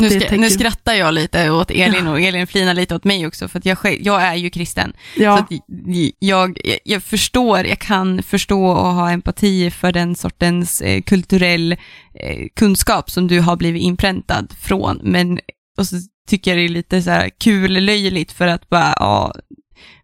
Nu, 0.00 0.10
ska, 0.10 0.20
tecken- 0.20 0.40
nu 0.40 0.50
skrattar 0.50 0.94
jag 0.94 1.14
lite 1.14 1.50
åt 1.50 1.70
Elin 1.70 2.06
och 2.06 2.20
Elin 2.20 2.46
flinar 2.46 2.74
lite 2.74 2.94
åt 2.94 3.04
mig 3.04 3.26
också 3.26 3.48
för 3.48 3.60
jag, 3.64 3.78
själv- 3.78 3.98
jag 4.02 4.22
är 4.22 4.34
ju 4.34 4.50
kristen. 4.50 4.92
Så 5.16 5.22
ja, 5.22 5.38
att 5.38 5.48
jag, 6.18 6.58
jag, 6.84 7.02
förstår, 7.02 7.66
jag 7.66 7.78
kan 7.78 8.22
förstå 8.22 8.66
och 8.66 8.94
ha 8.94 9.10
empati 9.10 9.70
för 9.70 9.92
den 9.92 10.14
sortens 10.16 10.80
eh, 10.80 11.02
kulturell 11.02 11.72
eh, 12.14 12.46
kunskap 12.56 13.10
som 13.10 13.28
du 13.28 13.40
har 13.40 13.56
blivit 13.56 13.82
inpräntad 13.82 14.52
från. 14.60 15.00
Men 15.02 15.40
och 15.78 15.86
så 15.86 15.96
tycker 16.28 16.50
jag 16.50 16.58
det 16.58 16.64
är 16.64 16.68
lite 16.68 17.02
så 17.02 17.10
här 17.10 17.30
kul 17.40 17.84
löjligt 17.84 18.32
för 18.32 18.46
att 18.46 18.68
bara, 18.68 18.94
ja, 18.96 19.34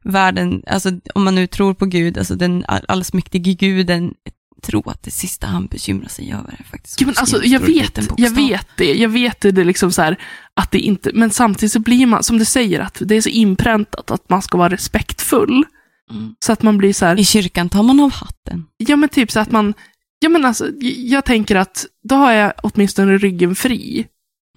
världen, 0.05 0.63
alltså 0.67 0.91
om 1.15 1.25
man 1.25 1.35
nu 1.35 1.47
tror 1.47 1.75
på 1.75 1.87
Gud, 1.87 2.19
alltså 2.19 2.35
den 2.35 2.65
all- 2.69 2.85
allsmäktige 2.89 3.55
guden, 3.55 4.15
tro 4.63 4.83
att 4.91 5.03
det 5.03 5.11
sista 5.11 5.47
han 5.47 5.67
bekymrar 5.67 6.09
sig 6.09 6.33
över 6.33 6.57
är 6.59 6.65
faktiskt 6.71 7.01
Ja, 7.01 7.07
men 7.07 7.15
alltså, 7.19 7.45
jag, 7.45 7.61
vet, 7.61 7.99
jag 8.17 8.31
vet 8.31 8.69
det. 8.77 8.95
Jag 8.95 9.09
vet 9.09 9.41
det, 9.41 9.51
det 9.51 9.61
är 9.61 9.65
liksom 9.65 9.93
så 9.93 10.03
här, 10.03 10.17
att 10.55 10.71
det 10.71 10.79
inte, 10.79 11.11
men 11.15 11.31
samtidigt 11.31 11.73
så 11.73 11.79
blir 11.79 12.07
man, 12.07 12.23
som 12.23 12.39
du 12.39 12.45
säger, 12.45 12.81
att 12.81 13.03
det 13.05 13.15
är 13.15 13.21
så 13.21 13.29
inpräntat 13.29 14.11
att 14.11 14.29
man 14.29 14.43
ska 14.43 14.59
vara 14.59 14.69
respektfull. 14.69 15.65
Mm. 16.11 16.35
Så 16.39 16.53
att 16.53 16.63
man 16.63 16.79
blir 16.79 16.93
så 16.93 17.07
här, 17.07 17.21
I 17.21 17.25
kyrkan 17.25 17.69
tar 17.69 17.83
man 17.83 18.01
av 18.01 18.13
hatten. 18.13 18.67
ja 18.77 18.97
men 18.97 19.09
typ 19.09 19.31
så 19.31 19.41
att 19.41 19.51
man, 19.51 19.75
ja 20.19 20.29
men 20.29 20.45
alltså, 20.45 20.69
jag 20.97 21.25
tänker 21.25 21.57
att 21.57 21.87
då 22.09 22.15
har 22.15 22.33
jag 22.33 22.53
åtminstone 22.63 23.19
ryggen 23.19 23.55
fri. 23.55 24.07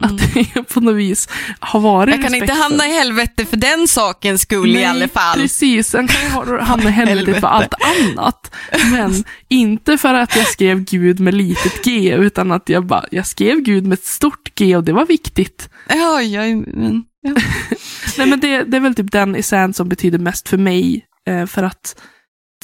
Mm. 0.03 0.15
Att 0.15 0.35
jag 0.55 0.67
på 0.73 0.79
något 0.81 0.95
vis 0.95 1.29
har 1.59 1.79
varit 1.79 2.15
Jag 2.15 2.23
kan 2.23 2.35
inte 2.35 2.53
hamna 2.53 2.87
i 2.87 2.91
helvete 2.93 3.45
för 3.45 3.57
den 3.57 3.87
sakens 3.87 4.41
skull 4.41 4.69
i 4.69 4.73
Nej, 4.73 4.85
alla 4.85 5.07
fall. 5.07 5.39
Precis, 5.39 5.87
sen 5.87 6.07
kan 6.07 6.21
jag 6.23 6.29
ha- 6.29 6.61
hamna 6.63 6.89
i 6.89 6.91
Helvete. 6.93 7.39
för 7.39 7.47
allt 7.47 7.73
annat. 8.13 8.55
Men 8.91 9.23
inte 9.47 9.97
för 9.97 10.13
att 10.13 10.35
jag 10.35 10.47
skrev 10.47 10.79
Gud 10.83 11.19
med 11.19 11.33
litet 11.33 11.83
g, 11.83 12.15
utan 12.15 12.51
att 12.51 12.69
jag 12.69 12.85
bara, 12.85 13.05
jag 13.11 13.25
skrev 13.27 13.59
Gud 13.59 13.83
med 13.87 13.93
ett 13.97 14.05
stort 14.05 14.55
G 14.55 14.75
och 14.75 14.83
det 14.83 14.93
var 14.93 15.05
viktigt. 15.05 15.69
Ja, 15.89 16.21
jag, 16.21 16.57
men, 16.67 17.03
ja. 17.21 17.33
Nej 18.17 18.27
men 18.27 18.39
det, 18.39 18.63
det 18.63 18.77
är 18.77 18.81
väl 18.81 18.95
typ 18.95 19.11
den 19.11 19.35
essens 19.35 19.77
som 19.77 19.89
betyder 19.89 20.19
mest 20.19 20.49
för 20.49 20.57
mig, 20.57 21.05
eh, 21.27 21.45
för 21.45 21.63
att 21.63 22.01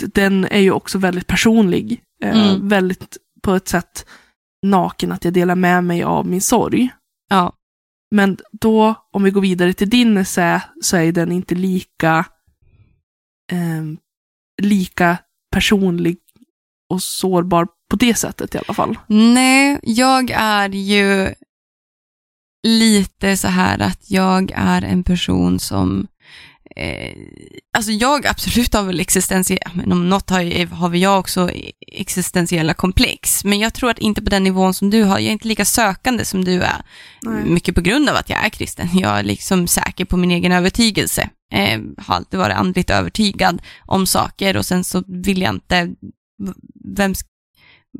den 0.02 0.46
är 0.46 0.60
ju 0.60 0.72
också 0.72 0.98
väldigt 0.98 1.28
personlig. 1.28 2.00
Eh, 2.24 2.38
Mm. 2.50 2.68
Väldigt 2.70 3.18
på 3.44 3.54
ett 3.56 3.68
sätt 3.68 4.06
naken, 4.66 5.12
att 5.12 5.26
jag 5.26 5.34
delar 5.34 5.56
med 5.56 5.84
mig 5.84 6.04
av 6.04 6.28
min 6.28 6.42
sorg 6.42 6.90
ja. 7.30 7.54
Men 8.12 8.38
då, 8.52 8.96
om 9.12 9.24
vi 9.24 9.32
går 9.32 9.42
vidare 9.42 9.74
till 9.74 9.90
din 9.90 10.18
essä, 10.18 10.62
så 10.82 10.98
är 10.98 11.12
den 11.12 11.32
inte 11.32 11.56
lika, 11.56 12.26
eh, 13.52 13.84
lika 14.62 15.18
personlig 15.52 16.18
och 16.90 17.02
sårbar 17.02 17.68
på 17.90 17.96
det 17.96 18.16
sättet 18.16 18.56
i 18.56 18.58
alla 18.58 18.74
fall. 18.74 18.98
Nej, 19.08 19.80
jag 19.84 20.32
är 20.32 20.70
ju 20.70 21.34
lite 22.68 23.38
så 23.38 23.48
här 23.48 23.80
att 23.80 24.12
jag 24.12 24.52
är 24.56 24.82
en 24.82 25.04
person 25.04 25.60
som 25.60 26.08
eh, 26.78 27.14
alltså 27.78 27.92
jag 27.92 28.28
absolut 28.28 28.74
har 28.74 28.84
väl 28.84 29.00
existentiella, 29.00 29.72
om 29.86 30.10
något 30.10 30.30
har, 30.30 30.66
har 30.66 30.90
väl 30.90 31.02
jag 31.02 31.20
också 31.20 31.50
existentiella 31.88 32.74
komplex, 32.74 33.44
men 33.44 33.60
jag 33.60 33.74
tror 33.74 33.90
att 33.90 34.00
inte 34.00 34.22
på 34.22 34.30
den 34.30 34.44
nivån 34.44 34.74
som 34.74 34.90
du 34.90 35.04
har, 35.04 35.20
jag 35.20 35.28
är 35.28 35.32
inte 35.32 35.48
lika 35.48 35.66
sökande 35.66 36.26
som 36.26 36.46
du 36.46 36.62
är, 36.62 36.82
Nej. 37.22 37.44
mycket 37.46 37.76
på 37.76 37.82
grund 37.82 38.10
av 38.10 38.16
att 38.16 38.30
jag 38.30 38.46
är 38.46 38.50
kristen. 38.50 38.88
Jag 38.94 39.20
är 39.20 39.24
liksom 39.24 39.68
säker 39.68 40.06
på 40.06 40.18
min 40.18 40.32
egen 40.32 40.52
övertygelse, 40.52 41.30
eh, 41.54 41.80
har 41.98 42.16
alltid 42.16 42.40
varit 42.40 42.58
andligt 42.58 42.90
övertygad 42.90 43.62
om 43.86 44.08
saker 44.08 44.58
och 44.58 44.66
sen 44.66 44.84
så 44.84 45.04
vill 45.08 45.42
jag 45.42 45.56
inte, 45.56 45.90
vem, 46.98 47.14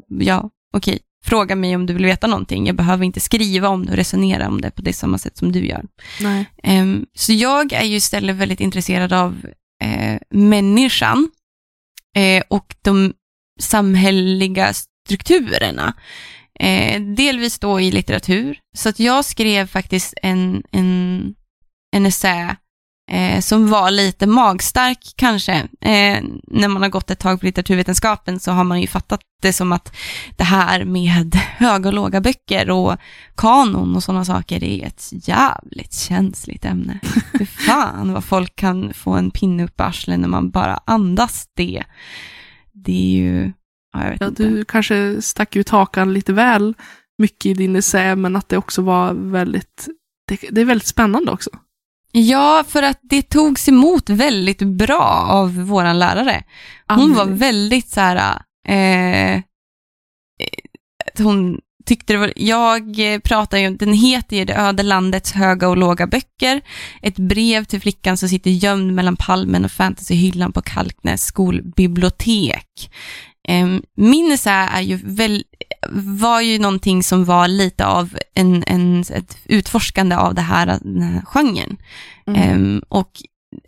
ja, 0.08 0.50
okej, 0.74 1.00
fråga 1.28 1.56
mig 1.56 1.76
om 1.76 1.86
du 1.86 1.94
vill 1.94 2.06
veta 2.06 2.28
någonting, 2.28 2.68
jag 2.68 2.76
behöver 2.76 3.06
inte 3.06 3.20
skriva 3.20 3.70
om 3.70 3.86
det 3.86 3.92
och 3.92 3.98
resonera 3.98 4.48
om 4.48 4.62
det 4.62 4.72
på 4.72 4.82
det 4.82 4.94
samma 4.94 5.18
sätt 5.18 5.38
som 5.38 5.52
du 5.52 5.66
gör. 5.66 5.86
Ehm, 6.64 7.06
så 7.14 7.34
jag 7.34 7.74
är 7.74 7.84
ju 7.84 7.96
istället 7.96 8.36
väldigt 8.36 8.60
intresserad 8.60 9.14
av 9.14 9.46
eh, 9.84 10.20
människan 10.30 11.30
eh, 12.16 12.44
och 12.48 12.76
de 12.82 13.14
samhälleliga 13.60 14.74
strukturerna. 14.74 15.94
Eh, 16.60 17.02
delvis 17.02 17.60
då 17.60 17.80
i 17.80 17.92
litteratur. 17.92 18.60
Så 18.78 18.90
att 18.90 19.00
jag 19.00 19.26
skrev 19.26 19.68
faktiskt 19.68 20.14
en, 20.22 20.64
en, 20.72 21.36
en 21.96 22.06
essä 22.06 22.56
eh, 23.12 23.40
som 23.42 23.70
var 23.70 23.92
lite 23.92 24.28
magstark 24.28 25.14
kanske. 25.16 25.54
Eh, 25.82 26.24
när 26.48 26.68
man 26.68 26.82
har 26.82 26.90
gått 26.90 27.12
ett 27.12 27.20
tag 27.20 27.40
på 27.40 27.46
litteraturvetenskapen 27.46 28.40
så 28.40 28.52
har 28.52 28.64
man 28.64 28.82
ju 28.82 28.88
fattat 28.88 29.20
det 29.42 29.54
som 29.54 29.72
att 29.72 29.96
det 30.38 30.44
här 30.44 30.86
med 30.86 31.36
höga 31.58 31.90
och 31.90 31.94
låga 31.94 32.22
böcker 32.22 32.70
och 32.70 32.96
kanon 33.38 33.96
och 33.96 34.04
sådana 34.04 34.26
saker 34.26 34.64
är 34.64 34.86
ett 34.88 35.10
jävligt 35.12 35.94
känsligt 35.94 36.66
ämne. 36.66 37.00
Fy 37.40 37.46
fan 37.68 38.14
vad 38.14 38.24
folk 38.24 38.56
kan 38.56 38.94
få 38.94 39.12
en 39.12 39.32
pinne 39.32 39.64
upp 39.64 39.80
i 39.80 39.84
arslet 39.84 40.20
när 40.20 40.28
man 40.28 40.50
bara 40.50 40.80
andas 40.86 41.48
det. 41.56 41.84
Det 42.74 42.92
är 42.92 43.22
ju, 43.22 43.52
ja, 43.94 44.04
jag 44.04 44.12
vet 44.12 44.22
Ja, 44.22 44.28
inte. 44.28 44.44
du 44.44 44.66
kanske 44.66 45.22
stack 45.22 45.56
ut 45.56 45.70
hakan 45.70 46.14
lite 46.14 46.34
väl 46.34 46.74
mycket 47.18 47.46
i 47.46 47.54
din 47.54 47.76
essä, 47.76 48.16
men 48.16 48.36
att 48.36 48.50
det 48.50 48.58
också 48.58 48.82
var 48.82 49.14
väldigt, 49.14 49.88
det, 50.28 50.40
det 50.52 50.62
är 50.62 50.66
väldigt 50.66 50.88
spännande 50.88 51.32
också. 51.32 51.50
Ja, 52.18 52.64
för 52.68 52.84
att 52.84 53.00
det 53.02 53.22
togs 53.22 53.70
emot 53.70 54.10
väldigt 54.10 54.62
bra 54.62 55.26
av 55.30 55.56
våran 55.56 56.00
lärare. 56.00 56.44
Hon 56.88 57.14
var 57.14 57.26
väldigt 57.26 57.90
så 57.90 58.02
här, 58.02 58.42
eh, 58.68 59.36
eh, 59.36 59.42
hon 61.18 61.60
tyckte 61.86 62.14
det 62.14 62.20
var, 62.20 62.34
jag 62.36 63.14
eh, 63.14 63.20
pratar 63.20 63.58
ju, 63.58 63.70
den 63.70 63.94
heter 63.94 64.38
ju 64.38 64.46
Det 64.46 64.56
öde 64.56 64.84
landets 64.84 65.32
höga 65.32 65.70
och 65.70 65.78
låga 65.78 66.08
böcker. 66.08 66.62
Ett 67.02 67.18
brev 67.18 67.64
till 67.64 67.82
flickan 67.82 68.18
som 68.18 68.30
sitter 68.30 68.52
gömd 68.52 68.94
mellan 68.94 69.16
palmen 69.16 69.66
och 69.66 69.72
fantasyhyllan 69.72 70.52
på 70.54 70.62
Kalknäs 70.62 71.26
skolbibliotek. 71.26 72.92
Eh, 73.48 73.68
min 73.98 74.32
essä 74.32 74.52
är 74.52 74.82
ju 74.82 75.00
väl, 75.04 75.44
var 75.90 76.42
ju 76.42 76.60
någonting 76.60 77.04
som 77.04 77.26
var 77.26 77.48
lite 77.48 77.86
av 77.86 78.18
en, 78.34 78.64
en, 78.68 79.02
ett 79.02 79.38
utforskande 79.46 80.16
av 80.16 80.36
det 80.36 80.42
här, 80.42 80.66
den 80.82 81.02
här 81.02 81.22
genren. 81.26 81.78
Mm. 82.28 82.42
Ehm, 82.42 82.82
och 82.90 83.12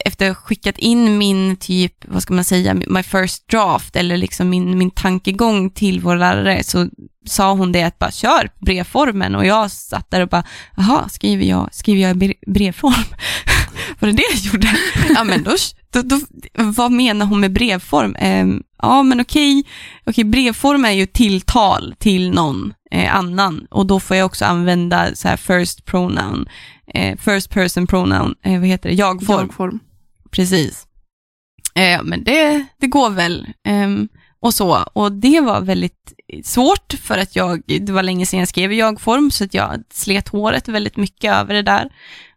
efter 0.05 0.29
att 0.29 0.37
ha 0.37 0.43
skickat 0.43 0.77
in 0.77 1.17
min 1.17 1.55
typ, 1.55 1.93
vad 2.07 2.23
ska 2.23 2.33
man 2.33 2.43
säga, 2.43 2.73
my 2.73 3.03
first 3.03 3.47
draft 3.47 3.95
eller 3.95 4.17
liksom 4.17 4.49
min, 4.49 4.77
min 4.77 4.91
tankegång 4.91 5.69
till 5.69 5.99
vår 5.99 6.15
lärare 6.15 6.63
så 6.63 6.89
sa 7.25 7.53
hon 7.53 7.71
det 7.71 7.83
att 7.83 7.99
bara 7.99 8.11
kör 8.11 8.49
brevformen 8.59 9.35
och 9.35 9.45
jag 9.45 9.71
satt 9.71 10.11
där 10.11 10.21
och 10.21 10.29
bara, 10.29 10.43
jaha, 10.77 11.09
skriver 11.09 11.45
jag, 11.45 11.69
skriver 11.71 12.01
jag 12.01 12.33
brevform? 12.47 13.03
Var 13.99 14.07
det 14.07 14.13
det 14.15 14.23
jag 14.31 14.53
gjorde? 14.53 14.77
ja 15.15 15.23
men 15.23 15.43
då, 15.43 15.51
då, 15.91 16.01
då, 16.01 16.19
vad 16.53 16.91
menar 16.91 17.25
hon 17.25 17.39
med 17.39 17.53
brevform? 17.53 18.15
Ehm, 18.19 18.63
ja 18.81 19.03
men 19.03 19.21
okej, 19.21 19.63
okej 20.05 20.23
brevform 20.23 20.85
är 20.85 20.91
ju 20.91 21.05
tilltal 21.05 21.95
till 21.97 22.31
någon 22.31 22.73
eh, 22.91 23.15
annan 23.15 23.67
och 23.69 23.85
då 23.85 23.99
får 23.99 24.17
jag 24.17 24.25
också 24.25 24.45
använda 24.45 25.15
så 25.15 25.27
här 25.27 25.37
first 25.37 25.85
pronoun, 25.85 26.49
eh, 26.93 27.17
first 27.17 27.49
person 27.49 27.87
pronoun, 27.87 28.35
eh, 28.43 28.59
vad 28.59 28.67
heter 28.67 28.89
det, 28.89 28.95
jag-form. 28.95 29.39
Jag-form. 29.39 29.79
Precis. 30.31 30.87
Eh, 31.75 32.03
men 32.03 32.23
det, 32.23 32.65
det 32.79 32.87
går 32.87 33.09
väl. 33.09 33.47
Ehm, 33.67 34.07
och 34.41 34.53
så. 34.53 34.83
Och 34.93 35.11
det 35.11 35.41
var 35.41 35.61
väldigt 35.61 36.13
svårt 36.43 36.93
för 36.93 37.17
att 37.17 37.35
jag, 37.35 37.61
det 37.65 37.91
var 37.91 38.03
länge 38.03 38.25
sedan 38.25 38.39
jag 38.39 38.47
skrev 38.47 38.71
i 38.71 38.79
jag-form 38.79 39.31
så 39.31 39.43
att 39.43 39.53
jag 39.53 39.83
slet 39.93 40.27
håret 40.27 40.67
väldigt 40.67 40.97
mycket 40.97 41.33
över 41.33 41.53
det 41.53 41.61
där 41.61 41.89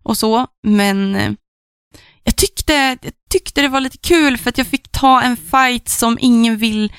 och 0.02 0.16
så. 0.16 0.46
Men 0.62 1.14
eh, 1.14 1.32
jag 2.24 2.36
tyckte, 2.36 2.72
jag 3.02 3.12
tyckte 3.30 3.62
det 3.62 3.68
var 3.68 3.80
lite 3.80 3.98
kul 3.98 4.38
för 4.38 4.50
att 4.50 4.58
jag 4.58 4.66
fick 4.66 4.92
ta 4.92 5.22
en 5.22 5.36
fight 5.36 5.88
som 5.88 6.18
ingen 6.20 6.56
vill 6.56 6.92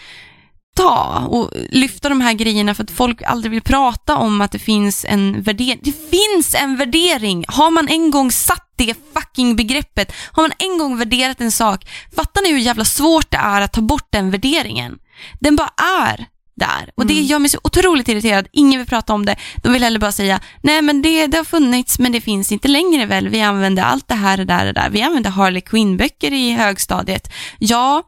ta 0.76 1.28
och 1.30 1.52
lyfta 1.70 2.10
de 2.10 2.22
här 2.22 2.34
grejerna 2.34 2.76
för 2.76 2.84
att 2.84 2.92
folk 2.92 3.22
aldrig 3.22 3.52
vill 3.52 3.62
prata 3.62 4.18
om 4.18 4.42
att 4.42 4.52
det 4.52 4.60
finns 4.60 5.06
en 5.06 5.42
värdering. 5.42 5.80
Det 5.84 6.10
finns 6.10 6.56
en 6.56 6.78
värdering! 6.78 7.46
Har 7.48 7.72
man 7.72 7.88
en 7.88 8.12
gång 8.12 8.32
satt 8.32 8.74
det 8.76 8.96
fucking 9.14 9.56
begreppet, 9.56 10.14
har 10.32 10.44
man 10.44 10.52
en 10.60 10.78
gång 10.78 10.98
värderat 10.98 11.42
en 11.42 11.52
sak, 11.52 11.90
fattar 12.16 12.42
ni 12.42 12.52
hur 12.52 12.60
jävla 12.60 12.86
svårt 12.86 13.32
det 13.32 13.38
är 13.38 13.62
att 13.62 13.74
ta 13.74 13.82
bort 13.82 14.08
den 14.10 14.32
värderingen? 14.32 15.00
Den 15.40 15.56
bara 15.56 15.72
är 16.08 16.26
där 16.56 16.90
och 16.96 17.06
det 17.06 17.14
Mm. 17.14 17.26
gör 17.26 17.40
mig 17.40 17.50
så 17.50 17.60
otroligt 17.64 18.08
irriterad. 18.08 18.48
Ingen 18.52 18.80
vill 18.80 18.88
prata 18.90 19.14
om 19.14 19.26
det. 19.26 19.36
De 19.64 19.74
vill 19.74 19.84
heller 19.84 20.00
bara 20.00 20.12
säga, 20.12 20.40
nej 20.64 20.82
men 20.82 21.02
det, 21.02 21.28
det 21.28 21.38
har 21.38 21.44
funnits 21.44 22.00
men 22.00 22.12
det 22.12 22.22
finns 22.22 22.52
inte 22.52 22.68
längre 22.68 23.06
väl. 23.06 23.30
Vi 23.30 23.42
använder 23.42 23.84
allt 23.84 24.08
det 24.08 24.16
här 24.16 24.40
och 24.40 24.46
där 24.46 24.68
och 24.68 24.74
där. 24.74 24.90
Vi 24.90 25.02
använder 25.02 25.30
Harley 25.30 25.62
Quinn-böcker 25.62 26.34
i 26.34 26.52
högstadiet. 26.52 27.34
Ja, 27.60 28.04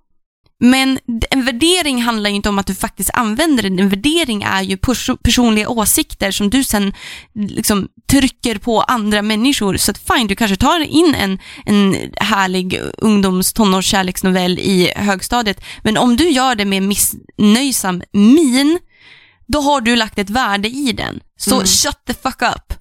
men 0.60 1.00
en 1.32 1.46
värdering 1.46 2.02
handlar 2.02 2.30
ju 2.30 2.36
inte 2.36 2.50
om 2.50 2.60
att 2.60 2.68
du 2.68 2.76
faktiskt 2.76 3.10
använder 3.14 3.64
den. 3.64 3.80
En 3.80 3.90
värdering 3.90 4.44
är 4.44 4.62
ju 4.62 4.76
perso- 4.76 5.18
personliga 5.24 5.70
åsikter 5.70 6.32
som 6.32 6.50
du 6.50 6.64
sen 6.64 6.94
liksom 7.34 7.88
trycker 8.12 8.58
på 8.58 8.82
andra 8.82 9.22
människor. 9.22 9.78
Så 9.78 9.92
att 9.92 9.98
fine, 9.98 10.28
du 10.28 10.36
kanske 10.36 10.58
tar 10.58 10.80
in 10.80 11.16
en, 11.16 11.40
en 11.66 11.96
härlig 12.18 12.80
ungdoms 12.98 13.54
tonårskärleksnovell 13.54 14.60
i 14.60 14.92
högstadiet. 14.96 15.62
Men 15.84 15.98
om 15.98 16.16
du 16.16 16.30
gör 16.30 16.56
det 16.56 16.66
med 16.66 16.84
missnöjsam 16.84 18.02
min, 18.14 18.80
då 19.48 19.62
har 19.62 19.82
du 19.82 19.96
lagt 19.96 20.20
ett 20.20 20.30
värde 20.30 20.68
i 20.70 20.92
den. 20.92 21.20
Så 21.40 21.56
Mm. 21.56 21.68
shut 21.68 21.98
the 22.08 22.14
fuck 22.14 22.42
up. 22.42 22.74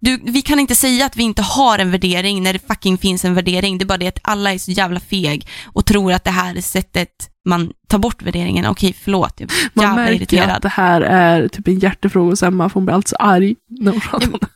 Du, 0.00 0.20
vi 0.24 0.42
kan 0.42 0.58
inte 0.60 0.74
säga 0.74 1.06
att 1.06 1.16
vi 1.16 1.22
inte 1.22 1.42
har 1.42 1.78
en 1.78 1.90
värdering 1.90 2.42
när 2.42 2.52
det 2.52 2.66
fucking 2.66 2.98
finns 2.98 3.24
en 3.24 3.34
värdering. 3.34 3.78
Det 3.78 3.84
är 3.84 3.86
bara 3.86 3.98
det 3.98 4.06
att 4.08 4.18
alla 4.22 4.52
är 4.54 4.58
så 4.58 4.70
jävla 4.70 5.00
feg 5.00 5.48
och 5.66 5.86
tror 5.86 6.12
att 6.12 6.24
det 6.24 6.30
här 6.30 6.56
är 6.56 6.60
sättet 6.60 7.08
man 7.48 7.72
tar 7.88 7.98
bort 7.98 8.22
värderingen. 8.22 8.66
Okej, 8.66 8.94
förlåt. 9.04 9.34
Jag 9.40 9.50
Man 9.74 9.84
jävla 9.84 9.96
märker 10.02 10.14
irriterad. 10.14 10.50
att 10.50 10.62
det 10.62 10.68
här 10.68 11.00
är 11.00 11.48
typ 11.48 11.68
en 11.68 11.78
hjärtefråga 11.78 12.30
hos 12.30 12.42
Emma, 12.42 12.68
för 12.68 12.74
hon 12.74 12.84
blir 12.84 12.94
alltså 12.94 13.16
arg 13.16 13.56
när 13.80 13.92
hon 13.92 14.00
pratar 14.00 14.26
om 14.26 14.38
det. 14.40 14.46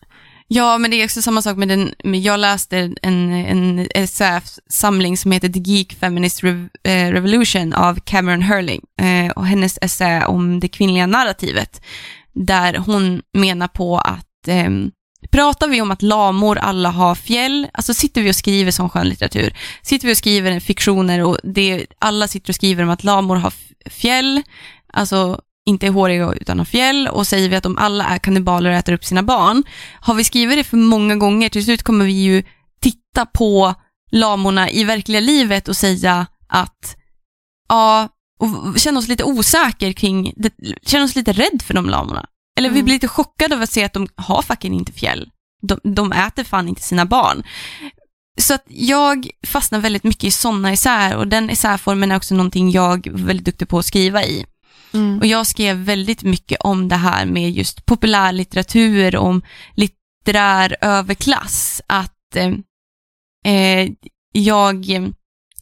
Ja, 0.48 0.78
men 0.78 0.90
det 0.90 0.96
är 1.00 1.04
också 1.04 1.22
samma 1.22 1.42
sak 1.42 1.56
med 1.56 1.68
den, 1.68 1.94
jag 2.22 2.40
läste 2.40 2.78
en, 3.02 3.32
en 3.32 3.88
essäsamling 3.94 5.16
som 5.16 5.32
heter 5.32 5.48
The 5.48 5.60
Geek 5.60 5.92
Feminist 5.92 6.44
eh, 6.44 7.10
Revolution 7.10 7.72
av 7.72 8.00
Cameron 8.00 8.42
Hurling 8.42 8.80
eh, 9.00 9.32
och 9.32 9.46
hennes 9.46 9.78
essä 9.82 10.26
om 10.26 10.60
det 10.60 10.68
kvinnliga 10.68 11.06
narrativet, 11.06 11.82
där 12.34 12.76
hon 12.76 13.22
menar 13.38 13.68
på 13.68 13.98
att 13.98 14.48
ehm, 14.48 14.90
Pratar 15.30 15.68
vi 15.68 15.80
om 15.80 15.90
att 15.90 16.02
lamor 16.02 16.58
alla 16.58 16.90
har 16.90 17.14
fjäll, 17.14 17.68
alltså 17.72 17.94
sitter 17.94 18.22
vi 18.22 18.30
och 18.30 18.36
skriver 18.36 18.70
som 18.70 18.88
skönlitteratur, 18.88 19.56
sitter 19.82 20.06
vi 20.06 20.12
och 20.12 20.18
skriver 20.18 20.60
fiktioner 20.60 21.24
och 21.24 21.38
det, 21.42 21.86
alla 21.98 22.28
sitter 22.28 22.50
och 22.50 22.54
skriver 22.54 22.82
om 22.82 22.90
att 22.90 23.04
lamor 23.04 23.36
har 23.36 23.52
fjäll, 23.90 24.42
alltså 24.92 25.40
inte 25.66 25.86
är 25.86 25.90
håriga 25.90 26.32
utan 26.32 26.58
har 26.58 26.64
fjäll 26.64 27.08
och 27.08 27.26
säger 27.26 27.48
vi 27.48 27.56
att 27.56 27.62
de 27.62 27.78
alla 27.78 28.04
är 28.04 28.18
kannibaler 28.18 28.70
och 28.70 28.76
äter 28.76 28.92
upp 28.92 29.04
sina 29.04 29.22
barn. 29.22 29.64
Har 30.00 30.14
vi 30.14 30.24
skrivit 30.24 30.58
det 30.58 30.64
för 30.64 30.76
många 30.76 31.16
gånger, 31.16 31.48
till 31.48 31.64
slut 31.64 31.82
kommer 31.82 32.04
vi 32.04 32.12
ju 32.12 32.42
titta 32.80 33.26
på 33.26 33.74
lamorna 34.10 34.70
i 34.70 34.84
verkliga 34.84 35.20
livet 35.20 35.68
och 35.68 35.76
säga 35.76 36.26
att, 36.48 36.96
ja, 37.68 38.08
och 38.38 38.78
känna 38.78 38.98
oss 38.98 39.08
lite 39.08 39.24
osäker 39.24 39.92
kring, 39.92 40.34
känna 40.86 41.04
oss 41.04 41.16
lite 41.16 41.32
rädd 41.32 41.62
för 41.62 41.74
de 41.74 41.90
lamorna. 41.90 42.26
Eller 42.58 42.68
vi 42.68 42.74
Mm. 42.74 42.84
blir 42.84 42.94
lite 42.94 43.08
chockade 43.08 43.54
av 43.54 43.62
att 43.62 43.70
se 43.70 43.84
att 43.84 43.92
de 43.92 44.08
har 44.16 44.42
fucking 44.42 44.74
inte 44.74 44.92
fjäll. 44.92 45.30
De, 45.62 45.80
de 45.94 46.12
äter 46.12 46.44
fan 46.44 46.68
inte 46.68 46.82
sina 46.82 47.06
barn. 47.06 47.42
Så 48.40 48.54
att 48.54 48.64
jag 48.68 49.28
fastnar 49.46 49.78
väldigt 49.78 50.04
mycket 50.04 50.24
i 50.24 50.30
sådana 50.30 50.72
essäer 50.72 51.16
och 51.16 51.28
den 51.28 51.50
essäformen 51.50 52.12
är 52.12 52.16
också 52.16 52.34
någonting 52.34 52.70
jag 52.70 53.06
är 53.06 53.10
väldigt 53.12 53.44
duktig 53.46 53.68
på 53.68 53.78
att 53.78 53.86
skriva 53.86 54.24
i. 54.24 54.46
Mm. 54.94 55.18
Och 55.18 55.26
jag 55.26 55.46
skrev 55.46 55.76
väldigt 55.76 56.22
mycket 56.22 56.60
om 56.60 56.88
det 56.88 56.96
här 56.96 57.26
med 57.26 57.50
just 57.50 57.86
populärlitteratur, 57.86 59.16
om 59.16 59.42
litterär 59.74 60.76
överklass. 60.80 61.82
Att 61.86 62.36
eh, 62.36 62.52
eh, 63.54 63.90
jag 64.32 64.86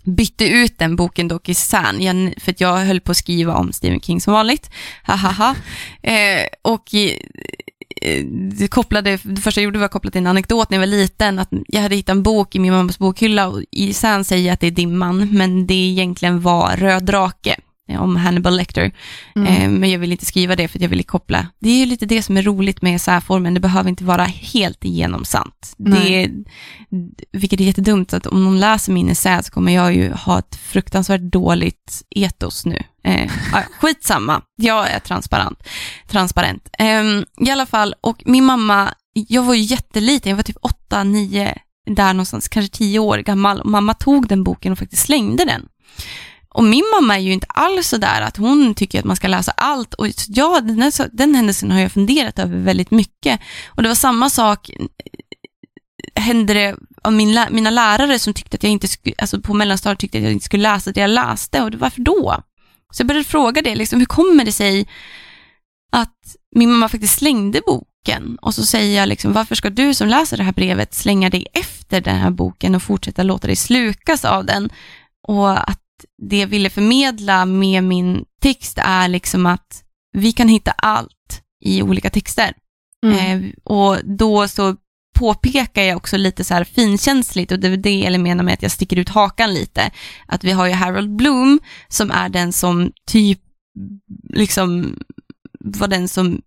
bytte 0.02 0.48
ut 0.48 0.78
den 0.78 0.96
boken 0.96 1.28
dock 1.28 1.48
i 1.48 1.54
San, 1.54 2.02
jag, 2.02 2.34
för 2.38 2.50
att 2.50 2.60
jag 2.60 2.76
höll 2.76 3.00
på 3.00 3.10
att 3.10 3.16
skriva 3.16 3.54
om 3.54 3.72
Stephen 3.72 4.00
King 4.00 4.20
som 4.20 4.32
vanligt. 4.32 4.70
Hahaha. 5.02 5.56
eh, 6.02 6.46
och 6.62 6.94
eh, 6.94 8.24
det 8.52 8.68
kopplade, 8.68 9.18
det 9.22 9.40
första 9.40 9.60
jag 9.60 9.64
gjorde 9.64 9.78
var 9.78 9.86
att 9.86 9.92
koppla 9.92 10.10
till 10.10 10.20
en 10.20 10.26
anekdot 10.26 10.70
när 10.70 10.76
jag 10.78 10.80
var 10.80 10.86
liten, 10.86 11.38
att 11.38 11.48
jag 11.68 11.80
hade 11.80 11.96
hittat 11.96 12.16
en 12.16 12.22
bok 12.22 12.54
i 12.54 12.58
min 12.58 12.72
mammas 12.72 12.98
bokhylla 12.98 13.48
och 13.48 13.62
i 13.70 13.92
San 13.92 14.24
säger 14.24 14.46
jag 14.46 14.54
att 14.54 14.60
det 14.60 14.66
är 14.66 14.70
Dimman, 14.70 15.28
men 15.32 15.66
det 15.66 15.74
egentligen 15.74 16.40
var 16.40 16.76
Röd 16.76 17.04
drake 17.04 17.56
om 17.98 18.16
Hannibal 18.16 18.56
Lecter. 18.56 18.92
Mm. 19.36 19.46
Eh, 19.46 19.70
men 19.80 19.90
jag 19.90 19.98
vill 19.98 20.12
inte 20.12 20.26
skriva 20.26 20.56
det 20.56 20.68
för 20.68 20.78
att 20.78 20.82
jag 20.82 20.88
vill 20.88 21.04
koppla. 21.04 21.46
Det 21.58 21.70
är 21.70 21.76
ju 21.76 21.86
lite 21.86 22.06
det 22.06 22.22
som 22.22 22.36
är 22.36 22.42
roligt 22.42 22.82
med 22.82 22.96
essäformen, 22.96 23.54
det 23.54 23.60
behöver 23.60 23.90
inte 23.90 24.04
vara 24.04 24.24
helt 24.24 24.84
igenom 24.84 25.24
sant. 25.24 25.74
Det 25.76 26.24
är, 26.24 26.30
vilket 27.32 27.60
är 27.60 27.64
jättedumt, 27.64 28.12
att 28.12 28.26
om 28.26 28.44
någon 28.44 28.60
läser 28.60 28.92
min 28.92 29.10
essä 29.10 29.42
så 29.42 29.52
kommer 29.52 29.72
jag 29.72 29.94
ju 29.94 30.12
ha 30.12 30.38
ett 30.38 30.56
fruktansvärt 30.56 31.20
dåligt 31.20 32.02
etos 32.10 32.66
nu. 32.66 32.82
Eh, 33.04 33.30
skitsamma, 33.80 34.42
jag 34.56 34.90
är 34.90 34.98
transparent. 34.98 35.62
transparent. 36.06 36.68
Eh, 36.78 37.46
I 37.46 37.50
alla 37.50 37.66
fall, 37.66 37.94
och 38.00 38.22
min 38.24 38.44
mamma, 38.44 38.94
jag 39.12 39.42
var 39.42 39.54
ju 39.54 39.62
jätteliten, 39.62 40.30
jag 40.30 40.36
var 40.36 40.42
typ 40.42 40.56
8, 40.62 41.04
9, 41.04 41.54
där 41.86 42.14
någonstans, 42.14 42.48
kanske 42.48 42.76
10 42.76 42.98
år 42.98 43.18
gammal. 43.18 43.60
Och 43.60 43.70
mamma 43.70 43.94
tog 43.94 44.28
den 44.28 44.44
boken 44.44 44.72
och 44.72 44.78
faktiskt 44.78 45.02
slängde 45.02 45.44
den. 45.44 45.68
Och 46.54 46.64
min 46.64 46.84
mamma 47.00 47.16
är 47.16 47.20
ju 47.20 47.32
inte 47.32 47.46
alls 47.48 47.88
så 47.88 47.96
där 47.96 48.20
att 48.20 48.36
hon 48.36 48.74
tycker 48.74 48.98
att 48.98 49.04
man 49.04 49.16
ska 49.16 49.28
läsa 49.28 49.52
allt. 49.56 49.94
Och 49.94 50.06
ja, 50.28 50.60
den, 50.60 50.92
den 51.12 51.34
händelsen 51.34 51.70
har 51.70 51.80
jag 51.80 51.92
funderat 51.92 52.38
över 52.38 52.58
väldigt 52.58 52.90
mycket. 52.90 53.40
Och 53.68 53.82
det 53.82 53.88
var 53.88 53.94
samma 53.96 54.30
sak 54.30 54.70
eh, 54.70 54.86
hände 56.22 56.54
det 56.54 56.76
av 57.02 57.12
min, 57.12 57.46
mina 57.50 57.70
lärare 57.70 58.18
som 58.18 58.34
tyckte 58.34 58.54
att 58.54 58.62
jag 58.62 58.72
inte 58.72 58.88
skulle, 58.88 59.14
alltså 59.18 59.40
på 59.40 59.54
mellanstadiet 59.54 59.98
tyckte 59.98 60.18
att 60.18 60.24
jag 60.24 60.32
inte 60.32 60.44
skulle 60.44 60.62
läsa 60.62 60.92
det 60.92 61.00
jag 61.00 61.10
läste. 61.10 61.62
Och 61.62 61.74
varför 61.74 62.00
då? 62.00 62.42
Så 62.92 63.00
jag 63.00 63.06
började 63.06 63.28
fråga 63.28 63.62
det, 63.62 63.74
liksom, 63.74 63.98
hur 63.98 64.06
kommer 64.06 64.44
det 64.44 64.52
sig 64.52 64.88
att 65.92 66.36
min 66.56 66.72
mamma 66.72 66.88
faktiskt 66.88 67.18
slängde 67.18 67.60
boken? 67.66 68.38
Och 68.42 68.54
så 68.54 68.66
säger 68.66 69.00
jag, 69.00 69.08
liksom, 69.08 69.32
varför 69.32 69.54
ska 69.54 69.70
du 69.70 69.94
som 69.94 70.08
läser 70.08 70.36
det 70.36 70.44
här 70.44 70.52
brevet 70.52 70.94
slänga 70.94 71.30
dig 71.30 71.46
efter 71.52 72.00
den 72.00 72.16
här 72.16 72.30
boken 72.30 72.74
och 72.74 72.82
fortsätta 72.82 73.22
låta 73.22 73.46
dig 73.46 73.56
slukas 73.56 74.24
av 74.24 74.44
den? 74.44 74.70
Och 75.28 75.70
att 75.70 75.79
det 76.22 76.38
jag 76.38 76.46
ville 76.46 76.70
förmedla 76.70 77.46
med 77.46 77.84
min 77.84 78.24
text 78.40 78.78
är 78.82 79.08
liksom 79.08 79.46
att 79.46 79.84
vi 80.12 80.32
kan 80.32 80.48
hitta 80.48 80.70
allt 80.70 81.42
i 81.64 81.82
olika 81.82 82.10
texter. 82.10 82.54
Mm. 83.06 83.44
Eh, 83.44 83.50
och 83.64 83.96
då 84.04 84.48
så 84.48 84.76
påpekar 85.18 85.82
jag 85.82 85.96
också 85.96 86.16
lite 86.16 86.44
så 86.44 86.54
här 86.54 86.64
finkänsligt 86.64 87.52
och 87.52 87.58
det 87.58 87.68
är 87.68 87.76
det 87.76 88.00
jag 88.00 88.20
menar 88.20 88.44
med 88.44 88.54
att 88.54 88.62
jag 88.62 88.72
sticker 88.72 88.98
ut 88.98 89.08
hakan 89.08 89.54
lite. 89.54 89.90
Att 90.26 90.44
vi 90.44 90.52
har 90.52 90.66
ju 90.66 90.72
Harold 90.72 91.16
Bloom 91.16 91.60
som 91.88 92.10
är 92.10 92.28
den 92.28 92.52
som 92.52 92.92
typ 93.06 93.40
liksom 94.32 94.98
var 95.60 95.88
den 95.88 96.08
som 96.08 96.42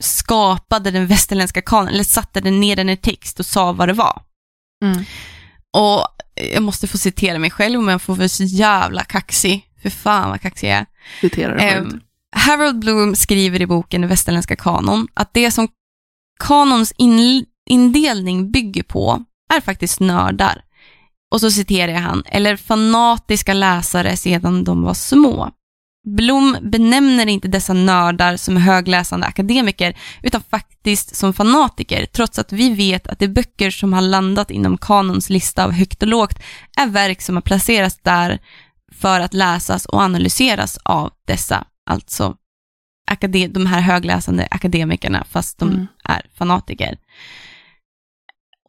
skapade 0.00 0.90
den 0.90 1.06
västerländska 1.06 1.62
kanon, 1.62 1.88
eller 1.88 2.04
satte 2.04 2.40
den 2.40 2.60
ner 2.60 2.76
den 2.76 2.88
i 2.88 2.96
text 2.96 3.40
och 3.40 3.46
sa 3.46 3.72
vad 3.72 3.88
det 3.88 3.92
var. 3.92 4.22
Mm. 4.84 5.04
Och 5.76 6.06
jag 6.34 6.62
måste 6.62 6.86
få 6.86 6.98
citera 6.98 7.38
mig 7.38 7.50
själv 7.50 7.80
men 7.80 7.92
jag 7.92 8.02
får 8.02 8.16
vara 8.16 8.28
så 8.28 8.44
jävla 8.44 9.04
kaxig. 9.04 9.68
För 9.82 9.90
fan 9.90 10.30
vad 10.30 10.40
kaxig 10.40 10.68
jag 10.68 10.76
är. 10.76 10.86
Citera 11.20 11.78
um, 11.78 12.00
Harold 12.36 12.78
Bloom 12.78 13.16
skriver 13.16 13.62
i 13.62 13.66
boken 13.66 14.00
Den 14.00 14.10
västerländska 14.10 14.56
kanon 14.56 15.08
att 15.14 15.34
det 15.34 15.50
som 15.50 15.68
kanons 16.38 16.92
in, 16.96 17.44
indelning 17.70 18.50
bygger 18.50 18.82
på 18.82 19.24
är 19.54 19.60
faktiskt 19.60 20.00
nördar. 20.00 20.64
Och 21.30 21.40
så 21.40 21.50
citerar 21.50 21.92
jag 21.92 22.00
han, 22.00 22.22
eller 22.26 22.56
fanatiska 22.56 23.54
läsare 23.54 24.16
sedan 24.16 24.64
de 24.64 24.82
var 24.82 24.94
små. 24.94 25.50
Blom 26.04 26.56
benämner 26.62 27.26
inte 27.26 27.48
dessa 27.48 27.72
nördar 27.72 28.36
som 28.36 28.56
högläsande 28.56 29.26
akademiker, 29.26 29.96
utan 30.22 30.42
faktiskt 30.50 31.16
som 31.16 31.34
fanatiker, 31.34 32.06
trots 32.06 32.38
att 32.38 32.52
vi 32.52 32.74
vet 32.74 33.06
att 33.06 33.18
de 33.18 33.28
böcker 33.28 33.70
som 33.70 33.92
har 33.92 34.00
landat 34.00 34.50
inom 34.50 34.78
kanons 34.78 35.30
lista 35.30 35.64
av 35.64 35.72
högt 35.72 36.02
och 36.02 36.08
lågt 36.08 36.38
är 36.76 36.86
verk 36.86 37.22
som 37.22 37.34
har 37.34 37.42
placerats 37.42 37.98
där 38.02 38.38
för 38.92 39.20
att 39.20 39.34
läsas 39.34 39.86
och 39.86 40.00
analyseras 40.00 40.78
av 40.82 41.12
dessa, 41.26 41.64
alltså 41.86 42.36
de 43.50 43.66
här 43.66 43.80
högläsande 43.80 44.48
akademikerna, 44.50 45.24
fast 45.30 45.58
de 45.58 45.68
mm. 45.68 45.86
är 46.04 46.22
fanatiker. 46.38 46.98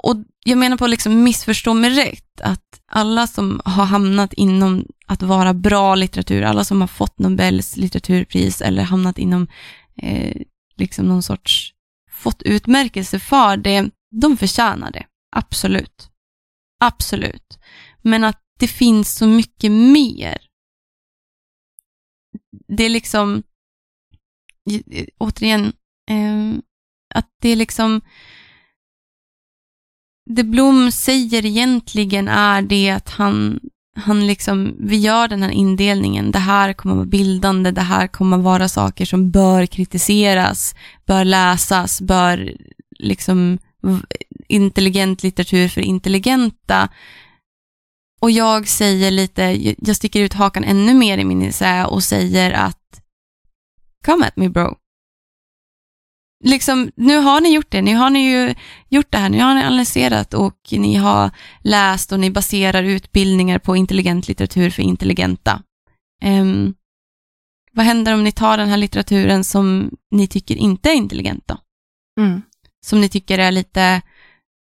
Och 0.06 0.16
jag 0.44 0.58
menar 0.58 0.78
på 0.78 0.88
liksom 0.88 1.24
missförstå 1.24 1.74
mig 1.74 1.90
rätt, 1.90 2.42
att 2.42 2.82
alla 2.86 3.28
som 3.28 3.62
har 3.66 3.86
hamnat 3.86 4.34
inom 4.34 4.86
att 5.06 5.22
vara 5.22 5.54
bra 5.54 5.96
litteratur, 5.96 6.42
alla 6.42 6.64
som 6.64 6.82
har 6.82 6.88
fått 6.88 7.20
Nobels 7.20 7.78
litteraturpris 7.78 8.62
eller 8.62 8.84
hamnat 8.84 9.18
inom 9.18 9.48
eh, 10.02 10.42
liksom 10.76 11.06
någon 11.06 11.24
sorts, 11.24 11.74
fått 12.12 12.42
utmärkelse 12.42 13.20
för 13.20 13.58
det, 13.58 13.90
de 14.22 14.38
förtjänar 14.38 14.92
det. 14.92 15.06
Absolut. 15.36 16.10
Absolut. 16.80 17.60
Men 18.02 18.24
att 18.24 18.42
det 18.60 18.68
finns 18.68 19.16
så 19.16 19.28
mycket 19.28 19.72
mer. 19.72 20.38
Det 22.68 22.84
är 22.84 22.90
liksom, 22.90 23.44
återigen, 25.18 25.74
eh, 26.10 26.60
att 27.16 27.30
det 27.42 27.50
är 27.50 27.56
liksom, 27.56 28.02
det 30.26 30.44
Blom 30.44 30.92
säger 30.92 31.46
egentligen 31.46 32.28
är 32.28 32.62
det 32.62 32.90
att 32.90 33.10
han, 33.10 33.60
han 33.96 34.28
liksom, 34.28 34.76
vi 34.80 34.98
gör 34.98 35.28
den 35.28 35.44
här 35.44 35.52
indelningen, 35.52 36.32
det 36.32 36.40
här 36.40 36.74
kommer 36.74 36.96
vara 36.96 37.06
bildande, 37.06 37.72
det 37.72 37.82
här 37.82 38.08
kommer 38.08 38.38
vara 38.38 38.70
saker 38.70 39.06
som 39.06 39.32
bör 39.32 39.66
kritiseras, 39.66 40.76
bör 41.06 41.26
läsas, 41.26 42.02
bör 42.02 42.56
liksom 43.00 43.58
intelligent 44.48 45.24
litteratur 45.24 45.68
för 45.68 45.82
intelligenta. 45.82 46.90
Och 48.22 48.32
jag 48.32 48.68
säger 48.68 49.12
lite, 49.12 49.76
jag 49.78 49.96
sticker 49.96 50.20
ut 50.20 50.34
hakan 50.34 50.64
ännu 50.64 50.94
mer 50.94 51.18
i 51.18 51.26
min 51.26 51.42
essä 51.42 51.86
och 51.86 52.04
säger 52.04 52.52
att 52.52 52.82
Come 54.06 54.28
at 54.28 54.38
me 54.38 54.50
bro 54.50 54.78
liksom, 56.44 56.92
nu 56.96 57.18
har 57.18 57.42
ni 57.42 57.54
gjort 57.54 57.72
det, 57.72 57.82
nu 57.82 57.96
har 57.96 58.10
ni 58.10 58.20
ju 58.20 58.56
gjort 58.90 59.12
det 59.12 59.18
här, 59.18 59.30
nu 59.30 59.42
har 59.42 59.56
ni 59.56 59.62
analyserat 59.62 60.34
och 60.34 60.60
ni 60.72 60.96
har 60.96 61.32
läst 61.60 62.12
och 62.12 62.20
ni 62.20 62.32
baserar 62.32 62.84
utbildningar 62.84 63.60
på 63.60 63.76
intelligent 63.76 64.28
litteratur 64.28 64.70
för 64.70 64.84
intelligenta. 64.84 65.62
Um, 66.26 66.76
vad 67.72 67.86
händer 67.86 68.14
om 68.14 68.24
ni 68.24 68.32
tar 68.32 68.58
den 68.58 68.70
här 68.70 68.78
litteraturen 68.78 69.44
som 69.44 69.92
ni 70.12 70.28
tycker 70.28 70.56
inte 70.56 70.90
är 70.90 70.94
intelligent 70.94 71.48
då? 71.48 71.58
Mm. 72.20 72.42
Som 72.86 73.02
ni 73.02 73.10
tycker 73.10 73.40
är 73.40 73.52
lite, 73.52 74.02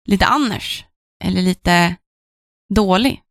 lite 0.07 0.25
annars, 0.25 0.85
eller 1.23 1.41
lite 1.41 1.95
dålig? 2.73 3.21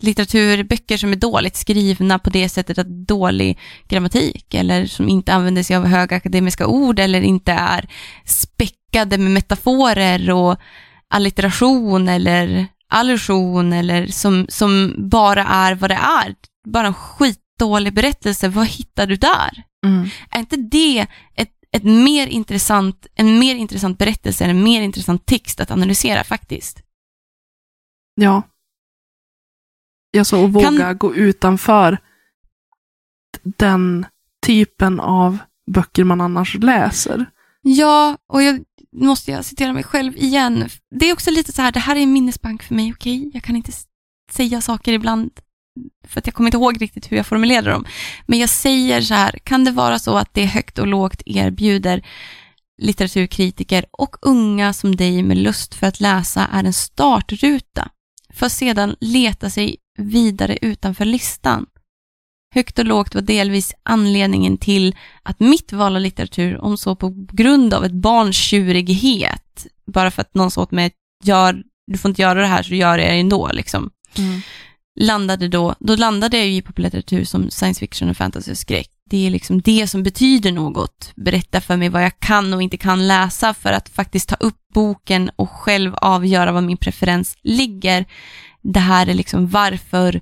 Litteraturböcker 0.00 0.96
som 0.96 1.12
är 1.12 1.16
dåligt 1.16 1.56
skrivna 1.56 2.18
på 2.18 2.30
det 2.30 2.48
sättet 2.48 2.78
att 2.78 3.06
dålig 3.06 3.58
grammatik 3.88 4.54
eller 4.54 4.86
som 4.86 5.08
inte 5.08 5.32
använder 5.32 5.62
sig 5.62 5.76
av 5.76 5.86
höga 5.86 6.16
akademiska 6.16 6.66
ord 6.66 6.98
eller 6.98 7.20
inte 7.20 7.52
är 7.52 7.88
späckade 8.24 9.18
med 9.18 9.32
metaforer 9.32 10.30
och 10.30 10.56
allitteration 11.10 12.08
eller 12.08 12.66
allusion 12.88 13.72
eller 13.72 14.06
som, 14.06 14.46
som 14.48 14.94
bara 14.98 15.44
är 15.44 15.74
vad 15.74 15.90
det 15.90 15.98
är. 16.24 16.34
Bara 16.68 16.86
en 16.86 16.94
skitdålig 16.94 17.94
berättelse, 17.94 18.48
vad 18.48 18.66
hittar 18.66 19.06
du 19.06 19.16
där? 19.16 19.62
Mm. 19.86 20.08
Är 20.30 20.38
inte 20.38 20.56
det 20.56 21.06
ett, 21.34 21.52
ett 21.72 21.84
mer 21.84 22.26
intressant, 22.26 23.06
en 23.14 23.38
mer 23.38 23.54
intressant 23.54 23.98
berättelse, 23.98 24.44
en 24.44 24.62
mer 24.62 24.82
intressant 24.82 25.26
text 25.26 25.60
att 25.60 25.70
analysera 25.70 26.24
faktiskt? 26.24 26.82
Ja, 28.14 28.42
Alltså 30.16 30.44
att 30.44 30.50
våga 30.50 30.78
kan... 30.78 30.98
gå 30.98 31.14
utanför 31.14 31.98
den 33.42 34.06
typen 34.46 35.00
av 35.00 35.38
böcker 35.70 36.04
man 36.04 36.20
annars 36.20 36.54
läser. 36.54 37.26
Ja, 37.62 38.18
och 38.32 38.42
jag 38.42 38.60
måste 38.92 39.30
jag 39.30 39.44
citera 39.44 39.72
mig 39.72 39.84
själv 39.84 40.16
igen. 40.16 40.68
Det 40.90 41.10
är 41.10 41.12
också 41.12 41.30
lite 41.30 41.52
så 41.52 41.62
här, 41.62 41.72
det 41.72 41.80
här 41.80 41.96
är 41.96 42.00
en 42.00 42.12
minnesbank 42.12 42.62
för 42.62 42.74
mig, 42.74 42.92
okej? 42.92 43.18
Okay? 43.18 43.30
Jag 43.34 43.42
kan 43.42 43.56
inte 43.56 43.72
säga 44.32 44.60
saker 44.60 44.92
ibland 44.92 45.30
för 46.06 46.18
att 46.18 46.26
jag 46.26 46.34
kommer 46.34 46.48
inte 46.48 46.56
ihåg 46.56 46.82
riktigt 46.82 47.12
hur 47.12 47.16
jag 47.16 47.26
formulerar 47.26 47.72
dem. 47.72 47.84
Men 48.26 48.38
jag 48.38 48.48
säger 48.48 49.00
så 49.00 49.14
här, 49.14 49.38
kan 49.44 49.64
det 49.64 49.70
vara 49.70 49.98
så 49.98 50.16
att 50.16 50.34
det 50.34 50.44
högt 50.44 50.78
och 50.78 50.86
lågt 50.86 51.22
erbjuder 51.26 52.06
litteraturkritiker 52.78 53.84
och 53.90 54.16
unga 54.22 54.72
som 54.72 54.96
dig 54.96 55.22
med 55.22 55.38
lust 55.38 55.74
för 55.74 55.86
att 55.86 56.00
läsa 56.00 56.46
är 56.52 56.64
en 56.64 56.72
startruta 56.72 57.88
för 58.32 58.46
att 58.46 58.52
sedan 58.52 58.96
leta 59.00 59.50
sig 59.50 59.76
vidare 59.98 60.58
utanför 60.62 61.04
listan. 61.04 61.66
Högt 62.54 62.78
och 62.78 62.84
lågt 62.84 63.14
var 63.14 63.22
delvis 63.22 63.74
anledningen 63.82 64.58
till 64.58 64.96
att 65.22 65.40
mitt 65.40 65.72
val 65.72 65.96
av 65.96 66.02
litteratur, 66.02 66.58
om 66.58 66.78
så 66.78 66.96
på 66.96 67.26
grund 67.32 67.74
av 67.74 67.84
ett 67.84 67.92
barns 67.92 68.36
tjurighet, 68.36 69.66
bara 69.86 70.10
för 70.10 70.22
att 70.22 70.34
någon 70.34 70.50
sa 70.50 70.62
åt 70.62 70.70
mig, 70.70 70.90
gör, 71.24 71.62
du 71.86 71.98
får 71.98 72.08
inte 72.08 72.22
göra 72.22 72.40
det 72.40 72.46
här 72.46 72.62
så 72.62 72.74
gör 72.74 72.98
jag 72.98 72.98
det 72.98 73.20
ändå, 73.20 73.50
liksom. 73.52 73.90
Mm. 74.18 74.40
landade 75.00 75.48
då, 75.48 75.74
då 75.80 75.96
landade 75.96 76.38
jag 76.38 76.48
i 76.48 76.62
populärlitteratur 76.62 77.24
som 77.24 77.50
science 77.50 77.80
fiction 77.80 78.10
och 78.10 78.16
fantasy 78.16 78.50
och 78.50 78.58
skräck. 78.58 78.90
Det 79.10 79.26
är 79.26 79.30
liksom 79.30 79.60
det 79.60 79.86
som 79.86 80.02
betyder 80.02 80.52
något. 80.52 81.12
Berätta 81.16 81.60
för 81.60 81.76
mig 81.76 81.88
vad 81.88 82.04
jag 82.04 82.20
kan 82.20 82.54
och 82.54 82.62
inte 82.62 82.76
kan 82.76 83.08
läsa 83.08 83.54
för 83.54 83.72
att 83.72 83.88
faktiskt 83.88 84.28
ta 84.28 84.36
upp 84.40 84.56
boken 84.74 85.30
och 85.36 85.50
själv 85.50 85.94
avgöra 85.94 86.52
vad 86.52 86.62
min 86.62 86.76
preferens 86.76 87.36
ligger. 87.42 88.06
Det 88.62 88.80
här 88.80 89.06
är 89.06 89.14
liksom 89.14 89.46
varför, 89.48 90.20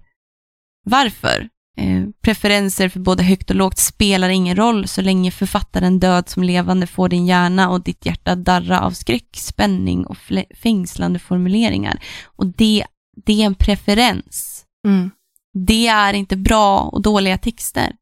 varför? 0.85 1.49
Eh, 1.79 2.05
preferenser 2.21 2.89
för 2.89 3.01
både 3.01 3.23
högt 3.23 3.51
och 3.51 3.57
lågt 3.57 3.79
spelar 3.79 4.29
ingen 4.29 4.57
roll 4.57 4.89
så 4.89 5.03
länge 5.03 5.31
författaren 5.31 6.01
död 6.01 6.29
som 6.29 6.43
levande 6.43 6.87
får 6.87 7.09
din 7.09 7.27
hjärna 7.27 7.71
och 7.71 7.83
ditt 7.83 8.07
hjärta 8.07 8.35
darra 8.35 8.81
av 8.81 8.91
skräck, 8.91 9.29
spänning 9.33 10.07
och 10.07 10.17
fängslande 10.63 11.19
formuleringar. 11.19 11.99
Och 12.25 12.47
det, 12.47 12.87
det 13.27 13.43
är 13.43 13.47
en 13.47 13.55
preferens. 13.55 14.65
Mm. 14.87 15.11
Det 15.53 15.87
är 15.87 16.15
inte 16.15 16.37
bra 16.37 16.81
och 16.81 17.03
dåliga 17.03 17.39
texter. 17.39 17.93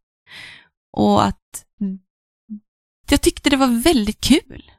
Och 0.97 1.25
att 1.25 1.65
jag 3.11 3.21
tyckte 3.21 3.51
det 3.51 3.57
var 3.57 3.83
väldigt 3.83 4.21
kul. 4.21 4.71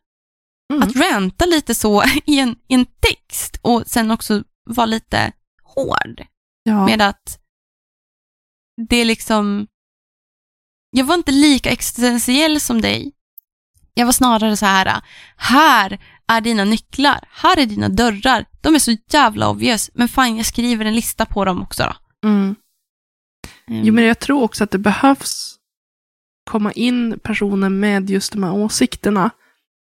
Mm. 0.73 0.83
Att 0.83 0.95
ranta 0.95 1.45
lite 1.45 1.75
så 1.75 2.03
i 2.25 2.39
en, 2.39 2.55
i 2.67 2.73
en 2.73 2.85
text 2.85 3.59
och 3.61 3.83
sen 3.87 4.11
också 4.11 4.43
vara 4.69 4.85
lite 4.85 5.31
hård. 5.75 6.25
Ja. 6.63 6.85
Med 6.85 7.01
att 7.01 7.39
det 8.89 8.95
är 8.95 9.05
liksom, 9.05 9.67
jag 10.89 11.05
var 11.05 11.15
inte 11.15 11.31
lika 11.31 11.71
existentiell 11.71 12.59
som 12.59 12.81
dig. 12.81 13.11
Jag 13.93 14.05
var 14.05 14.13
snarare 14.13 14.57
så 14.57 14.65
här, 14.65 15.01
här 15.37 15.99
är 16.27 16.41
dina 16.41 16.63
nycklar, 16.63 17.27
här 17.31 17.59
är 17.59 17.65
dina 17.65 17.89
dörrar. 17.89 18.45
De 18.61 18.75
är 18.75 18.79
så 18.79 18.97
jävla 19.09 19.49
obvious, 19.49 19.89
men 19.93 20.07
fan 20.07 20.37
jag 20.37 20.45
skriver 20.45 20.85
en 20.85 20.95
lista 20.95 21.25
på 21.25 21.45
dem 21.45 21.63
också 21.63 21.83
då. 21.83 22.27
Mm. 22.27 22.55
Jo, 23.67 23.93
men 23.93 24.03
jag 24.03 24.19
tror 24.19 24.43
också 24.43 24.63
att 24.63 24.71
det 24.71 24.77
behövs 24.77 25.55
komma 26.43 26.71
in 26.71 27.19
personer 27.19 27.69
med 27.69 28.09
just 28.09 28.31
de 28.31 28.43
här 28.43 28.53
åsikterna 28.53 29.31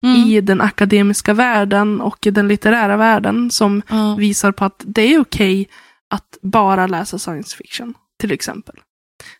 mm. 0.05 0.15
i 0.27 0.41
den 0.41 0.61
akademiska 0.61 1.33
världen 1.33 2.01
och 2.01 2.27
i 2.27 2.31
den 2.31 2.47
litterära 2.47 2.97
världen 2.97 3.51
som 3.51 3.81
ja. 3.89 4.15
visar 4.15 4.51
på 4.51 4.65
att 4.65 4.83
det 4.85 5.01
är 5.01 5.19
okej 5.19 5.67
att 6.09 6.37
bara 6.41 6.87
läsa 6.87 7.19
science 7.19 7.57
fiction, 7.57 7.93
till 8.19 8.31
exempel. 8.31 8.75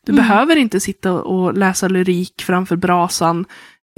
Du 0.05 0.11
Mm. 0.11 0.23
behöver 0.27 0.55
inte 0.55 0.79
sitta 0.79 1.13
och 1.13 1.53
läsa 1.57 1.87
lyrik 1.87 2.41
framför 2.41 2.75
brasan 2.75 3.45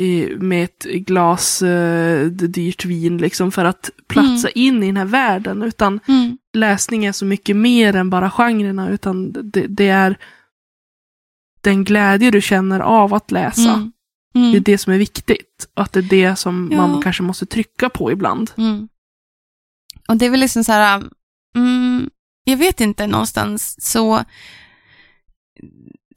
eh, 0.01 0.37
med 0.37 0.63
ett 0.63 0.83
glas 0.83 1.61
eh, 1.61 2.25
dyrt 2.27 2.85
vin 2.85 3.17
liksom 3.17 3.51
för 3.51 3.65
att 3.65 3.89
platsa 4.07 4.49
in 4.49 4.83
i 4.83 4.85
den 4.85 4.97
här 4.97 5.05
världen, 5.05 5.63
utan 5.63 5.99
Mm. 6.07 6.37
läsning 6.53 7.05
är 7.05 7.11
så 7.11 7.25
mycket 7.25 7.55
mer 7.55 7.95
än 7.95 8.09
bara 8.09 8.29
genrerna, 8.31 8.89
utan 8.89 9.31
det, 9.51 9.65
det 9.67 9.87
är 9.87 10.17
den 11.61 11.83
glädje 11.83 12.31
du 12.31 12.41
känner 12.41 12.79
av 12.79 13.13
att 13.13 13.31
läsa. 13.31 13.91
Mm. 14.35 14.51
Det 14.51 14.57
är 14.57 14.59
Mm. 14.59 14.63
det 14.63 14.77
som 14.77 14.93
är 14.93 14.97
viktigt. 14.97 15.67
Och 15.75 15.83
att 15.83 15.93
det 15.93 15.99
är 15.99 16.03
det 16.29 16.35
som 16.35 16.69
Ja. 16.71 16.77
man 16.87 17.01
kanske 17.01 17.23
måste 17.23 17.45
trycka 17.45 17.89
på 17.89 18.11
ibland. 18.11 18.51
Mm. 18.57 18.87
Och 20.07 20.17
det 20.17 20.25
är 20.25 20.29
väl 20.29 20.39
liksom 20.39 20.63
så 20.63 20.71
här, 20.71 21.03
mm, 21.55 22.09
jag 22.43 22.57
vet 22.57 22.81
inte, 22.81 23.07
någonstans 23.07 23.75
så 23.91 24.23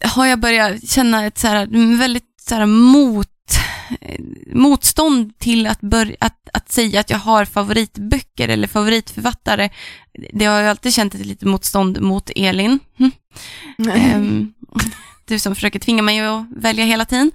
har 0.05 0.27
jag 0.27 0.41
börjat 0.41 0.89
känna 0.89 1.27
ett 1.27 1.39
så 1.39 1.47
här, 1.49 1.63
mm, 1.67 1.99
väldigt 1.99 2.35
så 2.41 2.55
här 2.55 2.67
mot, 2.67 3.29
motstånd 4.53 5.39
till 5.39 5.67
att, 5.67 5.81
börja, 5.81 6.17
att, 6.21 6.49
att 6.53 6.73
säga 6.73 7.01
att 7.01 7.11
jag 7.11 7.19
har 7.19 7.45
favoritböcker 7.45 8.49
eller 8.49 8.69
favoritförfattare. 8.69 9.71
Det 10.33 10.45
har 10.45 10.61
jag 10.61 10.71
alltid 10.71 10.95
känt 10.95 11.15
ett 11.15 11.27
litet 11.27 11.49
motstånd 11.49 12.01
mot 12.01 12.31
Elin. 12.37 12.79
Hm. 13.79 13.91
Ehm, 13.91 14.55
du 15.27 15.39
som 15.39 15.55
försöker 15.55 15.79
tvinga 15.79 16.03
mig 16.03 16.21
att 16.21 16.47
välja 16.57 16.85
hela 16.85 17.05
tiden. 17.05 17.31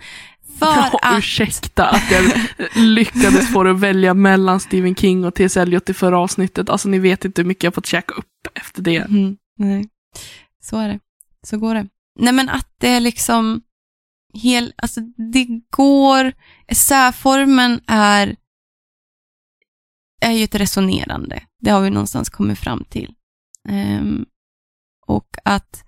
För 0.57 0.65
Ja, 0.65 0.99
att... 1.01 1.17
ursäkta 1.17 1.85
att 1.89 2.11
jag 2.11 2.23
lyckades 2.75 3.53
få 3.53 3.63
dig 3.63 3.73
att 3.73 3.79
välja 3.79 4.13
mellan 4.13 4.59
Stephen 4.59 4.95
King 4.95 5.25
och 5.25 5.35
T.S. 5.35 5.57
Eliot 5.57 5.89
i 5.89 5.93
förra 5.93 6.19
avsnittet. 6.19 6.69
Alltså 6.69 6.89
ni 6.89 6.99
vet 6.99 7.25
inte 7.25 7.41
hur 7.41 7.47
mycket 7.47 7.63
jag 7.63 7.73
fått 7.73 7.85
käka 7.85 8.13
upp 8.13 8.47
efter 8.55 8.81
det. 8.81 8.97
Mm, 8.97 9.37
nej, 9.57 9.89
så 10.61 10.77
är 10.77 10.87
det. 10.87 10.99
Så 11.43 11.57
går 11.57 11.75
det. 11.75 11.87
Nej 12.19 12.33
men 12.33 12.49
att 12.49 12.67
det 12.77 12.87
är 12.87 12.99
liksom 12.99 13.61
hel, 14.33 14.73
alltså 14.77 15.01
det 15.33 15.47
går, 15.69 16.33
essäformen 16.67 17.81
är, 17.87 18.35
är 20.21 20.31
ju 20.31 20.43
ett 20.43 20.55
resonerande. 20.55 21.43
Det 21.61 21.71
har 21.71 21.81
vi 21.81 21.89
någonstans 21.89 22.29
kommit 22.29 22.59
fram 22.59 22.83
till. 22.89 23.13
Ehm, 23.69 24.25
och 25.07 25.35
att 25.45 25.83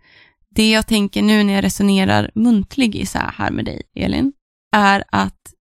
det 0.50 0.70
jag 0.72 0.88
tänker 0.88 1.22
nu 1.22 1.44
när 1.44 1.54
jag 1.54 1.64
resonerar 1.64 2.32
muntlig 2.36 2.96
i 2.96 3.06
så 3.06 3.20
här 3.20 3.52
med 3.52 3.66
dig, 3.66 3.82
Elin, 3.96 4.34
är 4.72 5.04
att 5.08 5.54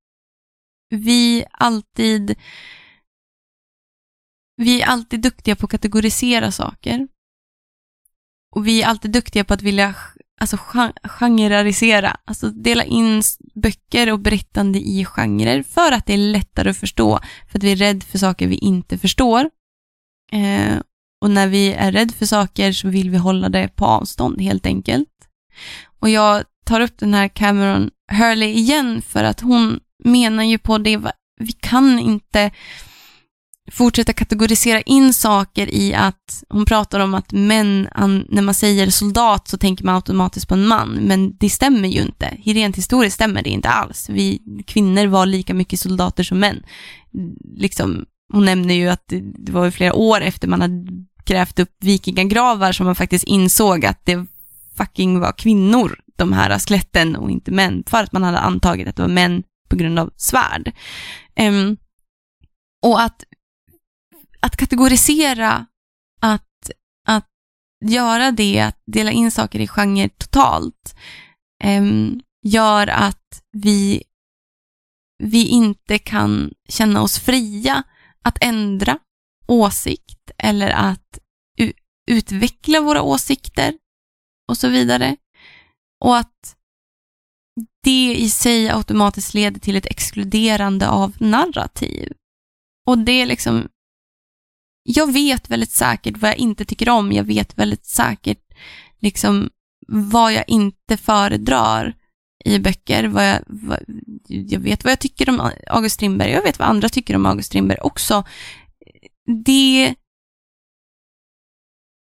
vi 0.90 1.44
alltid 1.52 2.34
vi 4.56 4.82
är 4.82 4.86
alltid 4.86 5.20
duktiga 5.20 5.56
på 5.56 5.66
att 5.66 5.70
kategorisera 5.70 6.52
saker. 6.52 7.08
Och 8.56 8.66
vi 8.66 8.82
är 8.82 8.86
alltid 8.86 9.10
duktiga 9.10 9.44
på 9.44 9.54
att 9.54 9.62
vilja 9.62 9.94
alltså, 10.40 10.58
gen- 10.74 10.92
genrerisera, 11.02 12.16
alltså 12.24 12.50
dela 12.50 12.84
in 12.84 13.22
böcker 13.54 14.12
och 14.12 14.20
berättande 14.20 14.78
i 14.78 15.04
genrer 15.04 15.62
för 15.62 15.92
att 15.92 16.06
det 16.06 16.12
är 16.12 16.32
lättare 16.32 16.70
att 16.70 16.76
förstå, 16.76 17.20
för 17.50 17.58
att 17.58 17.64
vi 17.64 17.72
är 17.72 17.76
rädda 17.76 18.06
för 18.06 18.18
saker 18.18 18.48
vi 18.48 18.56
inte 18.56 18.98
förstår. 18.98 19.50
Eh, 20.32 20.80
och 21.20 21.30
när 21.30 21.46
vi 21.48 21.72
är 21.72 21.92
rädda 21.92 22.12
för 22.12 22.26
saker 22.26 22.72
så 22.72 22.88
vill 22.88 23.10
vi 23.10 23.16
hålla 23.16 23.48
det 23.48 23.68
på 23.68 23.84
avstånd 23.84 24.40
helt 24.40 24.66
enkelt. 24.66 25.08
Och 26.00 26.08
jag 26.08 26.44
tar 26.64 26.80
upp 26.80 26.98
den 26.98 27.14
här 27.14 27.28
Cameron 27.28 27.90
Hurley 28.10 28.50
igen 28.50 29.02
för 29.02 29.24
att 29.24 29.40
hon 29.40 29.80
menar 30.04 30.44
ju 30.44 30.58
på 30.58 30.78
det, 30.78 31.00
vi 31.40 31.52
kan 31.52 31.98
inte 31.98 32.50
fortsätta 33.70 34.12
kategorisera 34.12 34.80
in 34.80 35.12
saker 35.12 35.74
i 35.74 35.94
att 35.94 36.44
hon 36.48 36.64
pratar 36.64 37.00
om 37.00 37.14
att 37.14 37.32
män, 37.32 37.88
när 38.28 38.42
man 38.42 38.54
säger 38.54 38.90
soldat 38.90 39.48
så 39.48 39.58
tänker 39.58 39.84
man 39.84 39.94
automatiskt 39.94 40.48
på 40.48 40.54
en 40.54 40.66
man, 40.66 40.88
men 40.88 41.36
det 41.36 41.50
stämmer 41.50 41.88
ju 41.88 42.02
inte. 42.02 42.36
Rent 42.44 42.76
historiskt 42.76 43.14
stämmer 43.14 43.42
det 43.42 43.50
inte 43.50 43.68
alls. 43.68 44.08
Vi 44.08 44.42
kvinnor 44.66 45.06
var 45.06 45.26
lika 45.26 45.54
mycket 45.54 45.80
soldater 45.80 46.22
som 46.22 46.38
män. 46.38 46.62
Liksom, 47.56 48.04
hon 48.32 48.44
nämner 48.44 48.74
ju 48.74 48.88
att 48.88 49.04
det, 49.38 49.52
var 49.52 49.70
flera 49.70 49.94
år 49.94 50.20
efter 50.20 50.48
man 50.48 50.60
hade 50.60 50.86
grävt 51.24 51.58
upp 51.58 51.70
vikingagravar 51.80 52.72
som 52.72 52.86
man 52.86 52.94
faktiskt 52.94 53.24
insåg 53.24 53.86
att 53.86 54.00
det 54.04 54.26
fucking 54.80 55.20
var 55.20 55.32
kvinnor, 55.32 56.00
de 56.16 56.32
här 56.32 56.58
skeletten 56.58 57.16
och 57.16 57.30
inte 57.30 57.50
män, 57.50 57.84
för 57.86 58.02
att 58.02 58.12
man 58.12 58.22
hade 58.22 58.38
antagit 58.38 58.88
att 58.88 58.96
det 58.96 59.02
var 59.02 59.08
män 59.08 59.42
på 59.68 59.76
grund 59.76 59.98
av 59.98 60.10
svärd. 60.16 60.72
Um, 61.40 61.76
och 62.82 63.02
att 63.02 63.24
att 64.40 64.56
kategorisera, 64.56 65.66
att, 66.20 66.70
att 67.06 67.28
göra 67.84 68.30
det, 68.32 68.60
att 68.60 68.82
dela 68.86 69.10
in 69.10 69.30
saker 69.30 69.60
i 69.60 69.68
genrer 69.68 70.08
totalt, 70.08 70.96
um, 71.64 72.20
gör 72.42 72.86
att 72.86 73.42
vi, 73.52 74.02
vi 75.22 75.46
inte 75.46 75.98
kan 75.98 76.52
känna 76.68 77.02
oss 77.02 77.18
fria 77.18 77.82
att 78.24 78.38
ändra 78.40 78.98
åsikt 79.46 80.30
eller 80.38 80.70
att 80.70 81.18
utveckla 82.10 82.80
våra 82.80 83.02
åsikter 83.02 83.74
och 84.50 84.58
så 84.58 84.68
vidare. 84.68 85.16
Och 86.04 86.16
att 86.16 86.56
det 87.82 88.14
i 88.14 88.30
sig 88.30 88.70
automatiskt 88.70 89.34
leder 89.34 89.60
till 89.60 89.76
ett 89.76 89.86
exkluderande 89.86 90.88
av 90.88 91.16
narrativ. 91.20 92.12
Och 92.86 92.98
det 92.98 93.12
är 93.12 93.26
liksom 93.26 93.68
jag 94.82 95.12
vet 95.12 95.50
väldigt 95.50 95.70
säkert 95.70 96.16
vad 96.16 96.30
jag 96.30 96.38
inte 96.38 96.64
tycker 96.64 96.88
om. 96.88 97.12
Jag 97.12 97.24
vet 97.24 97.58
väldigt 97.58 97.86
säkert 97.86 98.54
liksom 98.98 99.50
vad 99.88 100.32
jag 100.32 100.44
inte 100.48 100.96
föredrar 100.96 101.96
i 102.44 102.58
böcker. 102.58 103.04
Vad 103.04 103.28
jag, 103.28 103.42
vad, 103.46 103.78
jag 104.28 104.60
vet 104.60 104.84
vad 104.84 104.90
jag 104.90 105.00
tycker 105.00 105.30
om 105.30 105.50
August 105.66 105.94
Strindberg. 105.94 106.30
Jag 106.30 106.42
vet 106.42 106.58
vad 106.58 106.68
andra 106.68 106.88
tycker 106.88 107.16
om 107.16 107.26
August 107.26 107.48
Strindberg 107.48 107.78
också. 107.80 108.24
Det 109.44 109.94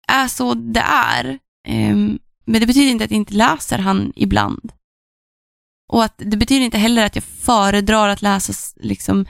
är 0.09 0.29
så 0.29 0.55
det 0.55 0.85
är. 0.87 1.39
Um, 1.69 2.19
men 2.51 2.61
det 2.61 2.67
betyder 2.67 2.91
inte 2.91 3.05
att 3.05 3.11
jag 3.11 3.17
inte 3.17 3.35
läser 3.35 3.79
han 3.79 4.13
ibland. 4.17 4.73
Och 5.93 6.05
att 6.05 6.15
det 6.17 6.37
betyder 6.37 6.65
inte 6.65 6.79
heller 6.79 7.07
att 7.07 7.15
jag 7.15 7.25
föredrar 7.25 8.09
att 8.09 8.23
läsa 8.23 8.53
liksom 8.77 9.27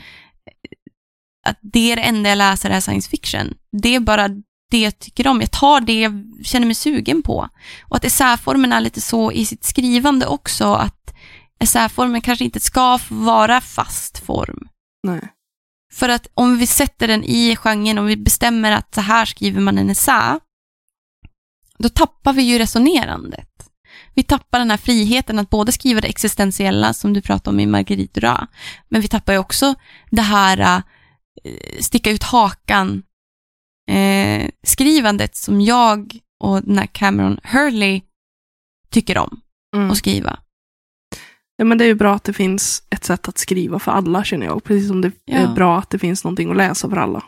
att 1.47 1.59
det 1.61 1.93
är 1.93 1.97
det 1.97 2.03
enda 2.03 2.29
jag 2.29 2.37
läser 2.37 2.71
är 2.71 2.81
science 2.81 3.11
fiction. 3.11 3.55
Det 3.73 3.95
är 3.95 4.01
bara 4.01 4.29
det 4.71 4.81
jag 4.81 4.99
tycker 4.99 5.27
om. 5.27 5.41
Jag 5.41 5.51
tar 5.51 5.81
det 5.81 6.01
jag 6.01 6.25
känner 6.43 6.67
mig 6.67 6.75
sugen 6.75 7.23
på. 7.23 7.49
Och 7.83 7.97
att 7.97 8.05
essäformen 8.05 8.73
är 8.73 8.81
lite 8.81 9.01
så 9.01 9.33
i 9.33 9.47
sitt 9.47 9.65
skrivande 9.65 10.27
också, 10.27 10.75
att 10.75 11.15
essäformen 11.61 12.21
kanske 12.21 12.45
inte 12.45 12.61
ska 12.61 12.99
vara 13.09 13.61
fast 13.61 14.19
form. 14.19 14.69
Nej. 15.03 15.33
För 15.93 16.09
att 16.09 16.27
om 16.35 16.59
vi 16.59 16.67
sätter 16.67 17.09
den 17.09 17.25
i 17.25 17.57
genren, 17.57 17.99
om 17.99 18.07
vi 18.07 18.17
bestämmer 18.17 18.73
att 18.73 18.95
så 18.95 19.01
här 19.01 19.25
skriver 19.25 19.61
man 19.61 19.79
en 19.79 19.91
essä, 19.91 20.41
då 21.83 21.89
tappar 21.89 22.33
vi 22.33 22.43
ju 22.43 22.59
resonerandet. 22.59 23.49
Vi 24.15 24.23
tappar 24.23 24.59
den 24.59 24.71
här 24.71 24.77
friheten 24.77 25.39
att 25.39 25.51
både 25.51 25.73
skriva 25.73 26.01
det 26.01 26.09
existentiella 26.09 26.93
som 26.95 27.13
du 27.13 27.23
pratade 27.23 27.55
om 27.55 27.61
i 27.61 27.67
Marguerite 27.67 28.21
Duras, 28.21 28.49
men 28.89 29.01
vi 29.01 29.09
tappar 29.09 29.33
ju 29.33 29.39
också 29.39 29.75
det 30.11 30.23
här 30.23 30.61
uh, 31.45 31.81
sticka 31.81 32.11
ut 32.11 32.23
hakan 32.23 33.03
eh, 33.91 34.51
skrivandet 34.63 35.37
som 35.37 35.61
jag 35.61 36.19
och 36.45 36.63
den 36.63 36.79
här 36.79 36.87
Cameron 36.87 37.41
Hurley 37.45 38.03
tycker 38.91 39.19
om 39.19 39.41
Mm. 39.77 39.91
att 39.91 39.97
skriva. 39.97 40.39
Ja, 41.57 41.65
men 41.65 41.79
det 41.79 41.85
är 41.85 41.87
ju 41.87 41.95
bra 41.95 42.15
att 42.15 42.25
det 42.25 42.33
finns 42.33 42.83
ett 42.91 43.05
sätt 43.05 43.29
att 43.29 43.39
skriva 43.39 43.79
för 43.79 43.93
alla 43.93 44.25
känner 44.25 44.47
jag. 44.47 44.65
Precis 44.65 44.89
som 44.89 45.01
det 45.01 45.13
Ja. 45.25 45.37
är 45.37 45.55
bra 45.55 45.79
att 45.79 45.91
det 45.91 45.99
finns 45.99 46.25
någonting 46.25 46.51
att 46.51 46.57
läsa 46.57 46.91
för 46.91 46.97
alla. 46.97 47.25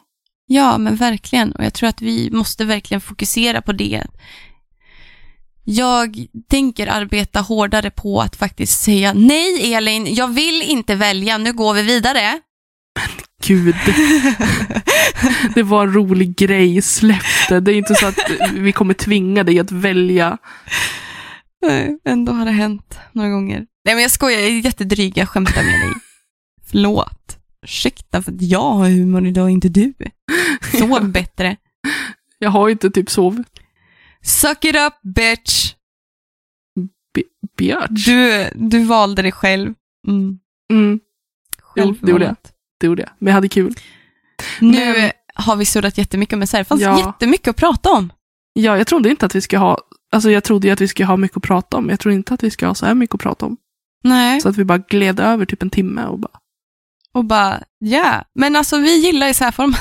Ja, 0.47 0.79
men 0.79 0.97
verkligen. 0.97 1.53
Och 1.53 1.65
jag 1.65 1.75
tror 1.75 1.89
att 1.89 2.03
vi 2.03 2.31
måste 2.31 2.65
verkligen 2.65 3.01
fokusera 3.01 3.63
på 3.63 3.73
det. 3.73 4.03
Jag 5.65 6.27
tänker 6.51 6.87
arbeta 6.87 7.41
hårdare 7.41 7.91
på 7.91 8.21
att 8.21 8.37
faktiskt 8.37 8.81
säga 8.81 9.13
nej 9.13 9.75
Elin, 9.75 10.15
jag 10.15 10.29
vill 10.29 10.63
inte 10.63 10.95
välja, 10.95 11.39
nu 11.39 11.53
går 11.53 11.75
vi 11.75 11.83
vidare. 11.83 12.41
Gud, 13.45 13.75
det 15.55 15.63
var 15.63 15.83
en 15.87 15.95
rolig 15.95 16.37
grej, 16.37 16.83
släpp 16.83 17.49
det. 17.49 17.61
Det 17.61 17.73
är 17.73 17.77
inte 17.77 17.95
så 17.95 18.07
att 18.07 18.19
vi 18.53 18.73
kommer 18.73 18.95
tvinga 18.95 19.45
dig 19.45 19.59
att 19.59 19.71
välja. 19.71 20.39
Nej, 21.67 21.99
ändå 22.05 22.33
har 22.33 22.45
det 22.45 22.51
hänt 22.51 22.99
några 23.13 23.31
gånger. 23.31 23.67
Nej 23.85 23.95
men 23.95 24.03
jag 24.03 24.11
skojar, 24.11 24.41
jag 24.41 24.49
är 24.49 24.61
jättedryg, 24.65 25.19
jag 25.19 25.29
skämtar 25.29 25.63
med 25.63 25.81
dig. 25.81 25.93
Förlåt. 26.71 27.39
Ursäkta 27.63 28.23
för 28.23 28.33
att 28.33 28.43
jag 28.43 28.71
har 28.71 28.89
humor 28.89 29.27
idag, 29.27 29.51
inte 29.51 29.69
du. 29.69 29.95
Sov 30.79 31.09
bättre. 31.13 31.57
Jag 32.39 32.51
har 32.51 32.69
inte 32.69 32.91
typ 32.91 33.11
sovit. 33.11 33.47
Suck 34.23 34.65
it 34.65 34.77
up 34.77 34.93
bitch. 35.15 35.75
Björts. 37.57 38.05
Du, 38.05 38.49
du 38.55 38.85
valde 38.85 39.23
dig 39.23 39.33
själv. 39.33 39.75
Mm. 40.09 40.39
Mm, 40.73 41.01
Jo, 41.77 41.95
det 42.01 42.11
gjorde 42.11 42.25
jag. 42.25 42.37
Det 42.81 42.87
gjorde 42.87 43.03
jag. 43.03 43.11
Men 43.19 43.27
jag 43.27 43.35
hade 43.35 43.49
kul. 43.49 43.75
Nu 44.61 44.93
Men- 44.93 45.11
har 45.35 45.57
vi 45.57 45.65
surrat 45.65 45.99
jättemycket 45.99 46.33
om 46.35 46.41
här. 46.53 46.59
Det 46.59 46.65
fanns 46.65 46.81
Ja. 46.81 46.99
jättemycket 46.99 47.49
att 47.49 47.57
prata 47.57 47.91
om. 47.91 48.13
Ja, 48.53 48.79
jag 48.79 48.87
trodde 48.87 49.11
inte 49.11 49.27
att 49.27 49.35
vi 49.35 49.41
ska 49.41 49.59
ha, 49.59 49.79
alltså 50.13 50.31
jag 50.31 50.45
trodde 50.45 50.67
ju 50.67 50.73
att 50.73 50.81
vi 50.81 50.89
skulle 50.89 51.07
ha 51.07 51.17
mycket 51.17 51.37
att 51.37 51.43
prata 51.43 51.77
om. 51.77 51.89
Jag 51.91 52.01
tror 52.01 52.15
inte 52.15 52.35
att 52.35 52.43
vi 52.43 52.51
ska 52.51 52.67
ha 52.67 52.75
så 52.75 52.87
här 52.87 52.95
mycket 52.95 53.15
att 53.15 53.21
prata 53.21 53.47
om. 53.47 53.57
Nej. 54.05 54.41
Så 54.41 54.49
att 54.49 54.57
vi 54.57 54.65
bara 54.65 54.79
gled 54.79 55.21
över 55.21 55.45
typ 55.45 55.63
en 55.63 55.71
timme 55.71 56.05
och 56.05 56.19
bara, 56.19 56.39
Och 57.15 57.25
bara, 57.25 57.63
ja. 57.79 58.25
Men 58.35 58.57
alltså 58.57 58.79
vi 58.79 58.97
gillar 59.07 59.27
ju 59.29 59.35
så 59.35 59.45
här 59.45 59.51
formen. 59.53 59.81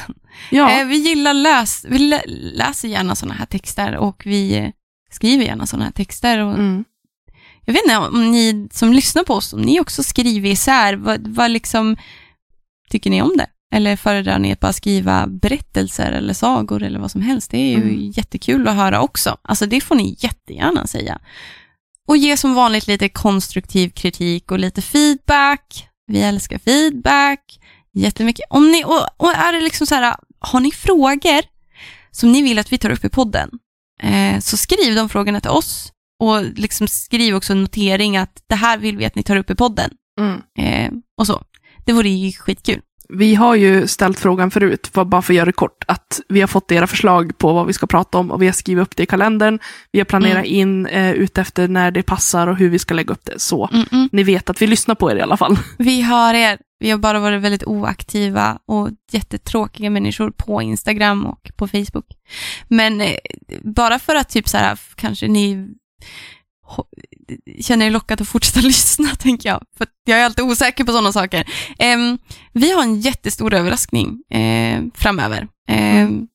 ja, 0.49 0.71
Eh, 0.79 0.87
vi 0.87 0.95
gillar 0.97 1.33
läs, 1.33 1.85
vi 1.89 1.99
lä, 1.99 2.21
läser 2.27 2.87
gärna 2.87 3.15
sådana 3.15 3.33
här 3.35 3.45
texter 3.45 3.95
och 3.97 4.21
vi 4.25 4.71
skriver 5.11 5.43
gärna 5.45 5.65
sådana 5.65 5.85
här 5.85 5.91
texter. 5.91 6.37
Och 6.39 6.53
mm, 6.53 6.83
Jag 7.65 7.73
vet 7.73 7.83
inte 7.83 7.97
om 7.97 8.31
ni 8.31 8.67
som 8.71 8.93
lyssnar 8.93 9.23
på 9.23 9.33
oss, 9.33 9.53
om 9.53 9.61
ni 9.61 9.79
också 9.79 10.03
skriver 10.03 10.49
isär, 10.49 10.93
vad, 10.93 11.27
vad 11.27 11.51
liksom, 11.51 11.97
tycker 12.89 13.09
ni 13.09 13.21
om 13.21 13.37
det? 13.37 13.47
Eller 13.73 13.95
föredrar 13.95 14.39
ni 14.39 14.51
att 14.51 14.59
bara 14.59 14.73
skriva 14.73 15.27
berättelser 15.27 16.11
eller 16.11 16.33
sagor 16.33 16.83
eller 16.83 16.99
vad 16.99 17.11
som 17.11 17.21
helst? 17.21 17.51
Det 17.51 17.57
är 17.57 17.69
ju 17.69 17.75
Mm. 17.81 18.11
jättekul 18.15 18.67
att 18.67 18.75
höra 18.75 19.01
också. 19.01 19.37
Alltså 19.41 19.65
det 19.65 19.81
får 19.81 19.95
ni 19.95 20.15
jättegärna 20.19 20.87
säga. 20.87 21.19
Och 22.07 22.17
ge 22.17 22.37
som 22.37 22.53
vanligt 22.53 22.87
lite 22.87 23.09
konstruktiv 23.09 23.89
kritik 23.89 24.51
och 24.51 24.59
lite 24.59 24.81
feedback. 24.81 25.87
Vi 26.11 26.21
älskar 26.21 26.59
feedback 26.59 27.59
jättemycket. 27.93 28.45
Om 28.49 28.71
ni, 28.71 28.83
och, 28.83 29.07
och 29.17 29.31
är 29.31 29.53
det 29.53 29.61
liksom 29.61 29.87
så 29.87 29.95
här, 29.95 30.15
har 30.39 30.59
ni 30.59 30.71
frågor 30.71 31.41
som 32.11 32.31
ni 32.31 32.41
vill 32.41 32.59
att 32.59 32.73
vi 32.73 32.77
tar 32.77 32.89
upp 32.89 33.05
i 33.05 33.09
podden, 33.09 33.49
eh, 34.03 34.39
så 34.39 34.57
skriv 34.57 34.95
de 34.95 35.09
frågorna 35.09 35.41
till 35.41 35.49
oss 35.49 35.91
och 36.19 36.43
liksom 36.43 36.87
skriv 36.87 37.35
också 37.35 37.53
en 37.53 37.61
notering 37.61 38.17
att 38.17 38.43
det 38.47 38.55
här 38.55 38.77
vill 38.77 38.97
vi 38.97 39.05
att 39.05 39.15
ni 39.15 39.23
tar 39.23 39.35
upp 39.35 39.49
i 39.49 39.55
podden. 39.55 39.91
mm. 40.19 40.41
Eh, 40.57 40.91
och 41.17 41.27
så. 41.27 41.43
Det 41.85 41.93
vore 41.93 42.09
ju 42.09 42.31
skitkul. 42.31 42.81
Vi 43.17 43.35
har 43.35 43.55
ju 43.55 43.87
ställt 43.87 44.19
frågan 44.19 44.51
förut, 44.51 44.89
för- 44.93 45.05
bara 45.05 45.21
för 45.21 45.33
att 45.33 45.37
göra 45.37 45.45
det 45.45 45.51
kort, 45.51 45.83
att 45.87 46.19
vi 46.29 46.39
har 46.41 46.47
fått 46.47 46.71
era 46.71 46.87
förslag 46.87 47.37
på 47.37 47.53
vad 47.53 47.67
vi 47.67 47.73
ska 47.73 47.87
prata 47.87 48.17
om 48.17 48.31
och 48.31 48.41
vi 48.41 48.45
har 48.45 48.53
skrivit 48.53 48.81
upp 48.81 48.95
det 48.95 49.03
i 49.03 49.05
kalendern. 49.05 49.59
Vi 49.91 49.99
har 49.99 50.05
planerat 50.05 50.45
Mm. 50.45 50.45
in 50.45 50.85
eh, 50.85 51.11
utefter 51.11 51.67
när 51.67 51.91
det 51.91 52.03
passar 52.03 52.47
och 52.47 52.57
hur 52.57 52.69
vi 52.69 52.79
ska 52.79 52.93
lägga 52.93 53.11
upp 53.13 53.25
det. 53.25 53.39
Så 53.41 53.67
Mm-mm. 53.67 54.09
ni 54.11 54.23
vet 54.23 54.49
att 54.49 54.61
vi 54.61 54.67
lyssnar 54.67 54.95
på 54.95 55.11
er 55.11 55.15
i 55.15 55.21
alla 55.21 55.37
fall. 55.37 55.57
Vi 55.77 56.01
har 56.01 56.33
er. 56.33 56.57
Vi 56.79 56.89
har 56.89 56.97
bara 56.97 57.19
varit 57.19 57.41
väldigt 57.41 57.63
oaktiva 57.63 58.59
och 58.65 58.89
jättetråkiga 59.11 59.89
människor 59.89 60.31
på 60.31 60.61
Instagram 60.61 61.25
och 61.25 61.51
på 61.55 61.67
Facebook. 61.67 62.05
Men 62.67 63.01
eh, 63.01 63.15
bara 63.63 63.99
för 63.99 64.15
att 64.15 64.29
typ 64.29 64.47
så 64.49 64.57
här, 64.57 64.79
kanske 64.95 65.27
ni 65.27 65.67
känner 67.61 67.85
er 67.85 67.91
lockade 67.91 68.21
att 68.21 68.27
fortsätta 68.27 68.59
lyssna, 68.67 69.09
tänker 69.15 69.49
jag. 69.49 69.63
För 69.77 69.87
jag 70.05 70.19
är 70.19 70.25
alltid 70.25 70.45
osäker 70.45 70.83
på 70.83 70.91
sådana 70.91 71.11
saker. 71.11 71.49
Em, 71.79 72.17
vi 72.53 72.71
har 72.71 72.83
en 72.83 72.99
jättestor 73.01 73.53
överraskning 73.53 74.23
eh, 74.29 74.83
framöver. 74.95 75.47
Em, 75.67 76.27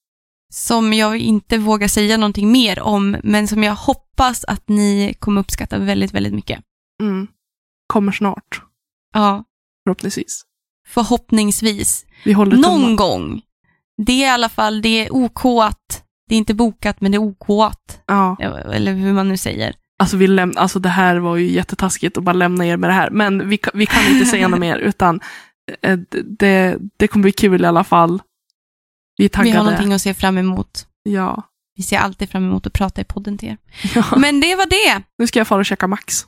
Som 0.53 0.93
jag 0.93 1.17
inte 1.19 1.59
vågar 1.59 1.89
säga 1.89 2.17
någonting 2.17 2.53
mer 2.53 2.81
om, 2.81 3.17
men 3.23 3.49
som 3.49 3.63
jag 3.65 3.75
hoppas 3.75 4.45
att 4.45 4.69
ni 4.69 5.15
kommer 5.19 5.41
uppskatta 5.41 5.79
väldigt, 5.79 6.15
väldigt 6.15 6.35
mycket. 6.35 6.61
Mm. 7.03 7.27
Kommer 7.87 8.13
snart, 8.13 8.63
Ja, 9.15 9.45
förhoppningsvis. 9.85 10.43
förhoppningsvis. 10.89 12.07
Vi 12.25 12.33
håller 12.33 12.57
Någon 12.57 12.75
tummarna. 12.81 12.97
gång. 12.97 13.43
Det 14.07 14.13
är 14.13 14.27
i 14.27 14.31
alla 14.31 14.49
fall, 14.49 14.83
det 14.83 14.89
är 15.07 15.15
OK 15.15 15.45
att, 15.63 16.03
det 16.29 16.35
är 16.35 16.39
inte 16.39 16.55
bokat 16.55 17.01
men 17.01 17.13
det 17.13 17.17
är 17.17 17.23
OK 17.23 17.51
att, 17.51 18.03
Ja, 18.07 18.37
eller 18.73 18.93
hur 18.95 19.13
man 19.13 19.29
nu 19.29 19.37
säger. 19.37 19.75
Alltså, 19.99 20.17
vi 20.17 20.27
läm- 20.27 20.57
alltså 20.57 20.79
det 20.79 20.89
här 20.89 21.17
var 21.17 21.37
ju 21.37 21.51
jättetaskigt 21.51 22.17
att 22.19 22.25
bara 22.25 22.33
lämna 22.33 22.67
er 22.67 22.77
med 22.77 22.91
det 22.91 22.95
här. 22.95 23.11
Men 23.11 23.49
vi, 23.49 23.59
vi 23.75 23.87
kan 23.87 24.05
inte 24.07 24.27
säga 24.27 24.49
något 24.49 24.61
mer, 24.61 24.79
utan 24.79 25.21
eh, 25.83 25.99
det, 26.39 26.79
det 26.97 27.09
kommer 27.09 27.23
bli 27.23 27.33
kul 27.33 27.63
i 27.63 27.67
alla 27.67 27.85
fall. 27.85 28.23
Vi 29.19 29.25
är 29.25 29.29
Vi 29.31 29.37
har 29.39 29.45
taggade. 29.45 29.65
någonting 29.71 29.93
att 29.93 30.03
se 30.03 30.15
fram 30.15 30.39
emot. 30.39 30.87
Ja. 31.03 31.43
Vi 31.77 31.83
ser 31.83 31.99
alltid 31.99 32.31
fram 32.31 32.45
emot 32.45 32.67
att 32.67 32.73
prata 32.73 33.01
i 33.01 33.05
podden 33.05 33.39
till 33.39 33.49
er. 33.49 33.57
ja. 33.95 34.05
Men 34.17 34.41
det 34.41 34.57
var 34.57 34.67
det. 34.67 35.03
Nu 35.19 35.27
ska 35.27 35.41
jag 35.41 35.47
fara 35.49 35.59
och 35.59 35.67
käka 35.67 35.87
Max. 35.87 36.27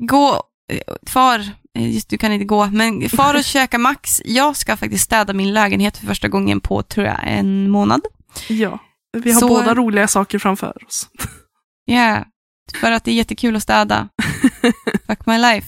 Gå, 0.00 0.42
eh, 0.72 0.94
far, 1.06 1.38
eh, 1.78 1.94
just 1.94 2.08
du 2.08 2.18
kan 2.18 2.32
inte 2.32 2.44
gå, 2.44 2.66
men 2.66 3.08
far 3.08 3.34
och 3.34 3.44
käka 3.44 3.78
Max. 3.78 4.22
Jag 4.24 4.56
ska 4.56 4.76
faktiskt 4.76 5.04
städa 5.04 5.32
min 5.32 5.52
lägenhet 5.52 5.96
för 5.96 6.06
första 6.06 6.28
gången 6.28 6.60
på, 6.60 6.82
tror 6.82 7.06
jag, 7.06 7.18
en 7.24 7.70
månad. 7.70 8.00
Ja. 8.48 8.78
Vi 9.12 9.32
har 9.32 9.40
Så- 9.40 9.48
båda 9.48 9.74
roliga 9.74 10.08
saker 10.08 10.38
framför 10.38 10.84
oss. 10.86 11.08
Ja, 11.84 12.24
för 12.80 12.92
att 12.92 13.04
det 13.04 13.10
är 13.10 13.14
jättekul 13.14 13.56
att 13.56 13.62
städa. 13.62 14.08
Fuck 15.06 15.26
my 15.26 15.38
life. 15.38 15.66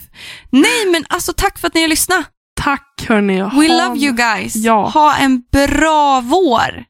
Nej, 0.49 0.85
men 0.91 1.05
alltså 1.09 1.33
tack 1.37 1.59
för 1.59 1.67
att 1.67 1.73
ni 1.73 1.81
har 1.81 1.87
lyssnat. 1.87 2.25
Tack 2.61 3.05
hörni. 3.07 3.41
We 3.41 3.67
love 3.85 3.97
you 3.99 4.13
guys. 4.15 4.55
Ja. 4.55 4.87
Ha 4.89 5.15
en 5.15 5.43
bra 5.51 6.21
vår. 6.21 6.83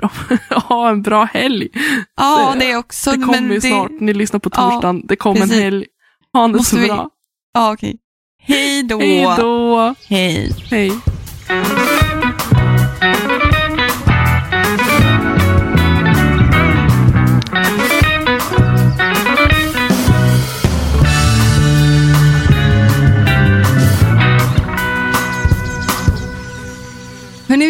Ha 0.68 0.88
en 0.90 1.02
bra 1.02 1.24
helg. 1.24 1.68
Ja, 2.16 2.54
Det- 2.58 2.66
det 2.66 2.76
också. 2.76 3.10
det 3.12 3.18
kommer 3.26 3.54
ju 3.54 3.60
snart. 3.60 3.90
Ni 4.00 4.14
lyssnar 4.14 4.40
på 4.40 4.50
Ja, 4.54 4.70
torsdagen. 4.70 5.06
det 5.06 5.16
kommer 5.16 5.40
en 5.42 5.50
helg. 5.50 5.86
Ha 6.32 6.48
det 6.48 6.56
Måste 6.56 6.70
så 6.76 6.80
vi- 6.80 6.86
bra. 6.88 7.08
Ja, 7.54 7.72
okej. 7.72 7.96
Hej 8.42 8.82
då. 8.82 8.98
Hej 8.98 9.28
då. 9.38 9.94
Hej. 10.08 10.52
Hej. 10.70 10.92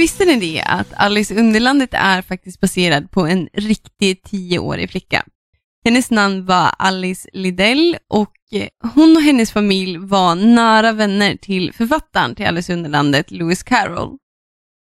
Visste 0.00 0.24
ni 0.24 0.40
det 0.40 0.62
att 0.62 0.92
Alice 0.94 1.34
i 1.34 1.38
Underlandet 1.38 1.90
är 1.92 2.22
faktiskt 2.22 2.60
baserad 2.60 3.10
på 3.10 3.26
en 3.26 3.48
riktig 3.52 4.22
tioårig 4.22 4.90
flicka? 4.90 5.24
Hennes 5.84 6.10
namn 6.10 6.46
var 6.46 6.74
Alice 6.78 7.28
Lidell 7.32 7.96
och 8.08 8.34
hon 8.94 9.16
och 9.16 9.22
hennes 9.22 9.52
familj 9.52 9.98
var 9.98 10.34
nära 10.34 10.92
vänner 10.92 11.36
till 11.36 11.72
författaren 11.72 12.34
till 12.34 12.46
Alice 12.46 12.72
i 12.72 12.76
Underlandet, 12.76 13.30
Lewis 13.30 13.62
Carroll. 13.62 14.18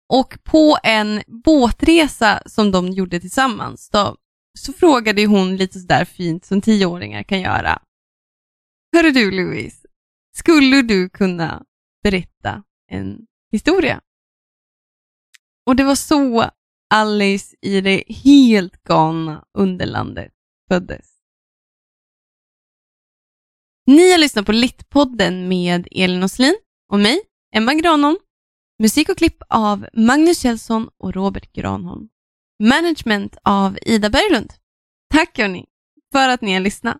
Och 0.08 0.38
på 0.44 0.78
en 0.82 1.22
båtresa 1.44 2.42
som 2.46 2.70
de 2.70 2.88
gjorde 2.88 3.20
tillsammans 3.20 3.90
då, 3.90 4.16
så 4.58 4.72
frågade 4.72 5.26
hon 5.26 5.56
lite 5.56 5.80
sådär 5.80 6.04
fint 6.04 6.44
som 6.44 6.60
tioåringar 6.60 7.22
kan 7.22 7.40
göra. 7.40 7.82
Hörru 8.96 9.10
du 9.10 9.30
Louise, 9.30 9.88
skulle 10.36 10.82
du 10.82 11.08
kunna 11.08 11.62
berätta 12.02 12.62
en 12.90 13.18
historia? 13.52 14.00
Och 15.68 15.76
det 15.76 15.84
var 15.84 15.94
så 15.94 16.50
Alice 16.94 17.56
i 17.60 17.80
det 17.80 18.04
helt 18.08 18.82
galna 18.84 19.44
Underlandet 19.58 20.32
föddes. 20.68 21.06
Ni 23.86 24.10
har 24.10 24.18
lyssnat 24.18 24.46
på 24.46 24.52
Littpodden 24.52 25.48
med 25.48 25.88
Elin 25.90 26.24
Åslin 26.24 26.56
och 26.92 26.98
mig, 26.98 27.20
Emma 27.54 27.74
Granholm. 27.74 28.18
Musik 28.82 29.08
och 29.08 29.18
klipp 29.18 29.42
av 29.48 29.86
Magnus 29.92 30.40
Kjellson 30.40 30.88
och 30.98 31.14
Robert 31.14 31.52
Granholm. 31.52 32.08
Management 32.62 33.36
av 33.42 33.78
Ida 33.82 34.10
Berglund. 34.10 34.52
Tack 35.14 35.38
hörni, 35.38 35.66
för 36.12 36.28
att 36.28 36.40
ni 36.40 36.52
har 36.52 36.60
lyssnat. 36.60 36.98